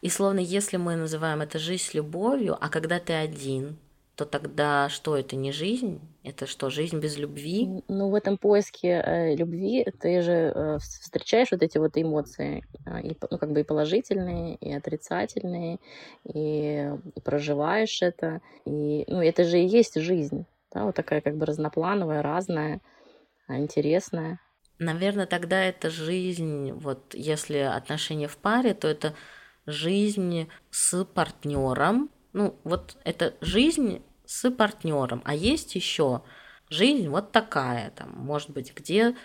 И 0.00 0.08
словно 0.08 0.38
если 0.38 0.76
мы 0.76 0.96
называем 0.96 1.40
это 1.40 1.58
жизнь 1.58 1.82
с 1.82 1.94
любовью, 1.94 2.56
а 2.60 2.68
когда 2.68 2.98
ты 3.00 3.12
один, 3.12 3.78
то 4.20 4.26
тогда 4.26 4.90
что 4.90 5.16
это 5.16 5.34
не 5.34 5.50
жизнь? 5.50 5.98
Это 6.24 6.46
что, 6.46 6.68
жизнь 6.68 7.00
без 7.00 7.16
любви? 7.16 7.82
Ну, 7.88 8.10
в 8.10 8.14
этом 8.14 8.36
поиске 8.36 9.02
э, 9.02 9.34
любви 9.34 9.86
ты 9.98 10.20
же 10.20 10.52
э, 10.54 10.78
встречаешь 10.78 11.50
вот 11.50 11.62
эти 11.62 11.78
вот 11.78 11.92
эмоции, 11.94 12.62
э, 12.84 13.00
и, 13.00 13.16
ну, 13.30 13.38
как 13.38 13.50
бы 13.52 13.60
и 13.60 13.64
положительные, 13.64 14.56
и 14.56 14.74
отрицательные, 14.74 15.78
и, 16.24 16.92
и 17.16 17.20
проживаешь 17.24 18.02
это. 18.02 18.42
И, 18.66 19.04
ну, 19.08 19.22
это 19.22 19.44
же 19.44 19.58
и 19.58 19.66
есть 19.66 19.98
жизнь, 19.98 20.44
да, 20.70 20.84
вот 20.84 20.96
такая 20.96 21.22
как 21.22 21.38
бы 21.38 21.46
разноплановая, 21.46 22.20
разная, 22.20 22.82
а, 23.48 23.56
интересная. 23.56 24.38
Наверное, 24.78 25.24
тогда 25.24 25.64
это 25.64 25.88
жизнь, 25.88 26.72
вот 26.72 27.14
если 27.14 27.56
отношения 27.56 28.28
в 28.28 28.36
паре, 28.36 28.74
то 28.74 28.86
это 28.86 29.14
жизнь 29.64 30.50
с 30.70 31.06
партнером. 31.06 32.10
Ну, 32.34 32.54
вот 32.64 32.98
это 33.04 33.34
жизнь 33.40 34.02
с 34.30 34.48
партнером. 34.48 35.22
А 35.24 35.34
есть 35.34 35.74
еще 35.74 36.22
жизнь 36.68 37.08
вот 37.08 37.32
такая, 37.32 37.90
там, 37.90 38.10
может 38.10 38.50
быть, 38.50 38.72
где, 38.76 39.16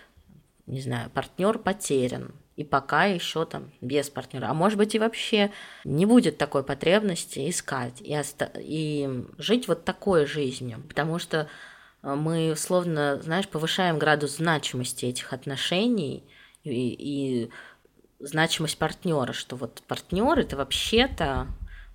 не 0.66 0.82
знаю, 0.82 1.12
партнер 1.12 1.60
потерян, 1.60 2.34
и 2.56 2.64
пока 2.64 3.06
еще 3.06 3.46
там 3.46 3.72
без 3.82 4.10
партнера. 4.10 4.48
А 4.48 4.56
может 4.56 4.80
быть 4.80 4.96
и 4.96 5.00
вообще 5.00 5.52
не 5.84 6.08
будет 6.08 6.40
такой 6.40 6.64
потребности 6.64 7.48
искать 7.48 8.02
и, 8.02 8.18
оста- 8.18 8.52
и 8.56 9.26
жить 9.38 9.68
вот 9.68 9.86
такой 9.86 10.26
жизнью, 10.26 10.82
потому 10.88 11.20
что 11.20 11.50
а, 12.02 12.16
мы 12.16 12.56
словно, 12.58 13.22
знаешь, 13.22 13.48
повышаем 13.48 14.00
градус 14.00 14.38
значимости 14.38 15.06
этих 15.06 15.34
отношений 15.34 16.24
и, 16.64 16.72
и 16.72 17.52
значимость 18.20 18.80
партнера, 18.80 19.34
что 19.34 19.56
вот 19.56 19.84
партнер 19.88 20.40
это 20.40 20.58
вообще-то 20.58 21.48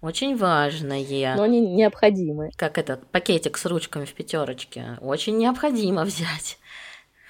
очень 0.03 0.37
важное. 0.37 1.37
Но 1.37 1.43
они 1.43 1.61
необходимы. 1.61 2.51
Как 2.57 2.79
этот 2.79 3.07
пакетик 3.07 3.59
с 3.59 3.67
ручками 3.67 4.05
в 4.05 4.15
пятерочке. 4.15 4.99
Очень 5.01 5.37
необходимо 5.37 6.05
взять. 6.05 6.59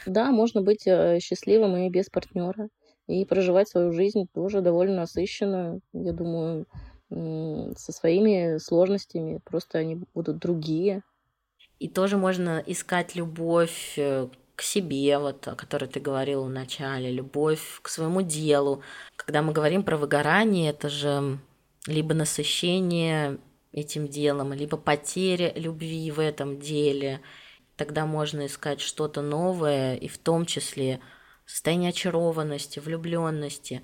Да, 0.06 0.30
можно 0.30 0.62
быть 0.62 0.86
э, 0.86 1.18
счастливым 1.20 1.76
и 1.76 1.90
без 1.90 2.08
партнера. 2.08 2.68
И 3.06 3.24
проживать 3.24 3.68
свою 3.68 3.92
жизнь 3.92 4.28
тоже 4.32 4.60
довольно 4.60 4.96
насыщенную, 4.98 5.80
я 5.92 6.12
думаю, 6.12 6.66
со 7.10 7.92
своими 7.92 8.58
сложностями. 8.58 9.40
Просто 9.44 9.78
они 9.78 9.98
будут 10.14 10.38
другие. 10.38 11.02
И 11.80 11.88
тоже 11.88 12.16
можно 12.16 12.62
искать 12.66 13.16
любовь 13.16 13.94
э, 13.96 14.28
к 14.54 14.62
себе, 14.62 15.18
вот, 15.18 15.48
о 15.48 15.56
которой 15.56 15.86
ты 15.86 15.98
говорил 15.98 16.44
в 16.44 16.50
начале, 16.50 17.10
любовь 17.10 17.80
к 17.82 17.88
своему 17.88 18.20
делу. 18.22 18.82
Когда 19.16 19.40
мы 19.42 19.52
говорим 19.52 19.82
про 19.82 19.96
выгорание, 19.96 20.70
это 20.70 20.88
же 20.88 21.38
либо 21.86 22.14
насыщение 22.14 23.38
этим 23.72 24.08
делом, 24.08 24.52
либо 24.52 24.76
потеря 24.76 25.52
любви 25.54 26.10
в 26.10 26.18
этом 26.18 26.58
деле. 26.58 27.20
Тогда 27.76 28.06
можно 28.06 28.46
искать 28.46 28.80
что-то 28.80 29.22
новое, 29.22 29.96
и 29.96 30.08
в 30.08 30.18
том 30.18 30.44
числе 30.44 31.00
состояние 31.46 31.90
очарованности, 31.90 32.78
влюбленности. 32.78 33.82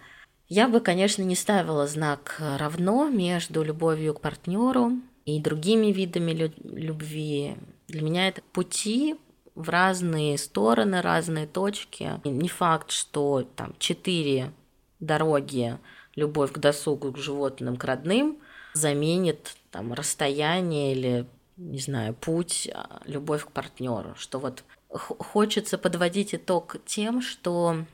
Я 0.49 0.68
бы, 0.68 0.80
конечно, 0.80 1.22
не 1.22 1.34
ставила 1.34 1.86
знак 1.86 2.36
равно 2.38 3.09
между 3.09 3.62
любовью 3.62 4.14
к 4.14 4.20
партнеру 4.20 4.92
и 5.24 5.40
другими 5.40 5.86
видами 5.88 6.53
любви, 6.62 7.57
для 7.88 8.03
меня 8.03 8.28
это 8.28 8.42
пути 8.53 9.16
в 9.55 9.68
разные 9.68 10.38
стороны, 10.38 11.01
разные 11.01 11.47
точки. 11.47 12.20
Не 12.24 12.49
факт, 12.49 12.90
что 12.90 13.49
там 13.55 13.74
четыре 13.78 14.53
дороги, 15.01 15.78
любовь 16.17 16.53
к 16.53 16.59
досугу, 16.59 17.12
к 17.12 17.19
животным, 17.19 17.77
к 17.77 17.85
родным, 17.85 18.39
заменит 18.75 19.55
там 19.71 19.93
расстояние 19.93 20.93
или, 20.93 21.27
не 21.57 21.79
знаю, 21.79 22.14
путь, 22.14 22.69
а, 22.75 23.01
любовь 23.05 23.45
к 23.45 23.53
партнеру. 23.53 24.14
Что 24.17 24.39
вот 24.39 24.64
хочется 24.91 25.79
подводить 25.79 26.35
итог 26.35 26.77
тем, 26.85 27.23
что 27.23 27.85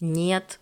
нет 0.00 0.60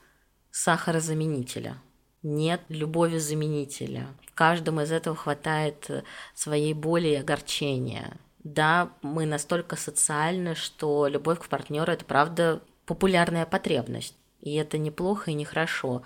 сахарозаменителя, 0.51 1.79
нет 2.23 2.61
любови 2.69 3.19
заменителя. 3.19 4.07
В 4.27 4.35
каждом 4.35 4.81
из 4.81 4.93
этого 4.93 5.17
хватает 5.17 5.91
э, 5.91 6.05
своей 6.35 6.75
боли 6.75 7.09
и 7.09 7.15
огорчения 7.17 8.17
да, 8.45 8.91
мы 9.03 9.27
настолько 9.27 9.77
социальны, 9.77 10.55
что 10.55 11.07
любовь 11.07 11.41
к 11.41 11.49
партнеру 11.49 11.93
это 11.93 12.05
правда 12.05 12.63
популярная 12.87 13.47
потребность. 13.47 14.15
И 14.41 14.55
это 14.55 14.79
неплохо 14.79 15.31
и 15.31 15.35
нехорошо. 15.35 16.03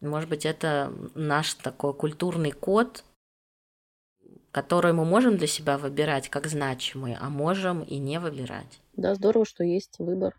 Может 0.00 0.28
быть, 0.28 0.46
это 0.46 0.92
наш 1.14 1.54
такой 1.54 1.94
культурный 1.94 2.52
код, 2.52 3.04
который 4.52 4.92
мы 4.92 5.04
можем 5.04 5.36
для 5.36 5.46
себя 5.46 5.78
выбирать 5.78 6.28
как 6.28 6.46
значимый, 6.46 7.16
а 7.18 7.28
можем 7.28 7.82
и 7.82 7.98
не 7.98 8.20
выбирать. 8.20 8.80
Да, 8.94 9.14
здорово, 9.14 9.44
что 9.44 9.64
есть 9.64 9.98
выбор. 9.98 10.34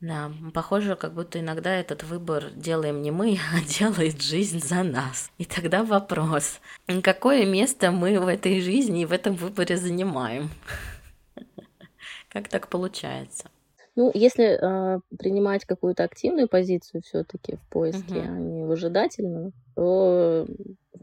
Да, 0.00 0.30
похоже, 0.54 0.94
как 0.94 1.12
будто 1.12 1.40
иногда 1.40 1.74
этот 1.74 2.04
выбор 2.04 2.50
делаем 2.50 3.02
не 3.02 3.10
мы, 3.10 3.38
а 3.54 3.60
делает 3.60 4.22
жизнь 4.22 4.60
за 4.60 4.82
нас. 4.84 5.30
И 5.38 5.44
тогда 5.44 5.82
вопрос, 5.82 6.60
какое 7.02 7.44
место 7.44 7.90
мы 7.90 8.20
в 8.20 8.28
этой 8.28 8.60
жизни 8.60 9.02
и 9.02 9.06
в 9.06 9.12
этом 9.12 9.34
выборе 9.34 9.76
занимаем? 9.76 10.50
Как 12.28 12.48
так 12.48 12.68
получается? 12.68 13.50
Ну, 13.98 14.12
если 14.14 14.44
э, 14.44 15.00
принимать 15.18 15.64
какую-то 15.64 16.04
активную 16.04 16.46
позицию 16.46 17.02
все-таки 17.02 17.56
в 17.56 17.68
поиске, 17.68 18.20
угу. 18.20 18.28
а 18.28 18.38
не 18.38 18.62
выжидательную, 18.62 19.52
то 19.74 20.46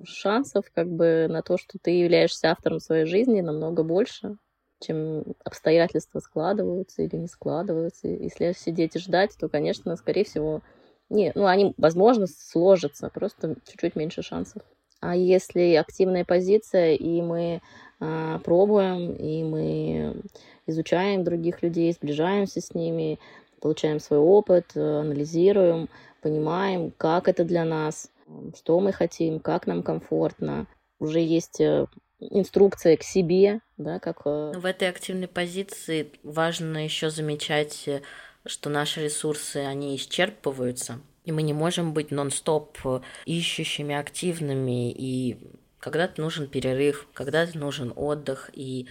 шансов 0.06 0.64
как 0.74 0.90
бы 0.90 1.28
на 1.30 1.42
то, 1.42 1.58
что 1.58 1.78
ты 1.78 1.92
являешься 1.92 2.52
автором 2.52 2.80
своей 2.80 3.04
жизни, 3.04 3.42
намного 3.42 3.84
больше, 3.84 4.38
чем 4.80 5.26
обстоятельства 5.44 6.20
складываются 6.20 7.02
или 7.02 7.18
не 7.18 7.28
складываются. 7.28 8.08
Если 8.08 8.54
сидеть 8.58 8.96
и 8.96 9.00
ждать, 9.00 9.32
то, 9.38 9.50
конечно, 9.50 9.98
скорее 9.98 10.24
всего, 10.24 10.62
не, 11.10 11.34
ну, 11.36 11.48
они, 11.48 11.74
возможно, 11.78 12.28
сложатся, 12.28 13.12
просто 13.14 13.58
чуть-чуть 13.68 13.98
меньше 13.98 14.22
шансов. 14.22 14.62
А 15.02 15.18
если 15.18 15.74
активная 15.74 16.24
позиция, 16.24 16.96
и 16.96 17.22
мы 17.22 17.62
пробуем, 18.00 19.14
и 19.14 19.44
мы 19.44 20.22
изучаем 20.68 21.24
других 21.24 21.62
людей, 21.64 21.92
сближаемся 21.94 22.62
с 22.62 22.74
ними, 22.74 23.20
получаем 23.62 24.00
свой 24.00 24.20
опыт, 24.20 24.72
э, 24.76 25.00
анализируем, 25.00 25.90
понимаем, 26.22 26.92
как 26.92 27.28
это 27.28 27.44
для 27.44 27.66
нас, 27.66 28.12
что 28.56 28.80
мы 28.80 28.92
хотим, 28.92 29.40
как 29.40 29.68
нам 29.68 29.84
комфортно. 29.84 30.68
Уже 31.00 31.20
есть 31.20 31.60
э, 31.62 31.88
инструкция 32.20 32.98
к 32.98 33.04
себе, 33.04 33.62
да, 33.78 34.00
как... 34.00 34.22
Э, 34.26 34.54
В 34.56 34.66
этой 34.66 34.90
активной 34.90 35.28
позиции 35.28 36.12
важно 36.24 36.84
еще 36.84 37.10
замечать, 37.10 37.90
что 38.46 38.70
наши 38.70 39.06
ресурсы, 39.06 39.58
они 39.58 39.96
исчерпываются, 39.96 41.00
и 41.24 41.32
мы 41.32 41.42
не 41.42 41.54
можем 41.54 41.94
быть 41.94 42.12
нон-стоп 42.12 42.78
ищущими, 43.26 43.96
активными, 43.96 44.92
и 44.92 45.40
когда-то 45.86 46.20
нужен 46.20 46.48
перерыв, 46.48 47.08
когда-то 47.14 47.56
нужен 47.60 47.94
отдых, 47.96 48.50
и 48.54 48.88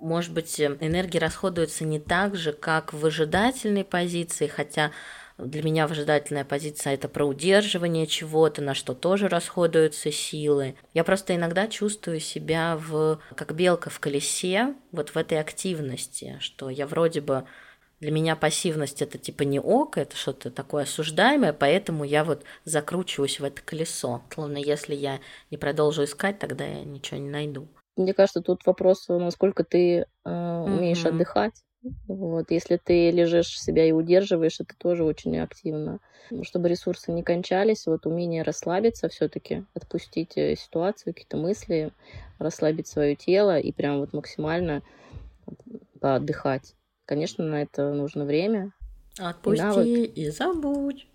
может 0.00 0.32
быть, 0.32 0.58
э, 0.58 0.78
энергия 0.80 1.18
расходуется 1.18 1.84
не 1.84 2.00
так 2.00 2.34
же, 2.34 2.54
как 2.54 2.94
в 2.94 3.00
выжидательной 3.00 3.84
позиции, 3.84 4.46
хотя 4.46 4.90
для 5.36 5.62
меня 5.62 5.86
выжидательная 5.86 6.46
позиция 6.46 6.94
это 6.94 7.10
про 7.10 7.26
удерживание 7.26 8.06
чего-то, 8.06 8.62
на 8.62 8.72
что 8.72 8.94
тоже 8.94 9.28
расходуются 9.28 10.10
силы. 10.10 10.76
Я 10.94 11.04
просто 11.04 11.36
иногда 11.36 11.68
чувствую 11.68 12.20
себя 12.20 12.78
в, 12.78 13.20
как 13.36 13.54
белка 13.54 13.90
в 13.90 14.00
колесе, 14.00 14.74
вот 14.92 15.10
в 15.10 15.18
этой 15.18 15.38
активности, 15.38 16.38
что 16.40 16.70
я 16.70 16.86
вроде 16.86 17.20
бы 17.20 17.44
для 18.02 18.10
меня 18.10 18.34
пассивность 18.34 19.00
это 19.00 19.16
типа 19.16 19.44
не 19.44 19.60
ок, 19.60 19.96
это 19.96 20.16
что-то 20.16 20.50
такое 20.50 20.82
осуждаемое, 20.82 21.52
поэтому 21.52 22.02
я 22.02 22.24
вот 22.24 22.42
закручиваюсь 22.64 23.38
в 23.38 23.44
это 23.44 23.62
колесо. 23.62 24.22
Словно 24.34 24.56
если 24.56 24.96
я 24.96 25.20
не 25.52 25.56
продолжу 25.56 26.02
искать, 26.02 26.40
тогда 26.40 26.64
я 26.64 26.82
ничего 26.82 27.20
не 27.20 27.30
найду. 27.30 27.68
Мне 27.96 28.12
кажется, 28.12 28.40
тут 28.40 28.66
вопрос, 28.66 29.06
насколько 29.06 29.62
ты 29.62 29.98
э, 29.98 30.04
умеешь 30.24 31.04
mm-hmm. 31.04 31.08
отдыхать. 31.10 31.54
Вот, 32.08 32.50
если 32.50 32.76
ты 32.76 33.12
лежишь 33.12 33.60
себя 33.60 33.84
и 33.86 33.92
удерживаешь, 33.92 34.58
это 34.58 34.74
тоже 34.76 35.04
очень 35.04 35.38
активно. 35.38 36.00
Чтобы 36.42 36.68
ресурсы 36.68 37.12
не 37.12 37.22
кончались, 37.22 37.86
вот 37.86 38.04
умение 38.06 38.42
расслабиться 38.42 39.08
все-таки, 39.10 39.64
отпустить 39.74 40.36
э, 40.36 40.56
ситуацию, 40.56 41.14
какие-то 41.14 41.36
мысли, 41.36 41.92
расслабить 42.40 42.88
свое 42.88 43.14
тело 43.14 43.60
и 43.60 43.70
прям 43.70 44.00
вот 44.00 44.12
максимально 44.12 44.82
поотдыхать. 46.00 46.74
Конечно, 47.04 47.44
на 47.44 47.62
это 47.62 47.92
нужно 47.92 48.24
время. 48.24 48.72
Отпусти 49.18 50.04
и, 50.04 50.26
и 50.26 50.30
забудь. 50.30 51.06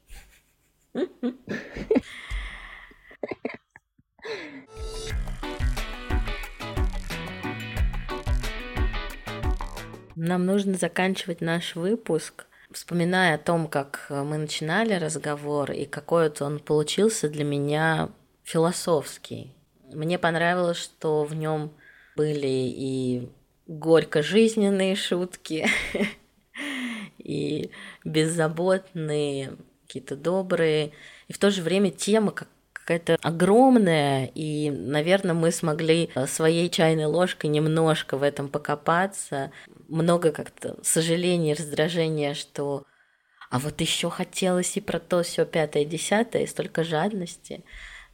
Нам 10.16 10.48
нужно 10.48 10.74
заканчивать 10.74 11.42
наш 11.42 11.76
выпуск, 11.76 12.48
вспоминая 12.72 13.36
о 13.36 13.38
том, 13.38 13.68
как 13.68 14.08
мы 14.10 14.38
начинали 14.38 14.96
разговор 14.96 15.72
и 15.72 15.86
какой 15.86 16.30
вот 16.30 16.42
он 16.42 16.60
получился 16.60 17.30
для 17.30 17.44
меня 17.44 18.10
философский. 18.44 19.54
Мне 19.94 20.18
понравилось, 20.18 20.78
что 20.78 21.24
в 21.24 21.36
нем 21.36 21.72
были 22.16 22.48
и 22.48 23.30
горько-жизненные 23.68 24.96
шутки, 24.96 25.68
и 27.18 27.72
беззаботные, 28.04 29.58
какие-то 29.86 30.16
добрые, 30.16 30.92
и 31.28 31.34
в 31.34 31.38
то 31.38 31.52
же 31.52 31.62
время 31.62 31.92
тема 31.92 32.32
как 32.32 32.48
какая-то 32.88 33.18
огромная, 33.22 34.32
и, 34.34 34.70
наверное, 34.70 35.34
мы 35.34 35.52
смогли 35.52 36.10
э, 36.16 36.26
своей 36.26 36.70
чайной 36.70 37.04
ложкой 37.04 37.48
немножко 37.48 38.16
в 38.16 38.24
этом 38.24 38.48
покопаться. 38.48 39.52
Много 39.90 40.32
как-то 40.32 40.78
сожаления, 40.84 41.54
раздражения, 41.54 42.34
что 42.34 42.86
а 43.50 43.60
вот 43.60 43.82
еще 43.82 44.10
хотелось 44.10 44.78
и 44.78 44.82
про 44.82 45.00
то 45.00 45.22
все 45.24 45.46
пятое, 45.46 45.84
десятое, 45.84 46.44
и 46.44 46.48
столько 46.48 46.86
жадности. 46.86 47.66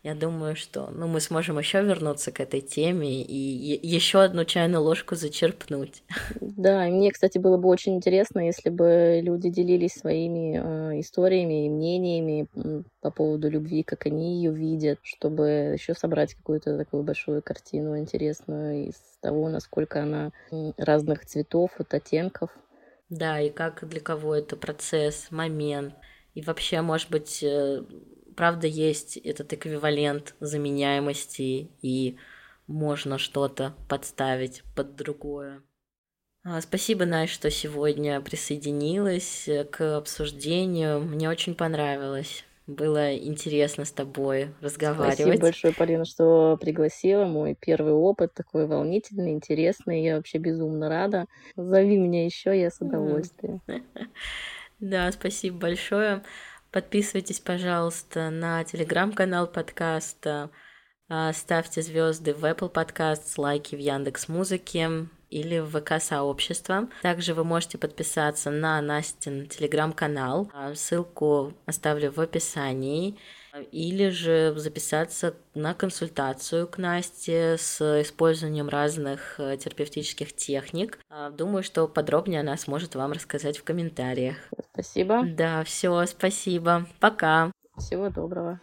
Я 0.03 0.15
думаю, 0.15 0.55
что 0.57 0.89
ну, 0.91 1.07
мы 1.07 1.21
сможем 1.21 1.57
еще 1.57 1.81
вернуться 1.81 2.31
к 2.33 2.41
этой 2.41 2.59
теме 2.61 3.23
и 3.23 3.87
еще 3.87 4.21
одну 4.21 4.43
чайную 4.43 4.83
ложку 4.83 5.15
зачерпнуть. 5.15 6.03
Да, 6.39 6.87
и 6.87 6.91
мне, 6.91 7.11
кстати, 7.11 7.37
было 7.37 7.57
бы 7.57 7.69
очень 7.69 7.95
интересно, 7.95 8.45
если 8.45 8.69
бы 8.69 9.21
люди 9.23 9.49
делились 9.49 9.93
своими 9.93 10.57
э, 10.95 10.99
историями 10.99 11.65
и 11.65 11.69
мнениями 11.69 12.47
по 13.01 13.11
поводу 13.11 13.49
любви, 13.49 13.83
как 13.83 14.05
они 14.05 14.37
ее 14.37 14.51
видят, 14.51 14.99
чтобы 15.03 15.73
еще 15.73 15.93
собрать 15.93 16.33
какую-то 16.33 16.77
такую 16.77 17.03
большую 17.03 17.41
картину 17.41 17.97
интересную 17.97 18.89
из 18.89 18.95
того, 19.21 19.49
насколько 19.49 20.01
она 20.01 20.31
разных 20.77 21.25
цветов, 21.25 21.71
вот 21.77 21.93
оттенков. 21.93 22.49
Да, 23.09 23.39
и 23.39 23.49
как 23.49 23.87
для 23.87 23.99
кого 24.01 24.35
это 24.35 24.55
процесс, 24.55 25.27
момент. 25.29 25.93
И 26.33 26.41
вообще, 26.41 26.81
может 26.81 27.09
быть, 27.11 27.43
э, 27.43 27.83
правда 28.35 28.67
есть 28.67 29.17
этот 29.17 29.53
эквивалент 29.53 30.35
заменяемости, 30.39 31.69
и 31.81 32.17
можно 32.67 33.17
что-то 33.17 33.73
подставить 33.87 34.63
под 34.75 34.95
другое. 34.95 35.61
А, 36.45 36.59
спасибо, 36.61 37.05
Настя, 37.05 37.33
что 37.33 37.51
сегодня 37.51 38.19
присоединилась 38.19 39.47
к 39.71 39.97
обсуждению. 39.97 40.99
Мне 40.99 41.29
очень 41.29 41.55
понравилось. 41.55 42.43
Было 42.67 43.15
интересно 43.15 43.85
с 43.85 43.91
тобой 43.91 44.49
разговаривать. 44.61 45.19
Спасибо 45.19 45.41
большое, 45.41 45.73
Полина, 45.73 46.05
что 46.05 46.57
пригласила. 46.59 47.25
Мой 47.25 47.55
первый 47.59 47.93
опыт 47.93 48.33
такой 48.33 48.67
волнительный, 48.67 49.31
интересный. 49.31 50.03
Я 50.03 50.17
вообще 50.17 50.37
безумно 50.37 50.89
рада. 50.89 51.25
Зови 51.55 51.97
меня 51.97 52.25
еще, 52.25 52.59
я 52.59 52.69
с 52.69 52.79
удовольствием. 52.79 53.61
Да, 54.79 55.09
спасибо 55.13 55.59
большое. 55.59 56.23
Подписывайтесь, 56.73 57.39
пожалуйста, 57.39 58.31
на 58.31 58.63
телеграм-канал 58.63 59.45
подкаста, 59.45 60.49
а, 61.07 61.31
ставьте 61.31 61.83
звезды 61.83 62.33
в 62.33 62.43
Apple 62.43 62.73
Podcasts, 62.73 63.35
лайки 63.37 63.75
в 63.75 63.79
Яндекс 63.79 64.27
Музыке 64.27 65.07
или 65.29 65.59
в 65.59 65.69
ВК-сообщество. 65.69 66.89
Также 67.03 67.35
вы 67.35 67.43
можете 67.43 67.77
подписаться 67.77 68.49
на 68.49 68.81
Настин 68.81 69.45
телеграм-канал. 69.45 70.49
А, 70.51 70.73
ссылку 70.73 71.53
оставлю 71.67 72.11
в 72.11 72.19
описании 72.19 73.19
или 73.71 74.09
же 74.09 74.53
записаться 74.57 75.35
на 75.53 75.73
консультацию 75.73 76.67
к 76.67 76.77
Насте 76.77 77.57
с 77.57 78.01
использованием 78.01 78.69
разных 78.69 79.39
э, 79.39 79.57
терапевтических 79.57 80.33
техник. 80.35 80.99
А, 81.09 81.29
думаю, 81.29 81.63
что 81.63 81.87
подробнее 81.87 82.39
она 82.39 82.57
сможет 82.57 82.95
вам 82.95 83.11
рассказать 83.11 83.57
в 83.57 83.63
комментариях. 83.63 84.37
Спасибо. 84.73 85.23
Да, 85.23 85.63
все, 85.63 86.05
спасибо. 86.05 86.87
Пока. 86.99 87.51
Всего 87.77 88.09
доброго. 88.09 88.59